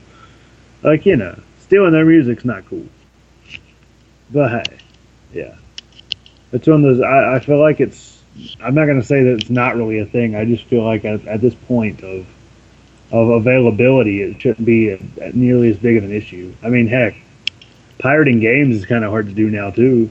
[0.83, 2.87] like you know, stealing their music's not cool.
[4.31, 4.79] But hey,
[5.35, 5.57] yeah,
[6.53, 7.01] it's one of those.
[7.01, 8.23] I, I feel like it's.
[8.61, 10.37] I'm not gonna say that it's not really a thing.
[10.37, 12.27] I just feel like at, at this point of
[13.11, 16.55] of availability, it shouldn't be a, nearly as big of an issue.
[16.63, 17.17] I mean, heck
[17.99, 20.11] pirating games is kind of hard to do now too.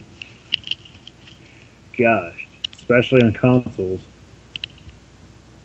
[1.98, 4.02] Gosh, especially on consoles.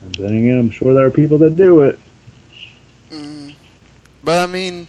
[0.01, 1.99] And then again, I'm sure there are people that do it.
[3.11, 3.55] Mm.
[4.24, 4.89] But I mean,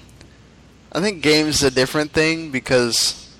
[0.91, 3.35] I think games is a different thing because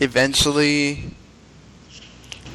[0.00, 1.13] eventually,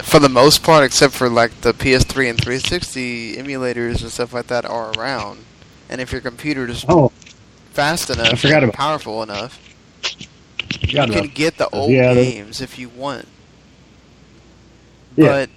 [0.03, 4.47] for the most part, except for like the PS3 and 360 emulators and stuff like
[4.47, 5.45] that, are around.
[5.89, 7.11] And if your computer is Oh,
[7.71, 9.59] fast enough, and powerful enough,
[10.81, 13.27] you can get the old Yeah, games if you want.
[15.15, 15.27] Yeah.
[15.27, 15.49] But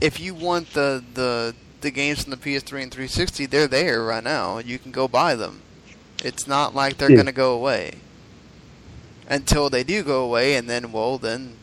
[0.00, 4.22] if you want the the the games from the PS3 and 360, they're there right
[4.24, 4.58] now.
[4.58, 5.62] You can go buy them.
[6.24, 7.16] It's not like they're Yeah.
[7.18, 7.94] gonna go away
[9.28, 11.54] until they do go away, and then well, then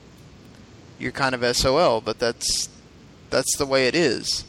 [0.99, 2.01] you're kind of SOL.
[2.01, 2.69] But that's
[3.29, 4.45] that's the way it is.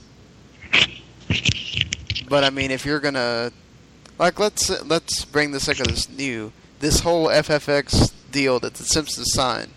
[2.28, 3.52] But I mean, if you're gonna
[4.18, 9.32] like, let's let's bring the second this new this whole FFX deal that the Simpsons
[9.32, 9.70] signed,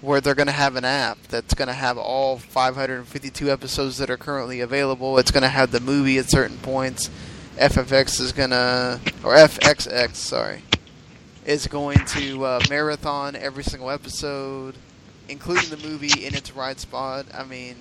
[0.00, 4.60] where they're to have an app that's to have all 552 episodes that are currently
[4.60, 5.18] available.
[5.18, 7.10] It's to have the movie at certain points.
[7.56, 10.62] FFX is to, or FXX, sorry,
[11.46, 14.74] is going to uh, marathon every single episode,
[15.28, 17.26] including the movie in its right spot.
[17.34, 17.76] I mean,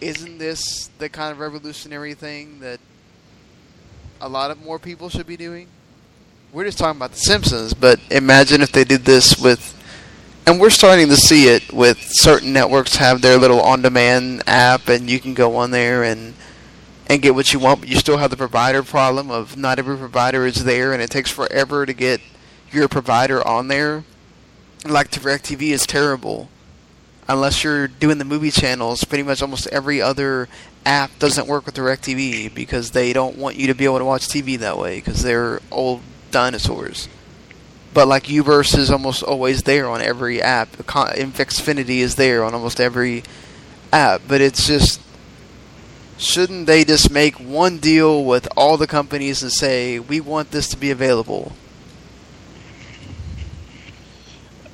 [0.00, 2.80] isn't this the kind of revolutionary thing that
[4.20, 5.68] a lot of more people should be doing?
[6.52, 9.78] We're just talking about The Simpsons, but imagine if they did this with,
[10.46, 15.08] and we're starting to see it with certain networks have their little on-demand app, and
[15.08, 16.34] you can go on there and
[17.08, 19.96] and get what you want, but you still have the provider problem of not every
[19.96, 22.20] provider is there, and it takes forever to get
[22.70, 24.04] your provider on there.
[24.84, 26.48] Like DirecTV is terrible,
[27.28, 29.04] unless you're doing the movie channels.
[29.04, 30.48] Pretty much almost every other
[30.84, 34.26] app doesn't work with DirecTV because they don't want you to be able to watch
[34.26, 36.00] TV that way because they're old
[36.32, 37.08] dinosaurs.
[37.94, 40.86] But like Uverse is almost always there on every app.
[40.86, 43.22] Con- Xfinity is there on almost every
[43.92, 44.22] app.
[44.26, 45.00] But it's just
[46.18, 50.68] shouldn't they just make one deal with all the companies and say we want this
[50.68, 51.52] to be available?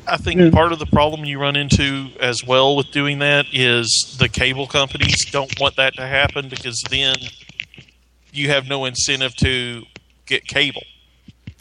[0.08, 0.50] I think Yeah.
[0.50, 4.66] part of the problem you run into as well with doing that is the cable
[4.66, 7.16] companies don't want that to happen because then
[8.32, 9.84] you have no incentive to
[10.26, 10.82] get cable.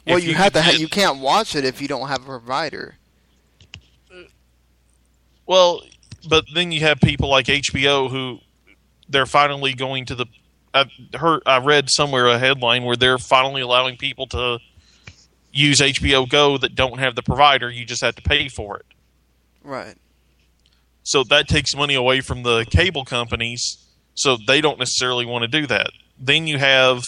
[0.05, 0.61] Well, If you, have to.
[0.61, 2.95] Ha- you can't watch it if you don't have a provider.
[5.45, 5.81] Well,
[6.29, 8.39] but then you have people like HBO who
[9.09, 10.25] they're finally going to the.
[10.73, 14.59] I heard I read somewhere a headline where they're finally allowing people to
[15.57, 17.69] use HBO Go that don't have the provider.
[17.69, 18.85] You just have to pay for it.
[19.63, 19.95] Right.
[21.03, 23.77] So that takes money away from the cable companies.
[24.13, 25.91] So they don't necessarily want to do that.
[26.19, 27.03] Then you have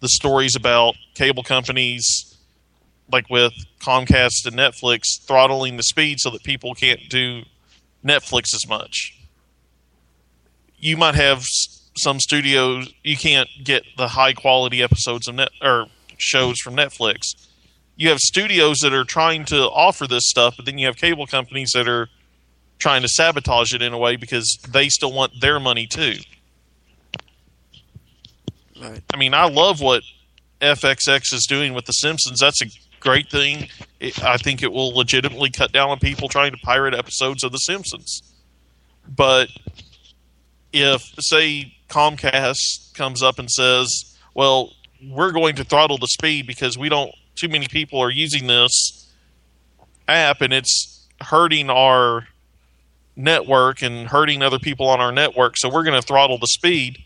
[0.00, 2.36] the stories about cable companies,
[3.10, 7.42] like with Comcast and Netflix, throttling the speed so that people can't do
[8.04, 9.18] Netflix as much.
[10.78, 11.44] You might have
[11.96, 15.86] some studios you can't get the high quality episodes of net or
[16.18, 17.43] shows from Netflix.
[17.96, 21.26] You have studios that are trying to offer this stuff, but then you have cable
[21.26, 22.08] companies that are
[22.78, 26.14] trying to sabotage it in a way because they still want their money too.
[28.80, 29.02] Right.
[29.12, 30.02] I mean, I love what
[30.60, 32.40] FXX is doing with The Simpsons.
[32.40, 32.66] That's a
[33.00, 33.68] great thing.
[34.00, 37.52] It, I think it will legitimately cut down on people trying to pirate episodes of
[37.52, 38.22] The Simpsons.
[39.06, 39.48] But
[40.72, 44.72] if, say, Comcast comes up and says, well,
[45.06, 49.12] we're going to throttle the speed because we don't, too many people are using this
[50.08, 52.28] app and it's hurting our
[53.16, 57.04] network and hurting other people on our network, so we're going to throttle the speed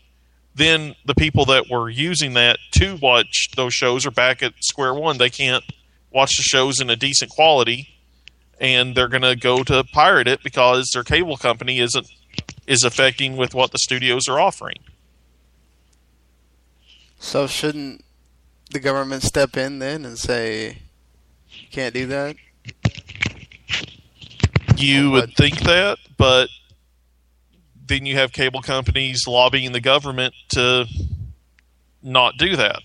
[0.59, 4.93] then the people that were using that to watch those shows are back at square
[4.93, 5.17] one.
[5.17, 5.63] They can't
[6.11, 7.87] watch the shows in a decent quality,
[8.59, 12.07] and they're going to go to pirate it because their cable company isn't
[12.67, 14.77] is affecting with what the studios are offering.
[17.19, 18.03] So shouldn't
[18.71, 20.77] the government step in then and say
[21.49, 22.35] you can't do that?
[24.77, 26.49] You would think that, but
[27.85, 30.85] then you have cable companies lobbying the government to
[32.01, 32.81] not do that.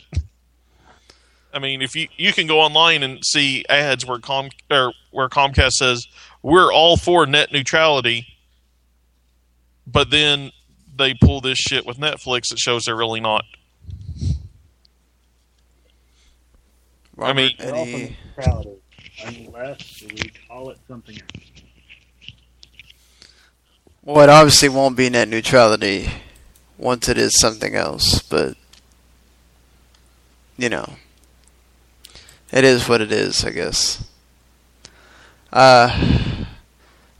[1.52, 5.28] I mean, if you you can go online and see ads where Com or where
[5.28, 6.06] Comcast says
[6.42, 8.26] we're all for net neutrality,
[9.86, 10.50] but then
[10.96, 13.44] they pull this shit with Netflix that shows they're really not.
[17.18, 18.76] I mean- Robert, We're all for
[19.26, 21.44] any unless we call it something else.
[24.02, 26.10] well, it obviously won't be net neutrality
[26.76, 28.56] once it is something else, but
[30.56, 30.94] you know,
[32.52, 34.04] it is what it is, I guess.
[35.52, 36.44] Uh,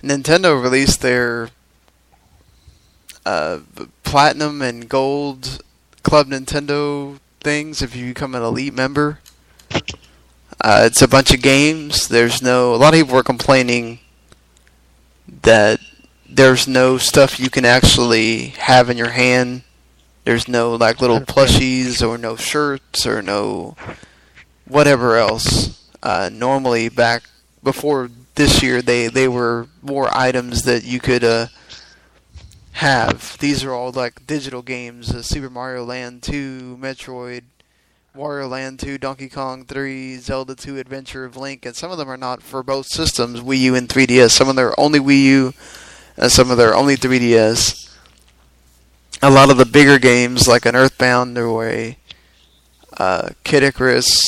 [0.02, 1.50] Nintendo released their
[3.24, 3.60] uh,
[4.02, 5.62] platinum and gold
[6.02, 9.20] Club Nintendo things if you become an elite member.
[10.60, 12.08] Uh, it's a bunch of games.
[12.08, 12.74] There's no.
[12.74, 13.98] A lot of people were complaining
[15.42, 15.80] that
[16.28, 19.62] there's no stuff you can actually have in your hand.
[20.24, 23.76] There's no like little plushies or no shirts or no
[24.66, 25.90] whatever else.
[26.02, 27.24] Uh, normally, back
[27.62, 31.46] before this year, they they were more items that you could uh,
[32.72, 33.36] have.
[33.38, 37.44] These are all like digital games: uh, Super Mario Land 2, Metroid,
[38.16, 42.08] Wario Land 2, Donkey Kong 3, Zelda 2, Adventure of Link, and some of them
[42.08, 44.30] are not for both systems, Wii U and 3DS.
[44.30, 45.52] Some of them are only Wii U,
[46.16, 47.92] and some of them are only 3DS.
[49.20, 51.98] A lot of the bigger games, like an Earthbound or a
[52.98, 54.22] uh, Kid Icarus,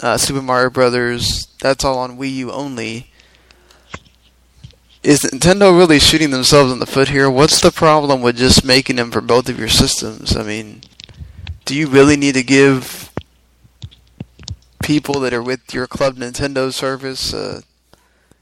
[0.00, 3.10] uh, Super Mario Brothers, that's all on Wii U only.
[5.02, 7.28] Is Nintendo really shooting themselves in the foot here?
[7.28, 10.34] What's the problem with just making them for both of your systems?
[10.34, 10.80] I mean,
[11.70, 13.12] do you really need to give
[14.82, 17.60] people that are with your Club Nintendo service uh,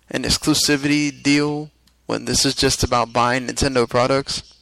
[0.08, 1.70] an exclusivity deal
[2.06, 4.54] when this is just about buying Nintendo products?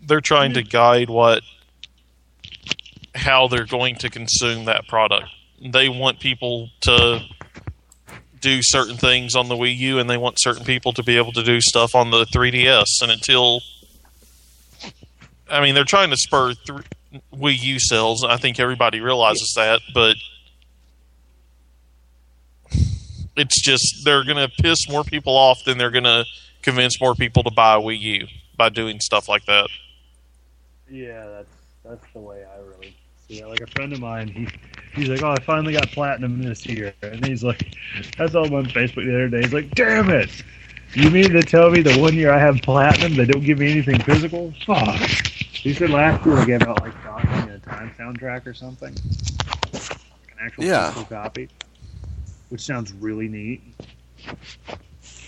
[0.00, 1.42] They're trying to guide what
[3.16, 5.30] how they're going to consume that product.
[5.60, 7.24] They want people to
[8.40, 11.32] do certain things on the Wii U, and they want certain people to be able
[11.32, 13.02] to do stuff on the 3DS.
[13.02, 13.62] And until,
[15.50, 16.80] I mean, they're trying to spur th-
[17.34, 18.24] Wii U sales.
[18.24, 20.16] I think everybody realizes that, but
[23.36, 26.24] it's just they're going to piss more people off than they're going to
[26.62, 29.68] convince more people to buy Wii U by doing stuff like that.
[30.88, 31.48] Yeah, that's
[31.84, 32.94] that's the way I really
[33.28, 33.48] see it.
[33.48, 34.48] Like a friend of mine, he
[34.94, 37.74] he's like, "Oh, I finally got platinum this year," and he's like,
[38.18, 39.42] "I saw him on Facebook the other day.
[39.42, 40.30] He's like, damn it!
[40.94, 43.70] You mean to tell me the one year I have platinum, they don't give me
[43.70, 44.52] anything physical?
[44.66, 45.02] Fuck!"
[45.62, 49.00] He said last year they gave out like Donkey a time soundtrack or something,
[50.20, 50.68] like an actual Yeah.
[50.68, 51.50] physical copy.
[52.48, 53.62] which sounds really neat.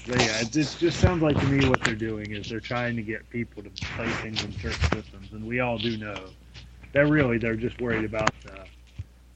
[0.06, 2.97] But yeah, it just, just sounds like to me what they're doing is they're trying
[2.97, 6.34] to get people to play things in certain systems, and we all do know
[6.93, 8.66] that really they're just worried about the.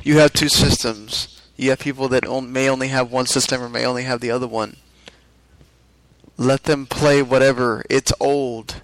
[0.04, 1.36] you have two systems.
[1.56, 4.32] You have people that on, may only have one system or may only have the
[4.32, 4.78] other one.
[6.40, 7.84] Let them play whatever.
[7.90, 8.76] It's old.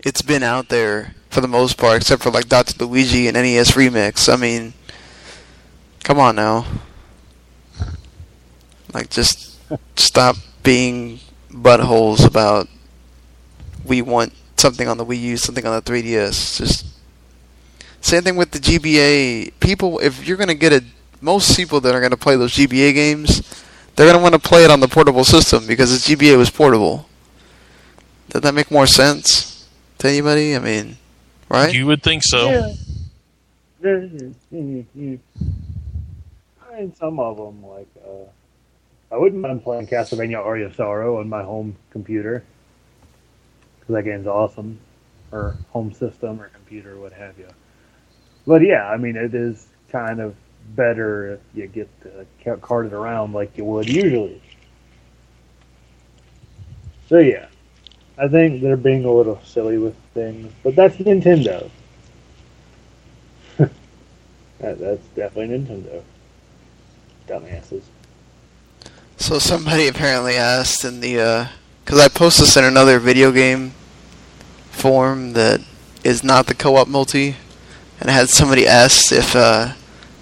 [0.00, 2.84] It's been out there for the most part, except for like Dr.
[2.84, 4.30] Luigi and NES Remix.
[4.30, 4.74] I mean,
[6.02, 6.66] come on now.
[8.92, 9.60] Like, just
[9.96, 10.34] stop
[10.64, 11.20] being
[11.52, 12.66] buttholes about
[13.84, 16.58] we want something on the Wii U, something on the 3DS.
[16.58, 16.84] Just
[18.00, 19.52] same thing with the GBA.
[19.60, 20.82] People, if you're gonna get a,
[21.20, 23.40] most people that are gonna play those GBA games,
[23.96, 27.08] they're gonna want to play it on the portable system because the GBA was portable.
[28.30, 29.68] Does that make more sense
[29.98, 30.56] to anybody?
[30.56, 30.96] I mean,
[31.48, 31.72] right?
[31.72, 32.50] You would think so.
[32.50, 32.74] Yeah.
[36.74, 38.24] I mean, some of them, like, uh,
[39.14, 42.42] I wouldn't mind playing Castlevania Aria of Sorrow on my home computer.
[43.78, 44.80] Because that game's awesome.
[45.30, 47.48] Or home system or computer, what have you.
[48.46, 50.34] But yeah, I mean, it is kind of
[50.70, 54.40] better if you get to ca- cart it around like you would usually.
[57.08, 57.46] So yeah,
[58.16, 61.70] I think they're being a little silly with things, but that's Nintendo.
[63.58, 63.70] that,
[64.58, 66.02] that's definitely Nintendo.
[67.28, 67.82] Dumbasses.
[69.16, 71.48] So somebody apparently asked in the,
[71.84, 73.72] because I posted this in another video game
[74.70, 75.60] forum that
[76.02, 77.36] is not the co-op multi,
[78.00, 79.72] and I had somebody ask if, uh,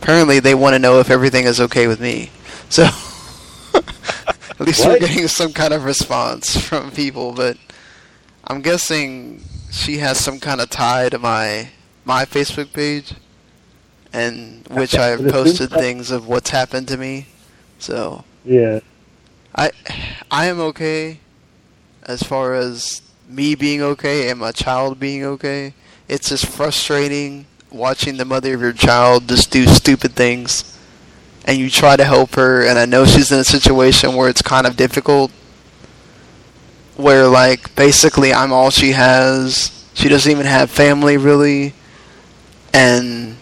[0.02, 2.30] apparently they want to know if everything is okay with me.
[2.68, 2.82] So,
[3.74, 7.56] at least we're getting some kind of response from people, but
[8.44, 11.70] I'm guessing she has some kind of tie to my
[12.04, 13.14] my Facebook page,
[14.12, 17.26] and which as soon posted things of what's happened to me.
[17.78, 18.80] So Yeah.
[19.54, 19.70] I
[20.30, 21.20] I am okay
[22.02, 25.74] as far as me being okay and my child being okay.
[26.08, 30.78] It's just frustrating watching the mother of your child just do stupid things
[31.44, 34.42] and you try to help her and I know she's in a situation where it's
[34.42, 35.30] kind of difficult
[36.96, 39.70] where like basically I'm all she has.
[39.94, 41.74] She doesn't even have family really
[42.72, 43.36] and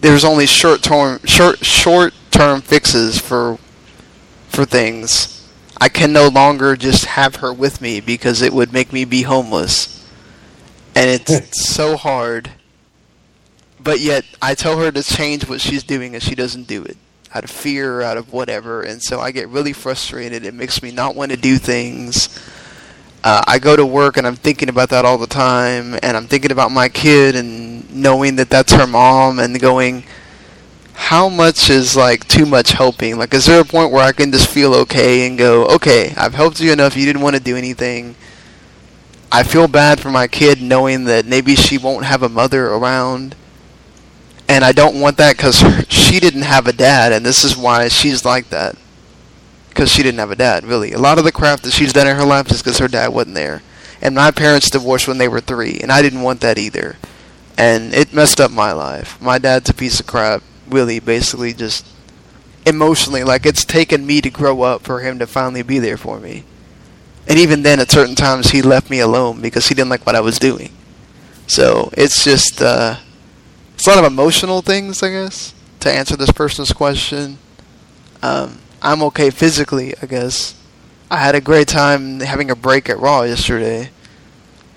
[0.00, 3.58] there's only short term short short term fixes for
[4.48, 5.48] for things.
[5.80, 9.22] I can no longer just have her with me because it would make me be
[9.22, 10.08] homeless.
[10.94, 12.50] And it's so hard.
[13.82, 16.96] But yet I tell her to change what she's doing and she doesn't do it.
[17.34, 18.82] Out of fear, out of whatever.
[18.82, 20.44] And so I get really frustrated.
[20.44, 22.28] It makes me not want to do things.
[23.24, 25.98] Uh, I go to work and I'm thinking about that all the time.
[26.02, 30.04] And I'm thinking about my kid and knowing that that's her mom and going,
[30.94, 33.18] how much is like too much helping?
[33.18, 36.34] Like, is there a point where I can just feel okay and go, okay, I've
[36.34, 36.96] helped you enough.
[36.96, 38.14] You didn't want to do anything.
[39.30, 43.34] I feel bad for my kid knowing that maybe she won't have a mother around.
[44.52, 47.88] And I don't want that because she didn't have a dad, and this is why
[47.88, 48.76] she's like that.
[49.70, 50.92] Because she didn't have a dad, really.
[50.92, 53.14] A lot of the crap that she's done in her life is because her dad
[53.14, 53.62] wasn't there.
[54.02, 56.96] And my parents divorced when they were three, and I didn't want that either.
[57.56, 59.18] And it messed up my life.
[59.22, 61.86] My dad's a piece of crap really basically just
[62.66, 66.20] emotionally like it's taken me to grow up for him to finally be there for
[66.20, 66.44] me
[67.26, 70.14] and even then at certain times he left me alone because he didn't like what
[70.14, 70.70] i was doing
[71.48, 72.96] so it's just uh
[73.82, 77.36] it's a lot of emotional things i guess to answer this person's question
[78.22, 80.54] um i'm okay physically i guess
[81.10, 83.90] i had a great time having a break at raw yesterday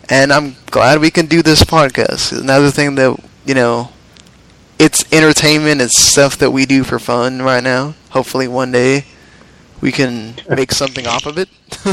[0.10, 3.15] and i'm glad we can do this podcast another thing that
[3.45, 3.90] you know
[4.77, 5.80] it's entertainment.
[5.82, 7.95] It's stuff that we do for fun right now.
[8.10, 9.06] Hopefully, one day
[9.82, 11.48] we can make something off of it,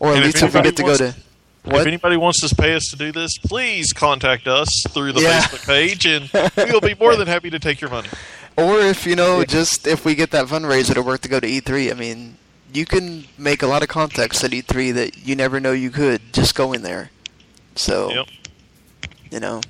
[0.00, 1.23] or at And least if we get to go wants-
[1.64, 5.20] to If anybody wants to pay us to do this, please contact us through the
[5.22, 5.40] Yeah.
[5.42, 6.30] Facebook page, and
[6.70, 8.08] we'll be more than happy to take your money.
[8.56, 11.46] Or if you know, just if we get that fundraiser to work to go to
[11.46, 11.90] E3.
[11.90, 12.36] I mean,
[12.72, 16.20] you can make a lot of contacts at E3 that you never know you could
[16.32, 17.10] just going there.
[17.74, 18.26] So, Yep.
[19.30, 19.60] you know.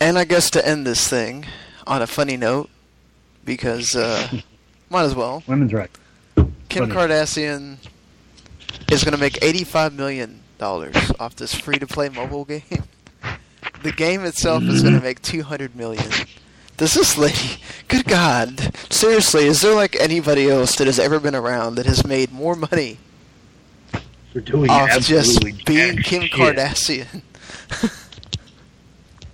[0.00, 1.46] And I guess to end this thing
[1.86, 2.68] on a funny note,
[3.44, 4.28] because uh,
[4.90, 5.42] Might as well.
[5.46, 5.90] Women's right.
[6.68, 6.94] Kim Funny.
[6.94, 7.76] Kardashian
[8.90, 12.62] is going to make $85 million off this free-to-play mobile game.
[13.82, 15.06] The game itself is going to mm-hmm.
[15.06, 16.10] make 200 million.
[16.76, 17.62] Does this lady...
[17.88, 18.74] Good God.
[18.90, 22.54] Seriously, is there like anybody else that has ever been around that has made more
[22.54, 22.98] money
[24.32, 26.32] For doing off just being Kim shit.
[26.32, 27.22] Kardashian?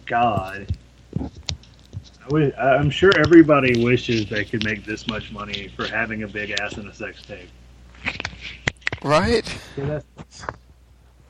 [0.06, 0.68] God.
[1.20, 6.28] I wish, I'm sure everybody wishes they could make this much money for having a
[6.28, 7.48] big ass and a sex tape.
[9.04, 9.46] Right?
[9.76, 10.46] Yeah, that's,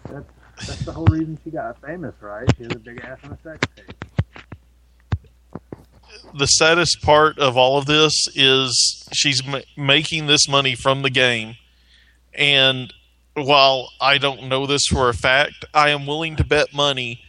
[0.09, 0.27] that's,
[0.67, 2.49] that's the whole reason she got famous, right?
[2.57, 3.95] She has a big ass and a sex tape.
[6.39, 11.11] the saddest part of all of this is she's ma- making this money from the
[11.11, 11.55] game
[12.37, 12.93] and
[13.35, 17.21] while i don't know this for a fact i am willing to bet money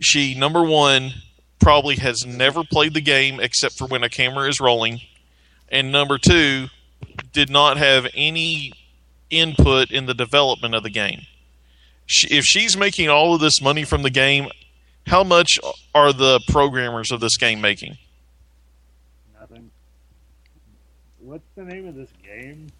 [0.00, 1.12] she number one
[1.60, 5.00] probably has never played the game except for when a camera is rolling
[5.68, 6.66] and number two
[7.32, 8.72] did not have any
[9.30, 11.22] input in the development of the game
[12.06, 14.48] She- if she's making all of this money from the game
[15.06, 15.58] how much
[15.94, 17.98] are the programmers of this game making
[19.38, 19.70] Nothing.
[21.20, 22.72] What's the name of this game?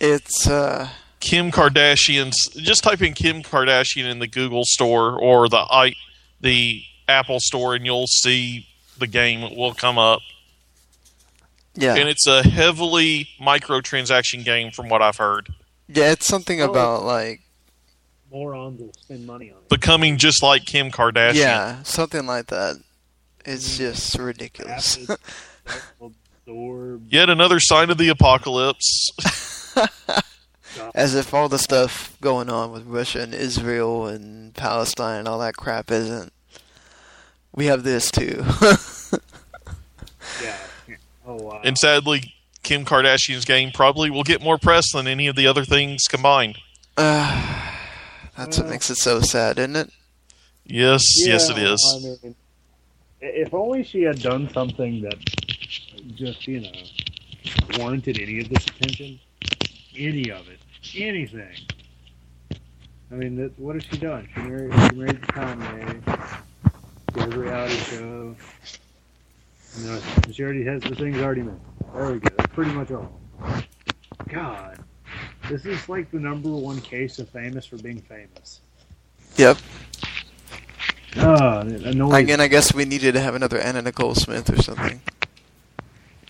[0.00, 0.88] It's, uh...
[1.20, 2.36] Kim Kardashian's.
[2.54, 5.92] Just type in Kim Kardashian in the Google store or the i
[6.40, 8.68] the Apple store, and you'll see
[8.98, 10.20] the game will come up.
[11.76, 11.94] Yeah.
[11.96, 15.50] And it's a heavily microtransaction game, from what I've heard,
[15.88, 16.70] Yeah, it's something Oh.
[16.70, 17.42] about, like...
[18.30, 19.68] Morons will spend money on it.
[19.68, 21.34] becoming just like Kim Kardashian.
[21.36, 22.76] Yeah, something like that.
[23.44, 23.78] It's mm.
[23.78, 24.98] just ridiculous.
[24.98, 25.92] Acid, sex
[26.46, 29.12] absorb, Yet another sign of the apocalypse.
[30.94, 35.38] As if all the stuff going on with Russia and Israel and Palestine and all
[35.38, 36.32] that crap isn't.
[37.54, 38.44] We have this too.
[41.26, 41.32] yeah.
[41.32, 41.60] Oh wow.
[41.64, 45.64] and sadly, Kim Kardashian's game probably will get more press than any of the other
[45.64, 46.58] things combined.
[46.96, 47.72] uh,
[48.36, 49.90] that's what makes it so sad, isn't it?
[50.64, 51.80] Yes, yes, it is.
[51.96, 52.34] I mean,
[53.20, 55.16] if only she had done something that
[56.14, 56.70] just, you know,
[57.78, 59.18] warranted any of this attention.
[59.96, 60.58] Any of it.
[60.96, 61.54] Anything.
[63.10, 64.28] I mean, that, what has she done?
[64.34, 66.02] She married, she married Kanye.
[67.14, 68.36] She has a reality show.
[69.78, 70.00] Know,
[70.32, 71.60] she already has the things already made.
[71.94, 72.28] There we go.
[72.36, 73.20] That's pretty much all.
[74.28, 74.78] God.
[75.48, 78.60] This is like the number one case of famous for being famous.
[79.36, 79.58] Yep.
[81.18, 84.60] Ah, it annoys Again, I guess we needed to have another Anna Nicole Smith or
[84.60, 85.00] something.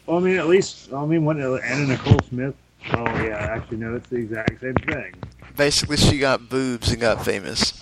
[0.06, 2.54] Well, I mean, at least, I mean, when Anna Nicole Smith,
[2.92, 5.14] oh, yeah, actually, no, it's the exact same thing.
[5.56, 7.72] Basically, she got boobs and got famous.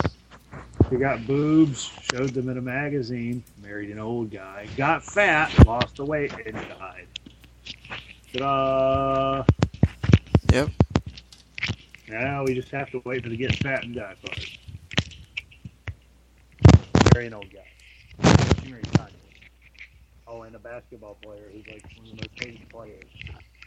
[0.89, 5.95] She got boobs, showed them in a magazine, married an old guy, got fat, lost
[5.95, 7.07] the weight, and died.
[8.33, 9.43] Ta-da!
[10.51, 10.69] Yep.
[12.07, 14.39] Now we just have to wait for the get fat and die part.
[17.15, 17.67] Marry an old guy.
[18.61, 19.09] She married Kanye.
[20.27, 23.05] Oh, and a basketball player who's like one of the most hated players.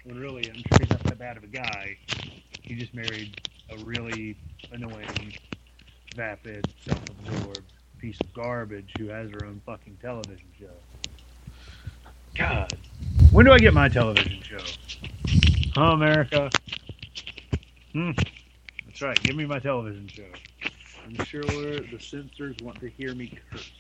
[0.05, 1.97] When really, I'm sure he's not that bad of a guy.
[2.63, 3.41] He just married
[3.71, 4.37] a really
[4.71, 5.35] annoying,
[6.15, 10.67] vapid, self-absorbed piece of garbage who has her own fucking television show.
[12.35, 12.73] God,
[13.33, 14.59] when do I get my television show?
[15.75, 16.51] Huh, America?
[17.93, 18.13] Hmm.
[18.87, 19.23] That's right.
[19.23, 20.25] Give me my television show.
[21.05, 23.73] I'm sure the censors want to hear me curse.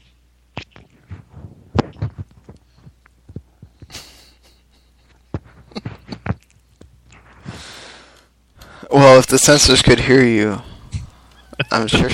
[8.91, 10.63] Well, if the censors could hear you,
[11.71, 12.11] I'm sure.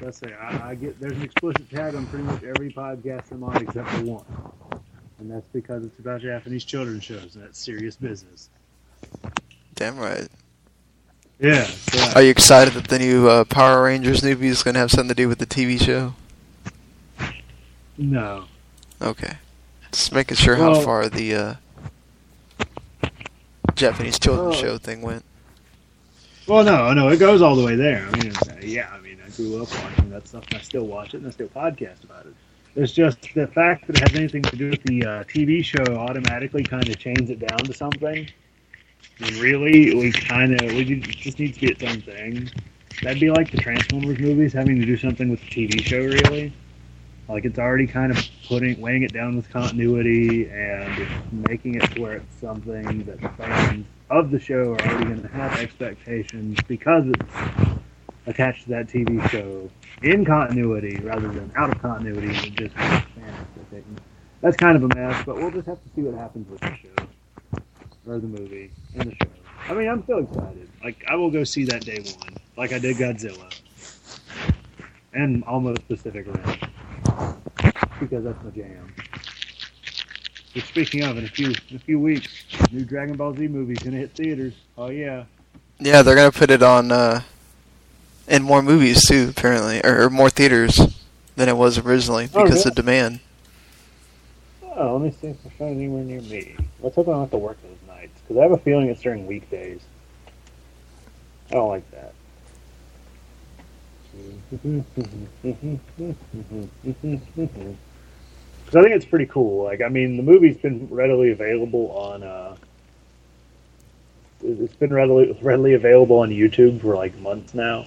[0.00, 3.44] Let's say I, I get there's an explicit tag on pretty much every podcast I'm
[3.44, 4.24] on except for one,
[5.20, 8.50] and that's because it's about Japanese children shows, and that's serious business.
[9.74, 10.28] Damn right.
[11.38, 11.68] Yeah.
[12.14, 15.08] Are you excited that the new uh, Power Rangers movie is going to have something
[15.08, 16.14] to do with the TV show?
[17.98, 18.44] no.
[19.00, 19.36] Okay.
[19.90, 21.54] Just making sure how far the uh,
[23.74, 24.60] Japanese children's Oh.
[24.60, 25.24] show thing went.
[26.46, 28.06] Well, no, no, it goes all the way there.
[28.06, 30.62] I mean, it's, uh, yeah, I mean, I grew up watching that stuff, and I
[30.62, 32.34] still watch it, and I still podcast about it.
[32.74, 35.84] It's just the fact that it has anything to do with the uh, TV show
[35.96, 38.28] automatically kind of chains it down to something.
[39.20, 42.50] Mean, really, we kind of we just needs to be its own thing.
[43.02, 46.52] That'd be like the Transformers movies having to do something with the TV show, really.
[47.32, 51.08] Like it's already kind of putting weighing it down with continuity and
[51.48, 55.28] making it where it's something that the fans of the show are already going to
[55.28, 57.80] have expectations because it's
[58.26, 59.70] attached to that TV show
[60.02, 62.74] in continuity rather than out of continuity and just.
[64.42, 66.76] That's kind of a mess, but we'll just have to see what happens with the
[66.76, 67.60] show
[68.06, 69.30] or the movie and the show.
[69.70, 70.68] I mean, I'm still excited.
[70.84, 73.48] Like, I will go see that day one, like I did Godzilla
[75.14, 76.72] and almost Pacific Rim
[78.00, 78.94] because that's my jam.
[80.54, 82.28] Which, speaking of, in a few in a few weeks,
[82.70, 84.54] new Dragon Ball Z movie's gonna hit theaters.
[84.76, 85.24] Oh yeah.
[85.78, 87.22] Yeah, they're gonna put it on uh,
[88.28, 90.78] in more movies too, apparently, or, or more theaters
[91.36, 92.68] than it was originally Oh, because really?
[92.70, 93.20] of demand.
[94.74, 96.54] Oh, let me see if I find anywhere near me.
[96.80, 99.00] Let's hope I don't have to work those nights because I have a feeling it's
[99.02, 99.80] during weekdays.
[101.50, 102.12] I don't like that.
[108.72, 109.64] Because I think it's pretty cool.
[109.64, 112.22] Like, I mean, the movie's been readily available on.
[112.22, 112.56] Uh,
[114.44, 117.86] it's been readily readily available on YouTube for like months now,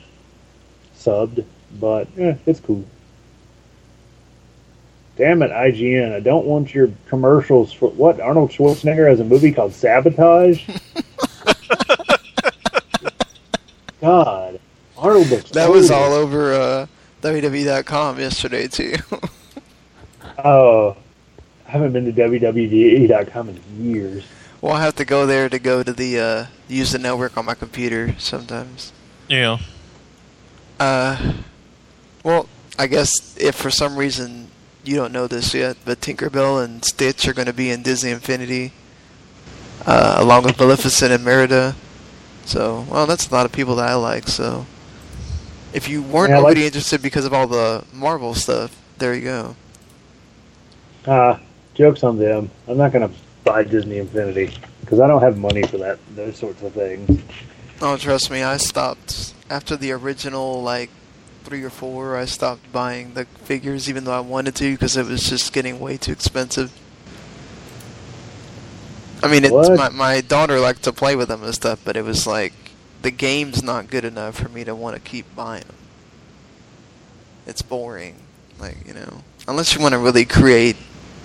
[0.98, 1.46] subbed.
[1.80, 2.86] But eh, it's cool.
[5.18, 6.14] Damn it, IGN!
[6.14, 10.68] I don't want your commercials for what Arnold Schwarzenegger has a movie called Sabotage.
[14.02, 14.60] God,
[14.98, 15.50] Arnold looks.
[15.52, 16.88] That was all over uh,
[17.22, 18.96] WWE.com yesterday too.
[20.44, 20.98] Oh,
[21.68, 24.24] I haven't been to WWE.com in years.
[24.62, 27.46] well, I have to go there to go to the uh, use the network on
[27.46, 28.92] my computer sometimes.
[29.30, 29.60] Yeah.
[30.80, 31.34] Uh,
[32.24, 32.48] well,
[32.78, 34.50] I guess if for some reason
[34.84, 38.12] you don't know this yet, but Tinkerbell and Stitch are going to be in Disney
[38.12, 38.74] Infinity,
[39.86, 41.76] uh, along with Maleficent and Merida.
[42.46, 44.28] So, well, that's a lot of people that I like.
[44.28, 44.66] So,
[45.76, 49.14] if you weren't Yeah, I like- already interested because of all the Marvel stuff, there
[49.14, 49.56] you go.
[51.08, 51.40] Ah,
[51.76, 52.50] jokes on them.
[52.68, 53.12] I'm not gonna
[53.44, 56.00] buy Disney Infinity because I don't have money for that.
[56.16, 57.22] Those sorts of things.
[57.82, 60.90] Oh, trust me, I stopped after the original like
[61.44, 62.18] three or four.
[62.18, 65.80] I stopped buying the figures, even though I wanted to, because it was just getting
[65.80, 66.72] way too expensive.
[69.22, 72.04] I mean, it's my my daughter liked to play with them and stuff, but it
[72.06, 72.54] was like
[73.06, 75.76] the game's not good enough for me to want to keep buying them.
[77.46, 78.16] It's boring,
[78.60, 80.76] like you know, unless you want to really create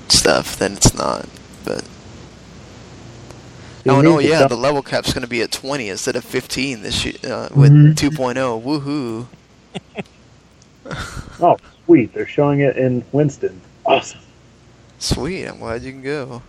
[0.08, 1.26] stuff, then it's not.
[1.64, 1.88] But
[3.88, 7.02] oh no, yeah, the level cap's going to be at 20 instead of 15 this
[7.06, 7.94] year uh, with Mhm.
[7.94, 8.62] 2.0.
[8.62, 9.26] Woohoo!
[11.40, 12.12] Oh, sweet!
[12.12, 13.58] They're showing it in Winston.
[13.86, 14.20] Awesome.
[14.98, 16.42] Sweet, I'm glad you can go.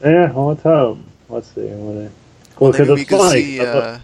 [0.00, 0.98] Yeah, well, let's hope.
[1.28, 1.62] Let's see.
[1.62, 2.12] What
[2.60, 3.98] Well, because maybe we could see uh,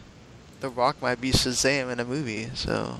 [0.61, 2.97] The Rock might be Shazam in a movie, so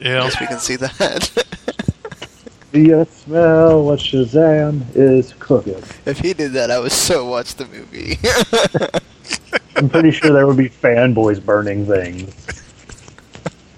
[0.00, 0.22] I Yeah.
[0.24, 1.46] guess we can see that.
[2.72, 5.82] Do you smell what Shazam is cooking?
[6.06, 8.18] if he did that, I would so watch the movie.
[9.76, 12.34] I'm pretty sure there would be fanboys burning things.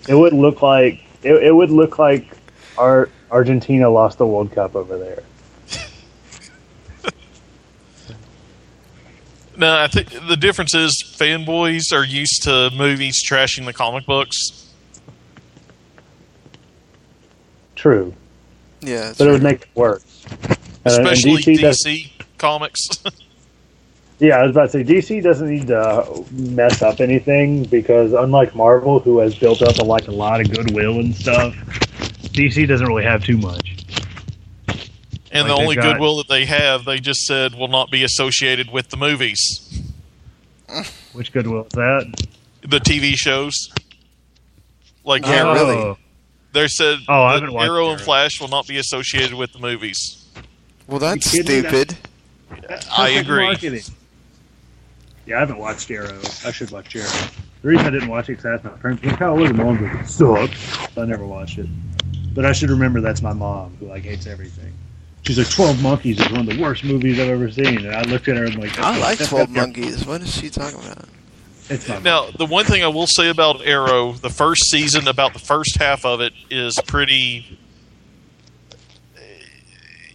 [0.08, 2.36] It would look like it, it would look like
[2.76, 5.22] our Argentina lost the World Cup over there.
[9.62, 14.68] No, I think the difference is fanboys are used to movies trashing the comic books.
[17.76, 18.12] True,
[18.80, 20.24] yeah, it's but it would make it worse.
[20.50, 20.56] Uh,
[20.86, 22.80] Especially DC DC, comics.
[24.18, 28.54] Yeah, I was about to say DC doesn't need to mess up anything because unlike
[28.54, 31.54] Marvel, who has built up a, like a lot of goodwill and stuff,
[32.30, 33.71] DC doesn't really have too much.
[35.32, 38.04] And Like the only got- goodwill that they have, they just said will not be
[38.04, 39.82] associated with the movies.
[41.12, 42.26] Which goodwill is that?
[42.62, 43.52] The TV shows.
[45.04, 45.54] Like Oh, Arrow.
[45.54, 45.96] really?
[46.52, 49.52] They said Oh, I that haven't watched Arrow and Flash will not be associated with
[49.52, 50.24] the movies.
[50.86, 51.96] well, that's You kidding stupid.
[52.68, 53.42] That's I agree.
[53.44, 53.80] marketing.
[55.26, 56.18] Yeah, I haven't watched Arrow.
[56.44, 57.06] I should watch Arrow.
[57.62, 59.80] The reason I didn't watch it because I asked my parents, like, how was mom
[59.82, 60.98] like, it sucks.
[60.98, 61.68] I never watched it.
[62.34, 64.72] But I should remember that's my mom who like hates everything.
[65.22, 67.86] She's like, 12 Monkeys is one of the worst movies I've ever seen.
[67.86, 70.04] And I looked at her and I'm like, I like 12 Monkeys.
[70.04, 71.08] What is she talking about?
[71.68, 72.00] It's my.
[72.00, 75.76] Now, the one thing I will say about Arrow, the first season, about the first
[75.78, 77.58] half of it, is pretty.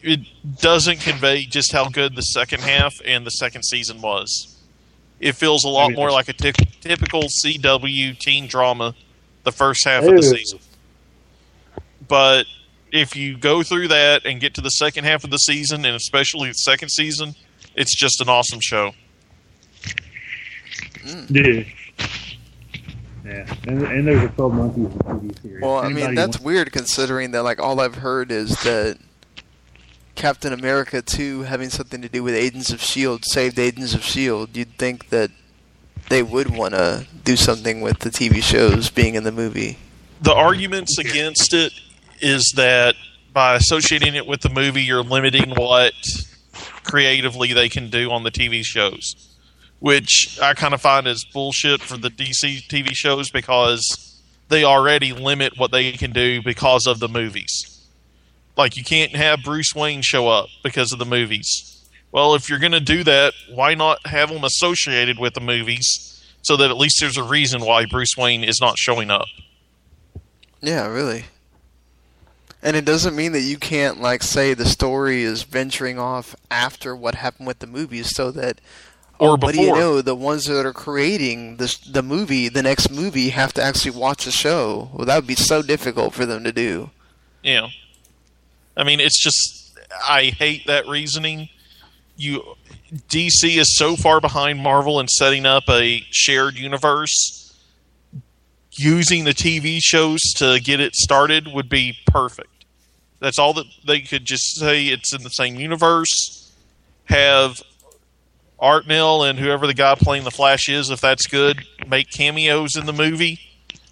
[0.04, 0.20] It
[0.60, 4.56] doesn't convey just how good the second half and the second season was.
[5.20, 8.94] It feels a lot Maybe more like a typical CW teen drama,
[9.44, 10.60] the first half of the season.
[12.08, 12.46] But
[12.92, 15.96] if you go through that and get to the second half of the season, and
[15.96, 17.36] especially the second season,
[17.76, 18.94] it's just an awesome show.
[21.06, 21.30] Mm.
[21.30, 21.64] Yeah.
[23.26, 23.56] Yeah.
[23.68, 25.62] And, and there's a 12 Monkeys TV series.
[25.62, 28.98] Well, I mean, that's wants- weird considering that, like, all I've heard is that
[30.16, 34.58] Captain America 2 having something to do with Agents of S.H.I.E.L.D., saved Agents of S.H.I.E.L.D.
[34.60, 35.32] You'd think that
[36.10, 39.78] they would want to do something with the TV shows being in the movie.
[40.22, 41.74] the arguments against it
[42.20, 42.96] is that
[43.34, 45.94] by associating it with the movie, you're limiting what
[46.84, 49.14] creatively they can do on the TV shows,
[49.80, 55.14] which I kind of find is bullshit for the DC TV shows because they already
[55.14, 57.86] limit what they can do because of the movies.
[58.56, 61.88] Like you can't have Bruce Wayne show up because of the movies.
[62.12, 66.24] Well, if you're going to do that, why not have them associated with the movies
[66.42, 69.28] so that at least there's a reason why Bruce Wayne is not showing up?
[70.62, 71.26] Yeah, really.
[72.68, 76.94] And it doesn't mean that you can't like say the story is venturing off after
[76.94, 78.60] what happened with the movies, so that
[79.20, 80.02] Or oh, what do you know?
[80.02, 84.26] The ones that are creating this the movie, the next movie, have to actually watch
[84.26, 84.90] the show.
[84.94, 86.90] Well, that would be so difficult for them to do.
[87.42, 87.70] Yeah.
[88.76, 91.48] I mean, it's just I hate that reasoning.
[92.18, 92.58] You
[92.92, 97.58] DC is so far behind Marvel in setting up a shared universe.
[98.72, 102.50] Using the TV shows to get it started would be perfect.
[103.20, 106.52] That's all that they could just say it's in the same universe.
[107.06, 107.62] Have
[108.62, 112.86] Artnell and whoever the guy playing the Flash is, if that's good, make cameos in
[112.86, 113.40] the movie.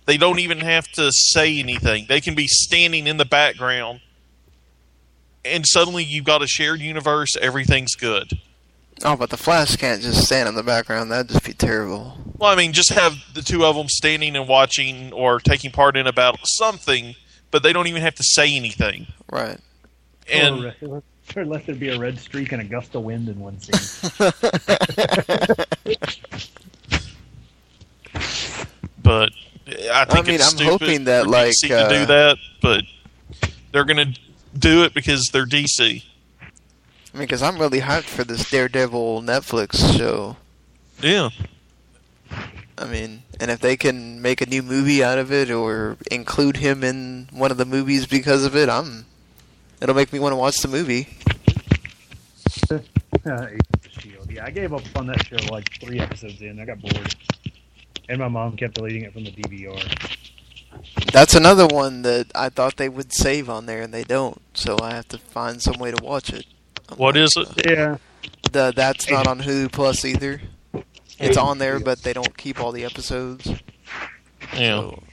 [0.05, 2.05] They don't even have to say anything.
[2.07, 4.01] They can be standing in the background
[5.45, 8.39] and suddenly you've got a shared universe, everything's good.
[9.03, 11.11] Oh, but the Flash can't just stand in the background.
[11.11, 12.17] That'd just be terrible.
[12.37, 15.97] Well, I mean, just have the two of them standing and watching or taking part
[15.97, 17.15] in a battle, something,
[17.55, 19.07] but they don't even have to say anything.
[19.31, 19.57] Right.
[20.29, 21.01] And or,
[21.37, 23.71] or let there be a red streak and a gust of wind in one scene.
[29.01, 29.31] but
[29.89, 32.37] I think I mean, it's I'm hoping that, for like, DC to uh, do that,
[32.61, 32.83] but
[33.71, 34.19] they're going to
[34.59, 35.79] do it because they're DC.
[36.41, 36.51] I mean,
[37.13, 40.35] because I'm really hyped for this Daredevil Netflix show.
[41.01, 41.29] Yeah,
[42.77, 46.57] I mean, and if they can make a new movie out of it or include
[46.57, 49.05] him in one of the movies because of it, I'm.
[49.81, 51.07] It'll make me want to watch the movie.
[53.25, 53.47] Uh,
[53.89, 54.29] Shield.
[54.31, 56.59] Yeah, I gave up on that show like three episodes in.
[56.59, 57.15] I got bored,
[58.07, 60.21] and my mom kept deleting it from the DVR.
[61.11, 64.39] That's another one that I thought they would save on there, and they don't.
[64.53, 66.45] So I have to find some way to watch it.
[66.89, 67.65] I'm What like, is it?
[67.71, 67.97] Yeah,
[68.51, 70.41] The, that's not on Hulu Plus either.
[71.19, 73.47] It's on there, but they don't keep all the episodes.
[74.53, 74.79] yeah.
[74.81, 75.03] So,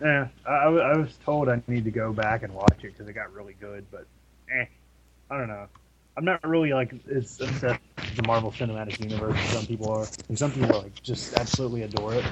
[0.00, 0.28] yeah.
[0.46, 3.32] I, I was told I need to go back and watch it because it got
[3.34, 4.06] really good, but
[4.54, 4.64] eh,
[5.30, 5.66] I don't know.
[6.16, 10.06] I'm not really like as obsessed with the Marvel Cinematic Universe as some people are,
[10.28, 12.24] and some people like just absolutely adore it.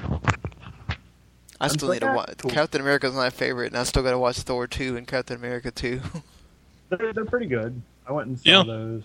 [1.60, 2.34] I I'm still like, need to "Ah, watch.
[2.38, 5.36] cool." Captain America's my favorite, and I still got to watch Thor 2 and Captain
[5.36, 6.00] America 2.
[6.90, 7.80] They're, they're pretty good.
[8.06, 8.62] I went and saw Yeah.
[8.64, 9.02] those.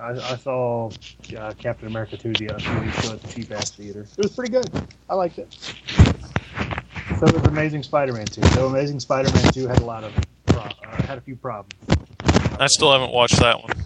[0.00, 0.90] I, I saw
[1.36, 4.06] uh, Captain America 2 the other few at the cheap ass theater.
[4.16, 4.70] It was pretty good.
[5.08, 5.52] I liked it.
[7.18, 8.40] So was Amazing Spider-Man 2.
[8.40, 10.14] Though Amazing Spider-Man 2 had a lot of
[10.46, 11.74] pro- uh, had a few problems.
[12.60, 13.76] I still haven't watched that one.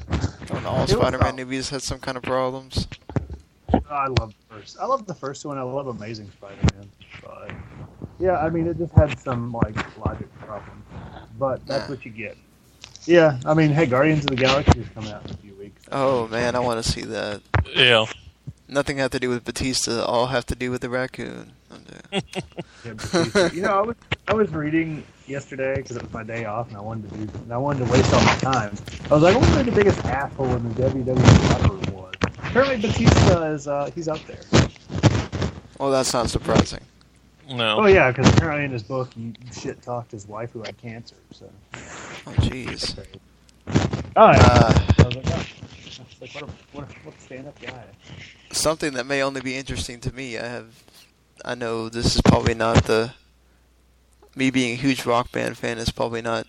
[0.48, 2.88] When all It was Spider-Man movies had some kind of problems.
[3.88, 4.78] I love the first.
[4.78, 5.56] I love the first one.
[5.56, 6.90] I love Amazing Spider-Man.
[7.22, 7.52] But
[8.18, 10.84] yeah, I mean, it just had some like logic problems.
[11.38, 12.36] But that's what you get.
[13.06, 15.51] Yeah, I mean, hey, Guardians of the Galaxy is coming out in a few weeks.
[15.92, 17.42] Oh man, I want to see that.
[17.74, 18.06] Yeah.
[18.66, 20.02] Nothing have to do with Batista.
[20.02, 21.52] All have to do with the raccoon.
[21.70, 21.84] I'm
[22.84, 23.96] Yeah, you know, I was
[24.26, 27.38] I was reading yesterday because it was my day off, and I wanted to do,
[27.40, 28.74] and I wanted to waste all my time.
[29.10, 32.14] I was like, I wonder who the biggest asshole in the WWE locker room was.
[32.38, 34.40] Apparently, Batista is uh, he's up there.
[35.78, 36.80] well, that's not surprising.
[37.50, 37.80] No.
[37.80, 41.16] Oh yeah, because apparently in his book, he shit talked his wife who had cancer.
[41.32, 41.50] So.
[41.74, 42.96] Oh jeez.
[44.14, 44.44] Oh, yeah.
[44.44, 45.16] Uh, I was
[46.20, 47.84] like, what a, what a, what a stand-up guy.
[48.50, 50.38] something that may only be interesting to me.
[50.38, 50.82] I have,
[51.44, 53.14] I know this is probably not the.
[54.34, 56.46] Me being a huge rock band fan is probably not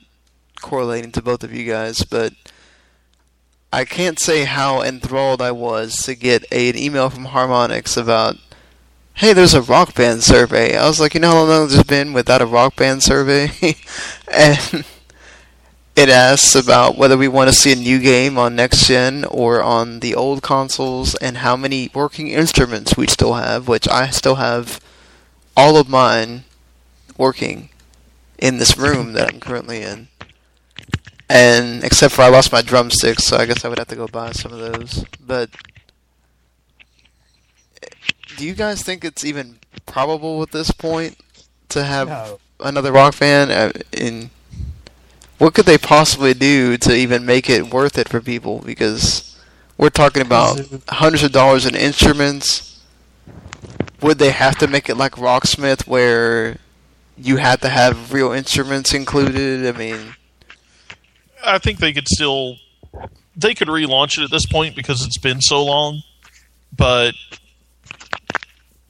[0.62, 2.32] correlating to both of you guys, but
[3.74, 8.38] I can't say how enthralled I was to get a, an email from Harmonix about,
[9.16, 10.78] hey, there's a rock band survey.
[10.78, 13.50] I was like, you know how long it's been without a rock band survey?
[14.32, 14.86] and
[15.96, 19.62] it asks about whether we want to see a new game on next gen or
[19.62, 24.36] on the old consoles and how many working instruments we still have, which I still
[24.36, 24.80] have
[25.56, 26.46] all of mine
[27.18, 27.70] working
[28.40, 30.08] in this room that I'm currently in.
[31.30, 34.08] And except for I lost my drumsticks, so I guess I would have to go
[34.08, 35.06] buy some of those.
[35.26, 35.50] But
[38.38, 41.18] do you guys think it's even probable at this point
[41.70, 42.40] to have No.
[42.60, 43.52] another rock band?
[43.52, 44.32] Uh, in
[45.44, 48.60] what could they possibly do to even make it worth it for people?
[48.60, 49.38] Because
[49.78, 52.82] we're talking about hundreds of dollars in instruments.
[54.02, 56.60] Would they have to make it like Rocksmith, where
[57.18, 59.68] you had to have real instruments included?
[59.68, 60.16] I mean,
[61.44, 62.56] I think they could still
[63.36, 66.04] they could relaunch it at this point because it's been so long.
[66.72, 67.16] But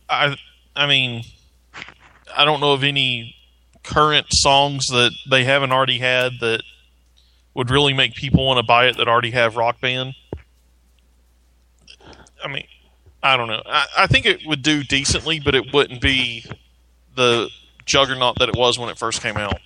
[0.08, 0.38] I
[0.76, 1.24] I mean
[2.38, 3.36] I don't know of any
[3.84, 6.64] current songs that they haven't already had that
[7.54, 10.16] would really make people want to buy it that already have Rock Band.
[12.44, 12.66] I mean,
[13.22, 13.62] I don't know.
[13.66, 16.46] I, I think it would do decently, but it wouldn't be
[17.16, 17.50] the
[17.86, 19.60] juggernaut that it was when it first came out.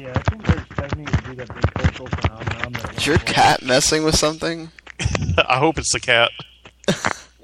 [0.00, 2.72] Yeah, I think they're expecting it to be that big cultural phenomenon.
[2.72, 4.70] That Is your cat messing with something?
[5.48, 6.30] I hope it's the cat.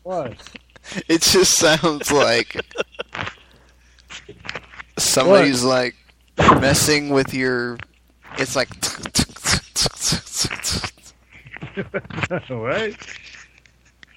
[0.03, 0.35] What?
[1.07, 2.57] It just sounds like
[5.11, 5.97] somebody's like
[6.61, 7.79] messing with your.
[8.39, 8.69] It's like.
[12.49, 12.97] what?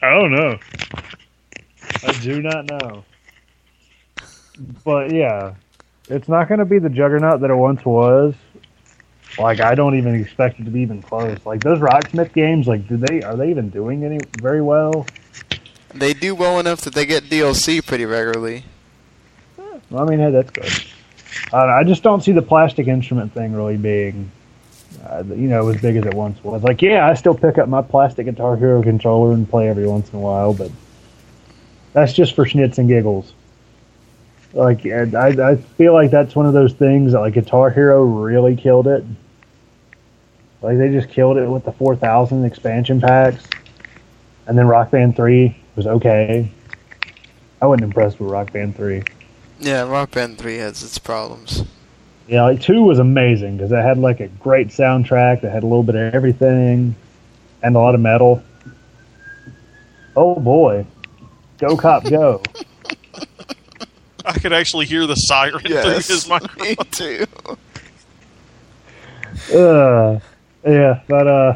[0.01, 0.57] I don't know.
[2.05, 3.03] I do not know.
[4.83, 5.55] But yeah,
[6.09, 8.35] it's not going to be the juggernaut that it once was.
[9.39, 11.39] Like I don't even expect it to be even close.
[11.45, 15.07] Like those Rocksmith games, like do they are they even doing any very well?
[15.93, 18.65] They do well enough that they get DLC pretty regularly.
[19.93, 21.53] Well, I mean, hey, that's good.
[21.53, 24.31] I, I just don't see the plastic instrument thing really being,
[25.05, 26.63] uh, you know, as big as it once was.
[26.63, 30.11] Like, yeah, I still pick up my plastic Guitar Hero controller and play every once
[30.11, 30.71] in a while, but
[31.93, 33.33] that's just for schnitz and giggles.
[34.53, 38.55] Like, I, I feel like that's one of those things that, like, Guitar Hero really
[38.55, 39.03] killed it.
[40.63, 43.45] Like, they just killed it with the 4,000 expansion packs.
[44.47, 46.49] And then Rock Band 3 was okay.
[47.61, 49.03] I wasn't impressed with Rock Band 3.
[49.63, 51.63] Yeah, Rock Band 3 has its problems.
[52.27, 55.65] Yeah, like two was amazing because it had like a great soundtrack that had a
[55.65, 56.95] little bit of everything
[57.61, 58.43] and a lot of metal.
[60.15, 60.85] Oh boy,
[61.59, 62.41] go cop go!
[64.25, 66.67] I could actually hear the siren through his microphone.
[66.67, 67.25] me too.
[69.57, 70.19] uh,
[70.65, 71.55] yeah, but uh,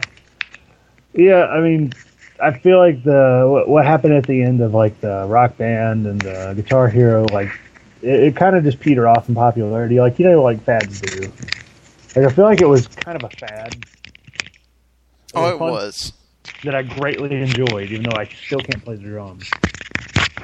[1.14, 1.94] yeah, I mean,
[2.42, 6.06] I feel like the what, what happened at the end of like the Rock Band
[6.08, 7.58] and the Guitar Hero, like
[8.02, 10.00] it, it kind of just petered off in popularity.
[10.00, 11.32] Like you know, like fads do.
[12.16, 13.86] Like I feel like it was kind of a fad.
[15.34, 16.14] Oh, it was.
[16.64, 19.50] that I greatly enjoyed, even though I still can't play the drums.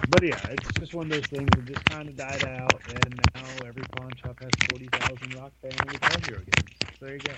[0.10, 3.20] But yeah, it's just one of those things that just kind of died out, and
[3.34, 6.70] now every pawn shop has 40,000 Rock Band and Guitar Hero games.
[7.00, 7.34] So there you go.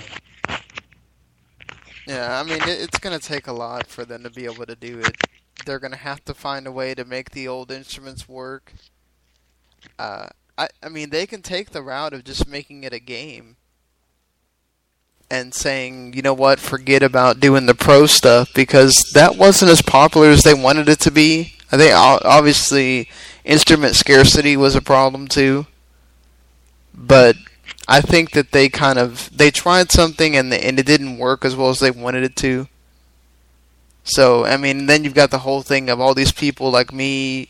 [2.07, 4.65] Yeah, I mean, it, it's going to take a lot for them to be able
[4.65, 5.15] to do it.
[5.65, 8.73] They're going to have to find a way to make the old instruments work.
[9.97, 13.57] Uh, I, I mean, they can take the route of just making it a game
[15.29, 19.81] and saying, you know what, forget about doing the pro stuff because that wasn't as
[19.81, 21.53] popular as they wanted it to be.
[21.71, 23.09] I think obviously
[23.43, 25.65] instrument scarcity was a problem too.
[26.93, 27.35] But
[27.87, 31.55] I think that they kind of they tried something and and it didn't work as
[31.55, 32.67] well as they wanted it to.
[34.03, 37.49] So I mean, then you've got the whole thing of all these people like me,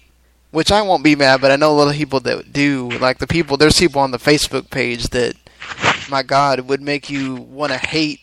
[0.56, 2.88] which I won't be mad, but I know a lot of people that do.
[2.88, 5.36] Like the people, there's people on the Facebook page that,
[6.10, 8.22] my God, would make you want to hate.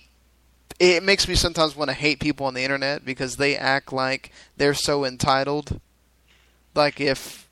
[0.80, 4.32] It makes me sometimes want to hate people on the internet because they act like
[4.56, 5.78] they're so entitled.
[6.74, 7.50] Like if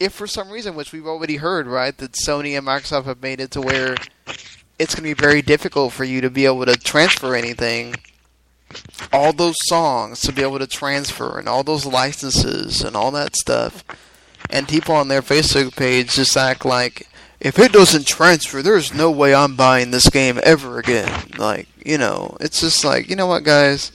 [0.00, 3.40] if for some reason, which we've already heard, right, that Sony and Microsoft have made
[3.40, 3.94] it to where
[4.80, 7.94] it's going to be very difficult for you to be able to transfer anything,
[9.12, 13.36] all those songs to be able to transfer, and all those licenses and all that
[13.36, 13.84] stuff,
[14.50, 17.08] and people on their Facebook page just act like
[17.40, 21.28] if it doesn't transfer, there's no way I'm buying this game ever again.
[21.36, 23.90] Like, you know, it's just like, you know what, guys?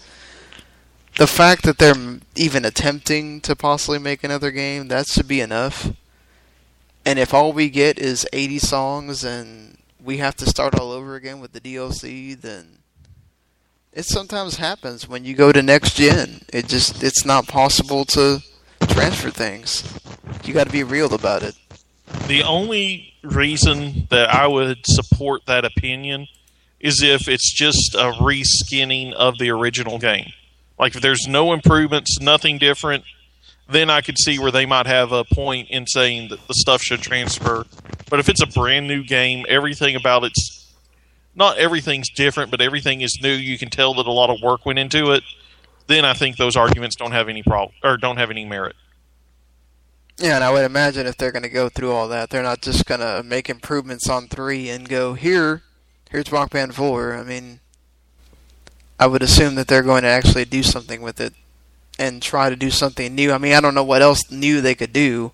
[1.17, 5.91] the fact that they're even attempting to possibly make another game, that should be enough.
[7.05, 11.15] And if all we get is 80 songs and we have to start all over
[11.15, 12.76] again with the DLC, then
[13.97, 16.41] it sometimes happens when you go to next gen.
[16.53, 18.43] It just it's not possible to
[18.81, 19.99] transfer things.
[20.43, 21.55] You got to be real about it.
[22.27, 26.27] The only reason that I would support that opinion
[26.79, 30.31] is if it's just a reskinning of the original game.
[30.77, 33.03] Like if there's no improvements, nothing different,
[33.67, 36.83] then I could see where they might have a point in saying that the stuff
[36.83, 37.65] should transfer.
[38.11, 40.56] But if it's a brand new game, everything about it's
[41.37, 43.31] not everything's different, but everything is new.
[43.31, 45.23] You can tell that a lot of work went into it.
[45.85, 48.75] Then I think those arguments don't have any problem or don't have any merit.
[50.17, 52.63] Yeah, and I would imagine if they're going to go through all that, they're not
[52.63, 55.61] just going to make improvements on 3 and go, here,
[56.09, 57.13] here's Rock Band 4.
[57.13, 57.59] I mean,
[58.99, 61.35] I would assume that they're going to actually do something with it
[61.99, 63.31] and try to do something new.
[63.31, 65.33] I mean, I don't know what else new they could do,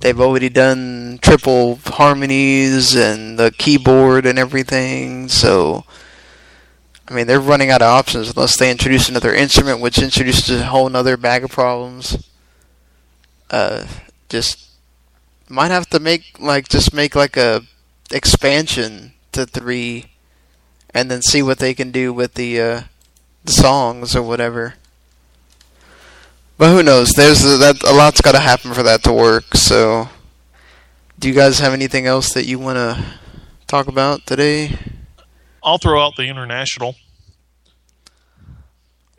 [0.00, 5.28] they've already done triple harmonies and the keyboard and everything.
[5.28, 5.84] So,
[7.08, 10.66] I mean, they're running out of options unless they introduce another instrument, which introduces a
[10.66, 12.28] whole other bag of problems.
[13.50, 13.86] Uh,
[14.28, 14.68] just
[15.48, 17.62] might have to make like just make like a
[18.10, 20.12] expansion to three,
[20.92, 22.82] and then see what they can do with the uh,
[23.44, 24.74] the songs or whatever.
[26.58, 27.12] But who knows?
[27.12, 29.54] There's a, that a lot's got to happen for that to work.
[29.54, 30.08] So,
[31.18, 33.04] do you guys have anything else that you want to
[33.68, 34.76] talk about today?
[35.62, 36.96] I'll throw out the international.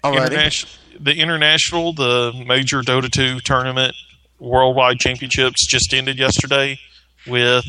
[0.04, 0.26] Alrighty.
[0.28, 3.96] Internation- the international, the major Dota 2 tournament
[4.38, 6.78] worldwide championships just ended yesterday
[7.26, 7.66] with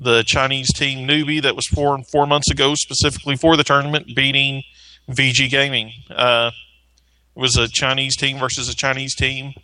[0.00, 4.62] the Chinese team Newbee that was formed four months ago specifically for the tournament beating
[5.10, 5.92] VG Gaming.
[6.10, 6.50] Uh,
[7.34, 9.54] was a Chinese team versus a Chinese team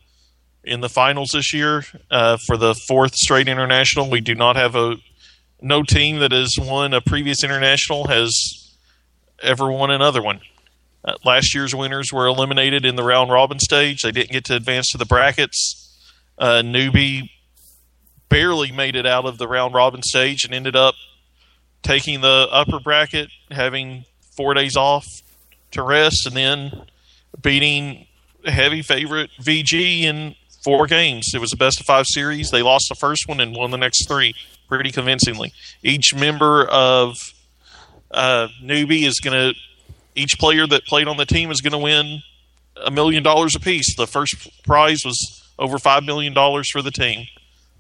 [0.65, 4.11] in the finals this year uh, for the fourth straight international.
[4.11, 4.97] We do not have a
[5.61, 8.75] no team that has won a previous international has
[9.43, 10.41] ever won another one.
[11.05, 14.03] Uh, last year's winners were eliminated in the round robin stage.
[14.03, 15.87] They didn't get to advance to the brackets.
[16.39, 17.31] Uh, Newbee
[18.29, 20.95] barely made it out of the round robin stage and ended up
[21.83, 24.05] taking the upper bracket, having
[24.37, 25.07] four days off
[25.73, 26.83] to rest, and then
[27.43, 28.07] beating
[28.45, 30.35] heavy favorite VG in
[30.65, 31.33] four games.
[31.35, 32.51] It was a best of five series.
[32.51, 34.35] They lost the first one and won the next three
[34.69, 35.53] pretty convincingly.
[35.83, 37.17] Each member of
[38.11, 39.59] uh, Newbee is going to
[40.15, 42.23] each player that played on the team is going to win
[42.85, 43.95] a million dollars apiece.
[43.97, 44.35] The first
[44.65, 47.27] prize was over five million dollars for the team.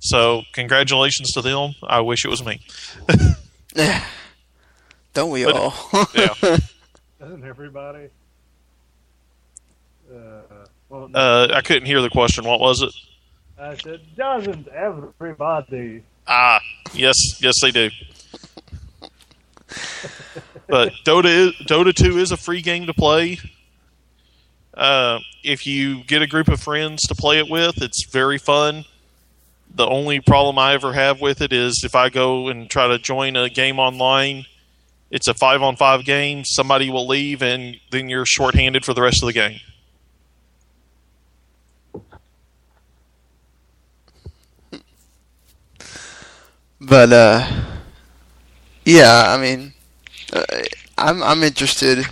[0.00, 1.74] So congratulations to them.
[1.82, 2.60] I wish it was me.
[5.14, 5.74] Don't we But- all?
[6.14, 6.34] Yeah.
[7.20, 8.08] Doesn't everybody?
[10.12, 10.40] Uh,
[10.88, 12.44] well, Uh, I couldn't hear the question.
[12.44, 12.92] What was it?
[13.58, 16.02] I said, doesn't everybody?
[16.26, 16.60] Ah,
[16.94, 17.90] yes, yes, they do.
[20.66, 23.38] but Dota is, Dota Two is a free game to play.
[24.74, 28.84] Uh, if you get a group of friends to play it with, it's very fun.
[29.74, 32.98] The only problem I ever have with it is if I go and try to
[32.98, 34.46] join a game online,
[35.10, 36.44] it's a five on five game.
[36.44, 39.60] Somebody will leave, and then you're shorthanded for the rest of the game.
[46.80, 47.46] But uh,
[48.84, 49.72] yeah, I mean,
[50.32, 50.44] uh,
[50.96, 52.06] I'm I'm interested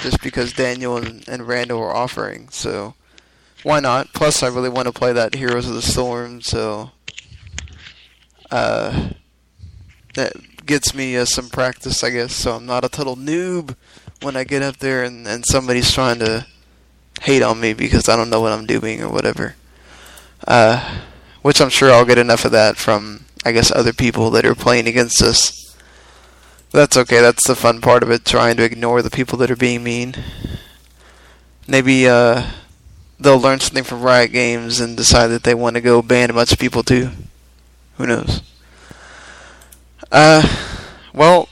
[0.00, 2.94] just because Daniel and, and Randall are offering, so
[3.62, 4.12] why not?
[4.12, 6.90] Plus, I really want to play that Heroes of the Storm, so
[8.50, 9.10] uh,
[10.14, 10.32] that
[10.66, 12.34] gets me uh, some practice, I guess.
[12.34, 13.76] So I'm not a total noob
[14.22, 16.46] when I get up there and, and somebody's trying to
[17.22, 19.54] hate on me because I don't know what I'm doing or whatever.
[20.46, 21.00] Uh,
[21.42, 24.54] which I'm sure I'll get enough of that from, I guess, other people that are
[24.54, 25.74] playing against us.
[26.70, 27.20] That's okay.
[27.22, 30.14] That's the fun part of it, trying to ignore the people that are being mean.
[31.66, 32.46] Maybe uh,
[33.18, 36.34] they'll learn something from Riot Games and decide that they want to go ban a
[36.34, 37.10] bunch of people too.
[37.96, 38.42] Who knows?
[40.12, 40.46] Uh,
[41.14, 41.48] well,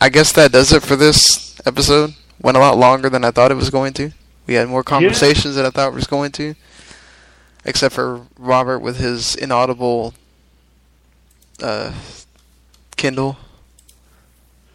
[0.00, 2.14] I guess that does it for this episode.
[2.40, 4.12] Went a lot longer than I thought it was going to.
[4.46, 6.54] We had more conversations than I thought it was going to.
[7.64, 10.14] Except for Robert with his inaudible
[11.62, 11.92] uh,
[12.96, 13.36] Kindle.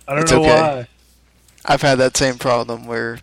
[0.07, 0.49] I don't It's know okay.
[0.49, 0.87] why.
[1.65, 3.19] I've had that same problem where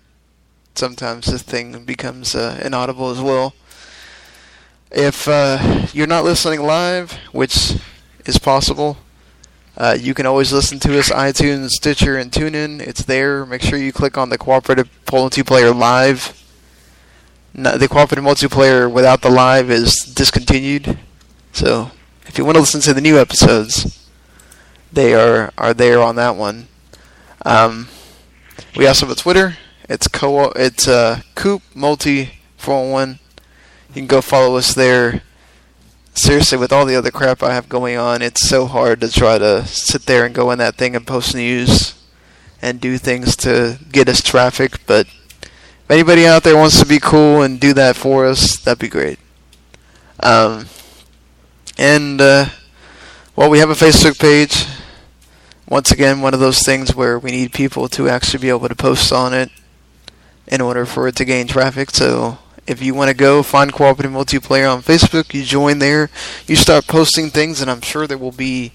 [0.75, 3.55] sometimes the thing becomes uh, inaudible as well.
[4.91, 7.75] If uh, you're not listening live, which
[8.27, 8.99] is possible,
[9.77, 12.81] uh, you can always listen to us iTunes, Stitcher, and TuneIn.
[12.81, 13.45] It's there.
[13.45, 16.41] Make sure you click on the cooperative multiplayer live.
[17.53, 20.99] No, the cooperative multiplayer without the live is discontinued.
[21.53, 21.91] So
[22.27, 24.09] if you want to listen to the new episodes,
[24.93, 26.69] they are are there on that one.
[27.45, 27.89] Um,
[28.77, 29.57] we also have a Twitter.
[29.89, 33.19] It's co it's uh, Coop Multi four one one.
[33.89, 35.23] You can go follow us there.
[36.17, 39.37] Seriously, with all the other crap I have going on, it's so hard to try
[39.37, 41.95] to sit there and go in that thing and post news
[42.63, 44.87] and do things to get us traffic.
[44.87, 48.79] But if anybody out there wants to be cool and do that for us, that'd
[48.79, 49.19] be great.
[50.21, 50.67] Um,
[51.79, 52.47] and uh,
[53.37, 54.67] well, we have a Facebook page
[55.69, 58.75] once again, one of those things where we need people to actually be able to
[58.75, 59.51] post on it
[60.47, 61.91] in order for it to gain traffic.
[61.91, 66.11] So if you want to go find cooperative multiplayer on Facebook, you join there,
[66.47, 68.73] you start posting things, and I'm sure there will be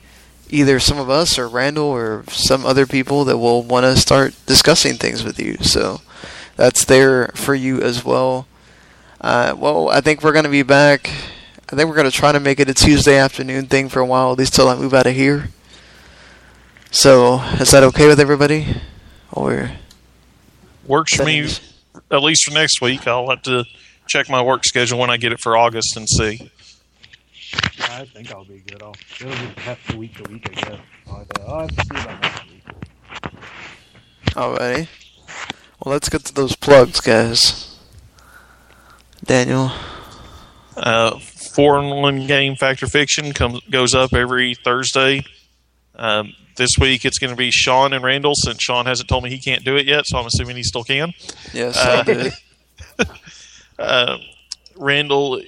[0.49, 4.33] either some of us or Randall or some other people that will want to start
[4.47, 5.57] discussing things with you.
[5.61, 6.01] So
[6.55, 8.47] that's there for you as well.
[9.21, 11.11] Uh, well, I think we're going to be back
[11.71, 14.31] I think we're gonna try to make it a Tuesday afternoon thing for a while,
[14.31, 15.49] at least till I move out of here.
[16.89, 18.65] So, is that okay with everybody?
[19.31, 19.71] Or
[20.87, 21.47] Works for me,
[22.09, 23.05] at least for next week.
[23.05, 23.65] I'll have to
[24.07, 26.49] check my work schedule when I get it for August and see.
[27.81, 28.81] I think I'll be good.
[28.81, 30.79] I'll it'll just have to week to week, I guess.
[31.07, 32.63] I'll have to, I'll have to see about next week.
[34.33, 34.87] Alrighty.
[35.85, 37.77] Well, let's get to those plugs, guys.
[39.23, 39.71] Daniel.
[40.75, 41.19] Uh,
[41.59, 45.23] one game Factor Fiction comes goes up every Thursday.
[45.95, 49.29] Um, this week it's going to be Sean and Randall since Sean hasn't told me
[49.29, 51.13] he can't do it yet, so I'm assuming he still can.
[51.53, 52.33] Yes, Uh, I'll do it.
[53.77, 54.17] Uh,
[54.75, 55.41] Randall,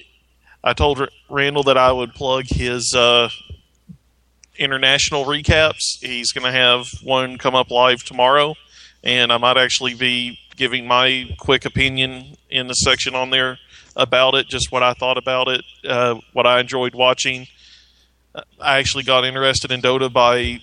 [0.64, 3.30] I told Randall that I would plug his uh,
[4.58, 6.00] international recaps.
[6.00, 8.56] He's going to have one come up live tomorrow,
[9.04, 13.58] and I might actually be giving my quick opinion in the section on there
[13.96, 17.48] about it, just what I thought about it, uh, what I enjoyed watching.
[18.60, 20.60] I actually got interested in Dota by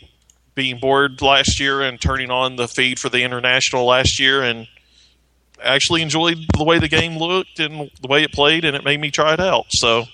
[0.54, 4.66] being bored last year and turning on the feed for the international last year and
[5.62, 9.00] actually enjoyed the way the game looked and the way it played, and it made
[9.00, 9.66] me try it out.
[9.70, 10.04] So,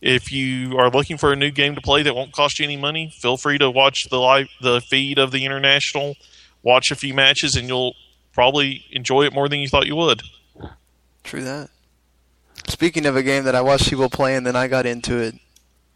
[0.00, 2.76] if you are looking for a new game to play that won't cost you any
[2.76, 6.16] money, feel free to watch the live the feed of the international,
[6.62, 7.94] watch a few matches, and you'll
[8.32, 10.22] probably enjoy it more than you thought you would.
[11.22, 11.70] True that.
[12.68, 15.36] Speaking of a game that I watched people play and then I got into it,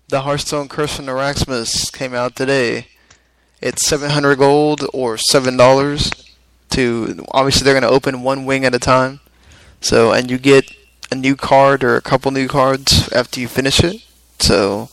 [0.08, 2.88] the Hearthstone Curse from Naxxramas came out today.
[3.60, 6.24] It's 700 gold or $7
[6.70, 9.20] to obviously they're going to open one wing at a time.
[9.80, 10.72] So and you get
[11.10, 14.04] a new card or a couple new cards after you finish it.
[14.38, 14.88] So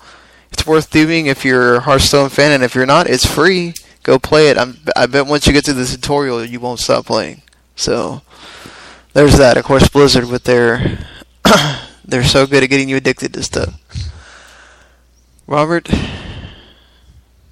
[0.51, 3.73] it's worth doing if you're a Hearthstone fan and if you're not, it's free.
[4.03, 4.57] Go play it.
[4.57, 7.41] I'm, I bet once you get to the tutorial, you won't stop playing.
[7.75, 8.21] So
[9.13, 9.57] there's that.
[9.57, 10.99] Of course, Blizzard with their
[12.05, 13.79] they're so good at getting you addicted to stuff.
[15.47, 15.87] Robert,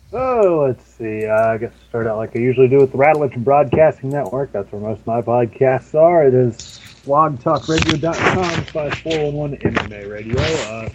[0.10, 1.28] So let's see.
[1.28, 4.52] I guess I start out like I usually do with the Rattledge Broadcasting Network.
[4.52, 6.26] That's where most of my podcasts are.
[6.26, 10.41] It is blogtalkradio.com slash 411 MMA Radio.
[10.41, 10.90] Uh,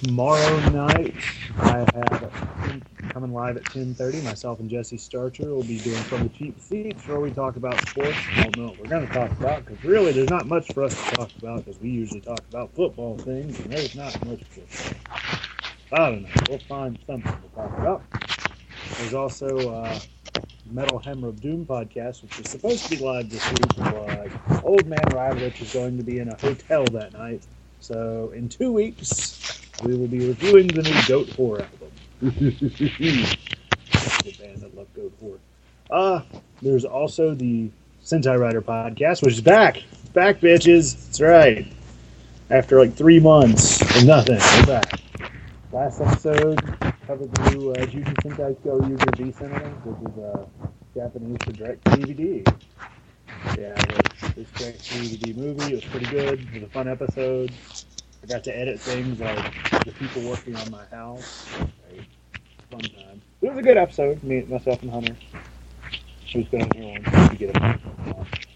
[0.00, 1.14] tomorrow night,
[1.58, 2.82] I have
[3.12, 4.24] coming live at 10.30.
[4.24, 7.78] Myself and Jesse Starcher will be doing From the Cheap Seats where we talk about
[7.88, 8.16] sports.
[8.30, 10.84] I don't know what we're going to talk about because really there's not much for
[10.84, 14.42] us to talk about because we usually talk about football things and there's not much
[14.44, 14.96] football.
[15.92, 16.28] I don't know.
[16.48, 18.02] We'll find something to talk about.
[18.96, 19.98] There's also uh,
[20.70, 23.76] Metal Hammer of Doom podcast, which is supposed to be live this week.
[23.76, 27.42] But Old Man Radlich is going to be in a hotel that night.
[27.80, 31.81] So in two weeks, we will be reviewing the new Goat album.
[32.22, 33.36] The
[34.38, 35.38] band that loved Goatwhore.
[35.90, 36.22] Uh,
[36.62, 37.68] there's also the
[38.04, 39.82] Sentai Rider podcast, which is back.
[40.12, 41.06] Back, bitches.
[41.06, 41.66] That's right.
[42.48, 45.00] After like three months of nothing, we're back.
[45.72, 46.60] Last episode
[47.08, 50.46] covered the new uh, Sentai Kyoryuger V Cinema, which is a
[50.94, 52.46] Japanese for direct DVD.
[53.58, 55.72] Yeah, it was, direct DVD movie.
[55.72, 56.40] It was pretty good.
[56.40, 57.50] It was a fun episode.
[58.22, 61.48] I got to edit things like the people working on my house.
[62.72, 63.20] Fun time.
[63.42, 64.22] It was a good episode.
[64.22, 65.14] Me, myself, and Hunter.
[66.32, 67.80] Who's been here once to get it.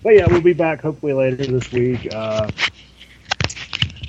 [0.02, 2.08] But yeah, we'll be back hopefully later this week.
[2.14, 2.48] Uh,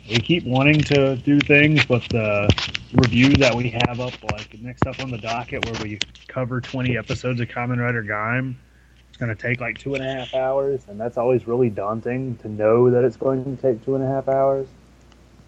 [0.10, 2.50] we keep wanting to do things, but the
[2.94, 6.98] review that we have up, like next up on the docket, where we cover 20
[6.98, 8.56] episodes of Kamen Rider Gaim,
[9.10, 12.38] it's going to take like two and a half hours, and that's always really daunting
[12.38, 14.70] to know that it's going to take two and a half hours.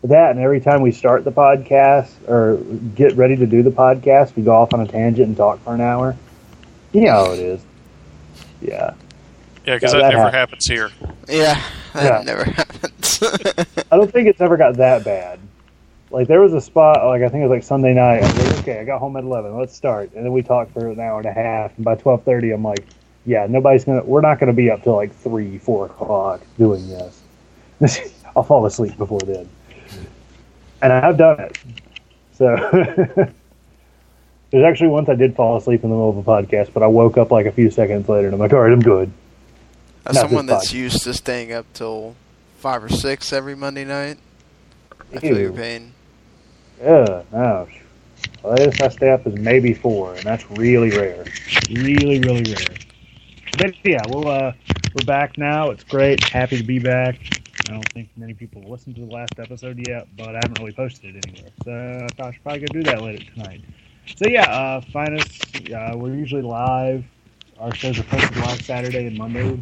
[0.02, 2.58] But that, and every time we start the podcast or
[2.96, 5.74] get ready to do the podcast, we go off on a tangent and talk for
[5.76, 6.16] an hour.
[6.94, 7.62] You know how it is.
[8.62, 8.94] Yeah.
[9.66, 10.90] Yeah, because Yeah, that, that never hap- happens here.
[11.28, 11.62] yeah,
[11.94, 12.24] that Yeah.
[12.24, 13.20] never happens.
[13.92, 15.40] I don't think it's ever got that bad.
[16.12, 18.24] Like there was a spot, like I think it was like Sunday night.
[18.24, 19.56] I was like, okay, I got home at eleven.
[19.60, 21.76] Let's start, and then we talked for an hour and a half.
[21.76, 22.84] And by twelve thirty, I'm like,
[23.28, 24.02] yeah, nobody's gonna.
[24.04, 27.22] We're not gonna be up till like three, four o'clock doing this.
[28.36, 29.48] I'll fall asleep before then,
[30.82, 31.58] and I have done it.
[32.34, 32.56] So
[34.52, 36.88] there's actually once I did fall asleep in the middle of a podcast, but I
[36.88, 39.12] woke up like a few seconds later, and I'm like, all right, I'm good.
[40.06, 40.76] As Not someone that's podcast.
[40.76, 42.16] used to staying up till
[42.58, 44.18] five or six every Monday night,
[45.14, 45.94] I feel your pain.
[46.82, 47.68] Yeah, no.
[48.42, 51.26] The latest I stay up is maybe four, and that's really rare.
[51.70, 52.78] Really, really rare.
[53.58, 54.54] But yeah, we'll uh,
[54.96, 55.72] we're back now.
[55.72, 56.24] It's great.
[56.24, 57.20] Happy to be back.
[57.70, 60.72] I don't think many people listened to the last episode yet, but I haven't really
[60.72, 61.52] posted it anywhere.
[61.64, 63.62] So I thought I should probably go do that later tonight.
[64.16, 65.40] So yeah, uh, find us.
[65.72, 67.06] Uh, we're usually live.
[67.60, 69.60] Our shows are posted live Saturday and Monday.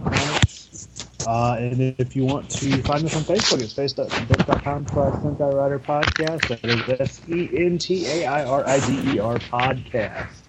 [1.25, 5.21] Uh, and if you want to find us on Facebook, it's facebook.com slash
[5.53, 6.47] Rider Podcast.
[6.47, 10.43] That is S E N T A I R I D E R Podcast.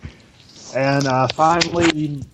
[0.77, 2.25] And uh, finally, the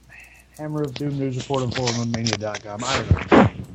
[0.59, 2.85] Hammer of Doom News Report on 411mania.com.
[2.85, 3.74] I don't know.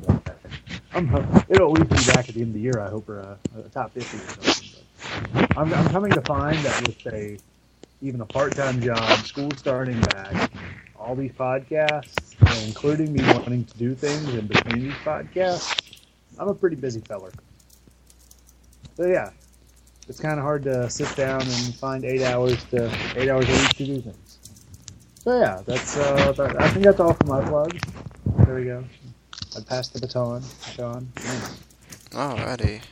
[0.92, 1.14] I'm,
[1.48, 3.38] it'll at least be back at the end of the year, I hope, or a,
[3.58, 4.68] a top 50 or something.
[5.32, 7.40] But I'm, I'm coming to find that with a
[8.02, 10.50] even a part-time job, school starting back,
[10.98, 12.34] all these podcasts,
[12.66, 15.74] including me wanting to do things in between these podcasts,
[16.38, 17.32] I'm a pretty busy feller.
[18.96, 19.30] So yeah,
[20.08, 23.52] it's kind of hard to sit down and find eight hours to eight hours a
[23.52, 24.38] week to do things.
[25.24, 27.80] So yeah, that's uh, I think that's all for my plugs.
[28.44, 28.84] There we go.
[29.56, 30.42] I passed the baton,
[30.72, 31.12] Sean.
[32.10, 32.82] Alrighty.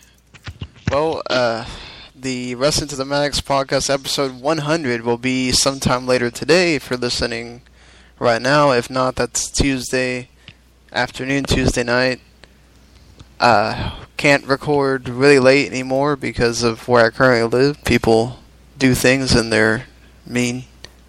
[0.90, 1.66] Well, uh,
[2.14, 6.98] the Wrestling to the Max podcast episode 100 will be sometime later today if you're
[6.98, 7.62] listening
[8.18, 8.72] right now.
[8.72, 10.28] If not, that's Tuesday
[10.92, 12.20] afternoon, Tuesday night.
[13.38, 17.84] Uh, can't record really late anymore because of where I currently live.
[17.84, 18.38] People
[18.78, 19.84] do things and they're
[20.26, 20.64] mean,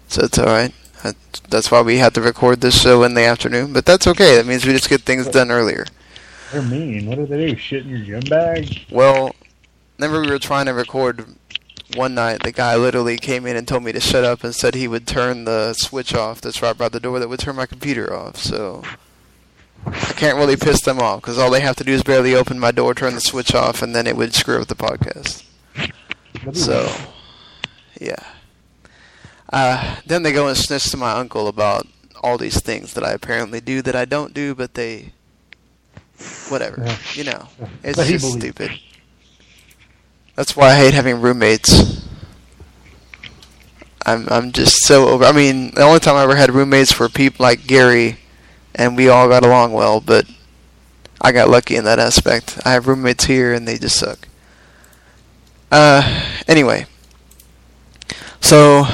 [0.08, 0.72] so it's alright.
[1.48, 4.36] That's why we had to record this show in the afternoon, but that's okay.
[4.36, 5.84] That means we just get things done earlier.
[6.52, 7.06] They're mean.
[7.06, 7.56] What do they do?
[7.56, 8.86] Shit in your gym bag?
[8.90, 9.34] Well,
[10.00, 11.26] Remember we were trying to record
[11.94, 14.74] one night, the guy literally came in and told me to shut up and said
[14.74, 17.66] he would turn the switch off that's right by the door that would turn my
[17.66, 18.38] computer off.
[18.38, 18.82] So
[19.84, 22.58] I can't really piss them off because all they have to do is barely open
[22.58, 25.44] my door, turn the switch off, and then it would screw up the podcast.
[26.54, 26.90] So,
[28.00, 28.24] yeah.
[29.52, 31.86] Uh, then they go and snitch to my uncle about
[32.22, 35.12] all these things that I apparently do that I don't do, but they,
[36.48, 37.48] whatever, you know,
[37.82, 38.70] it's just stupid.
[40.36, 42.06] That's why I hate having roommates.
[44.06, 45.24] I'm I'm just so over.
[45.24, 48.18] I mean, the only time I ever had roommates were people like Gary,
[48.74, 50.00] and we all got along well.
[50.00, 50.26] But
[51.20, 52.58] I got lucky in that aspect.
[52.64, 54.28] I have roommates here, and they just suck.
[55.70, 56.86] Uh, anyway,
[58.40, 58.84] so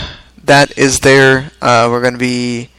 [0.47, 1.53] that is there.
[1.61, 2.71] Uh, we're gonna be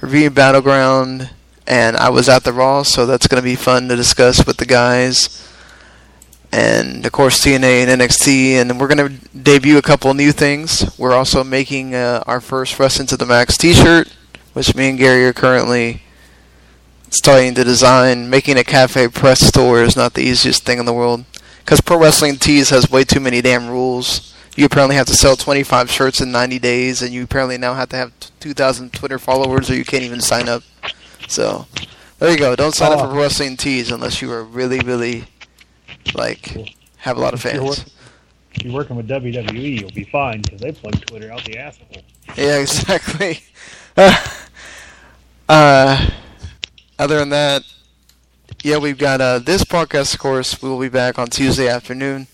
[0.00, 1.30] reviewing Battleground,
[1.66, 4.66] and I was at the Raw, so that's gonna be fun to discuss with the
[4.66, 5.46] guys
[6.52, 10.98] and of course TNA and NXT, and we're going to debut a couple new things.
[10.98, 14.12] We're also making uh, our first Wrestling to the Max T-shirt,
[14.54, 16.02] which me and Gary are currently
[17.10, 18.30] starting to design.
[18.30, 21.24] Making a CafePress store is not the easiest thing in the world
[21.58, 24.34] because Pro Wrestling Tees has way too many damn rules.
[24.56, 27.90] You apparently have to sell 25 shirts in 90 days, and you apparently now have
[27.90, 30.62] to have 2,000 Twitter followers, or you can't even sign up.
[31.28, 31.66] So
[32.18, 32.56] there you go.
[32.56, 35.24] Don't sign up for Wrestling Tees unless you are really, really
[36.14, 37.54] like have a lot of fans.
[37.54, 37.78] If you're, work,
[38.54, 41.88] if you're working with WWE, you'll be fine because they plug Twitter out the asshole.
[42.36, 43.40] Yeah, exactly.
[43.94, 44.16] Uh,
[45.50, 46.10] uh,
[46.98, 47.62] other than that,
[48.62, 50.14] yeah, we've got uh, this podcast.
[50.14, 52.26] Of course, we will be back on Tuesday afternoon.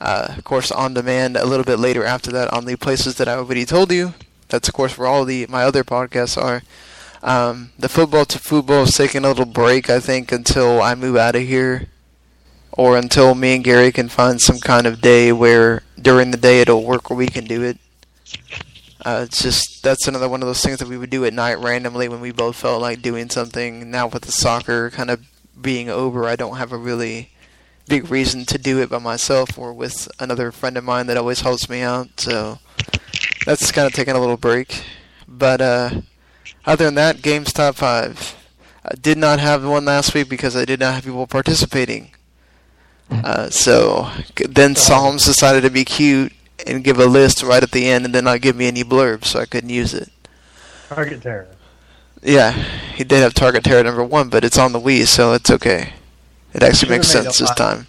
[0.00, 3.28] Uh, of course, on demand a little bit later after that on the places that
[3.28, 4.14] I already told you.
[4.48, 6.62] That's of course where all the my other podcasts are.
[7.22, 11.16] Um, the football to football is taking a little break, I think, until I move
[11.16, 11.88] out of here
[12.76, 16.60] or until me and Gary can find some kind of day where during the day
[16.60, 17.78] it'll work where we can do it.
[19.04, 21.58] Uh, it's just that's another one of those things that we would do at night
[21.58, 23.90] randomly when we both felt like doing something.
[23.90, 25.24] Now with the soccer kind of
[25.60, 27.30] being over, I don't have a really
[27.86, 31.40] big reason to do it by myself or with another friend of mine that always
[31.40, 32.20] helps me out.
[32.20, 32.58] So
[33.44, 34.84] that's kind of taking a little break.
[35.28, 35.90] But uh,
[36.64, 38.36] other than that, games top five.
[38.84, 42.10] I did not have one last week because I did not have people participating.
[43.10, 44.10] Uh, so
[44.48, 46.32] then Psalms decided to be cute
[46.66, 49.26] and give a list right at the end and then not give me any blurbs,
[49.26, 50.10] so I couldn't use it.
[50.88, 51.48] Target Terror.
[52.22, 55.50] Yeah, he did have Target Terror number one, but it's on the Wii, so it's
[55.50, 55.92] okay.
[56.54, 57.86] It actually makes sense this time.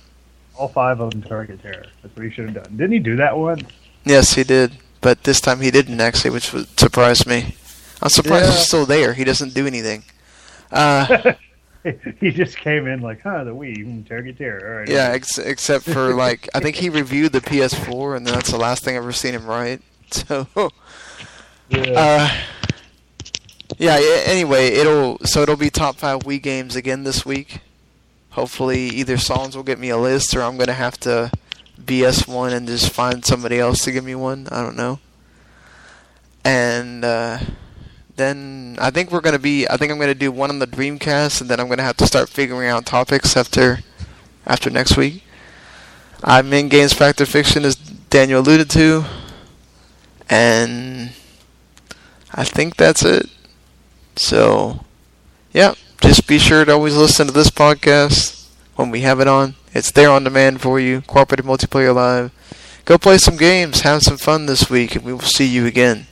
[0.57, 1.85] All five of them Target Terror.
[2.01, 2.77] That's what he should have done.
[2.77, 3.67] Didn't he do that one?
[4.05, 7.55] Yes, he did, but this time he didn't actually, which surprised me.
[8.01, 8.51] I'm surprised yeah.
[8.51, 9.13] he's still there.
[9.13, 10.03] He doesn't do anything.
[10.71, 11.33] Uh,
[12.19, 14.67] he just came in like, huh, the Wii, Target Terror.
[14.67, 14.89] All right.
[14.89, 18.83] Yeah, ex- except for like, I think he reviewed the PS4, and that's the last
[18.83, 19.81] thing I've ever seen him write.
[20.11, 20.47] So,
[21.69, 21.91] yeah.
[21.95, 22.29] Uh,
[23.79, 23.99] yeah.
[24.25, 27.59] Anyway, it'll so it'll be top five Wii games again this week.
[28.35, 31.31] Hopefully, either Songs will get me a list, or I'm gonna have to
[31.83, 34.47] BS one and just find somebody else to give me one.
[34.51, 34.99] I don't know.
[36.43, 37.03] And.
[37.03, 37.39] uh
[38.15, 39.67] then I think we're gonna be.
[39.67, 42.07] I think I'm gonna do one on the Dreamcast, and then I'm gonna have to
[42.07, 43.79] start figuring out topics after
[44.45, 45.23] after next week.
[46.23, 49.03] I'm in Games Factor Fiction, as Daniel alluded to,
[50.29, 51.11] and
[52.33, 53.29] I think that's it.
[54.15, 54.85] So,
[55.51, 55.73] yeah,
[56.05, 59.55] just be sure to always listen to this podcast when we have it on.
[59.73, 61.01] It's there on demand for you.
[61.01, 62.31] Cooperative Multiplayer Live.
[62.85, 66.05] Go play some games, have some fun this week, and we will see you again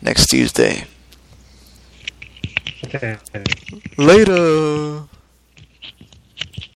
[0.00, 0.84] next Tuesday.
[2.84, 3.16] Okay.
[3.98, 5.08] Later.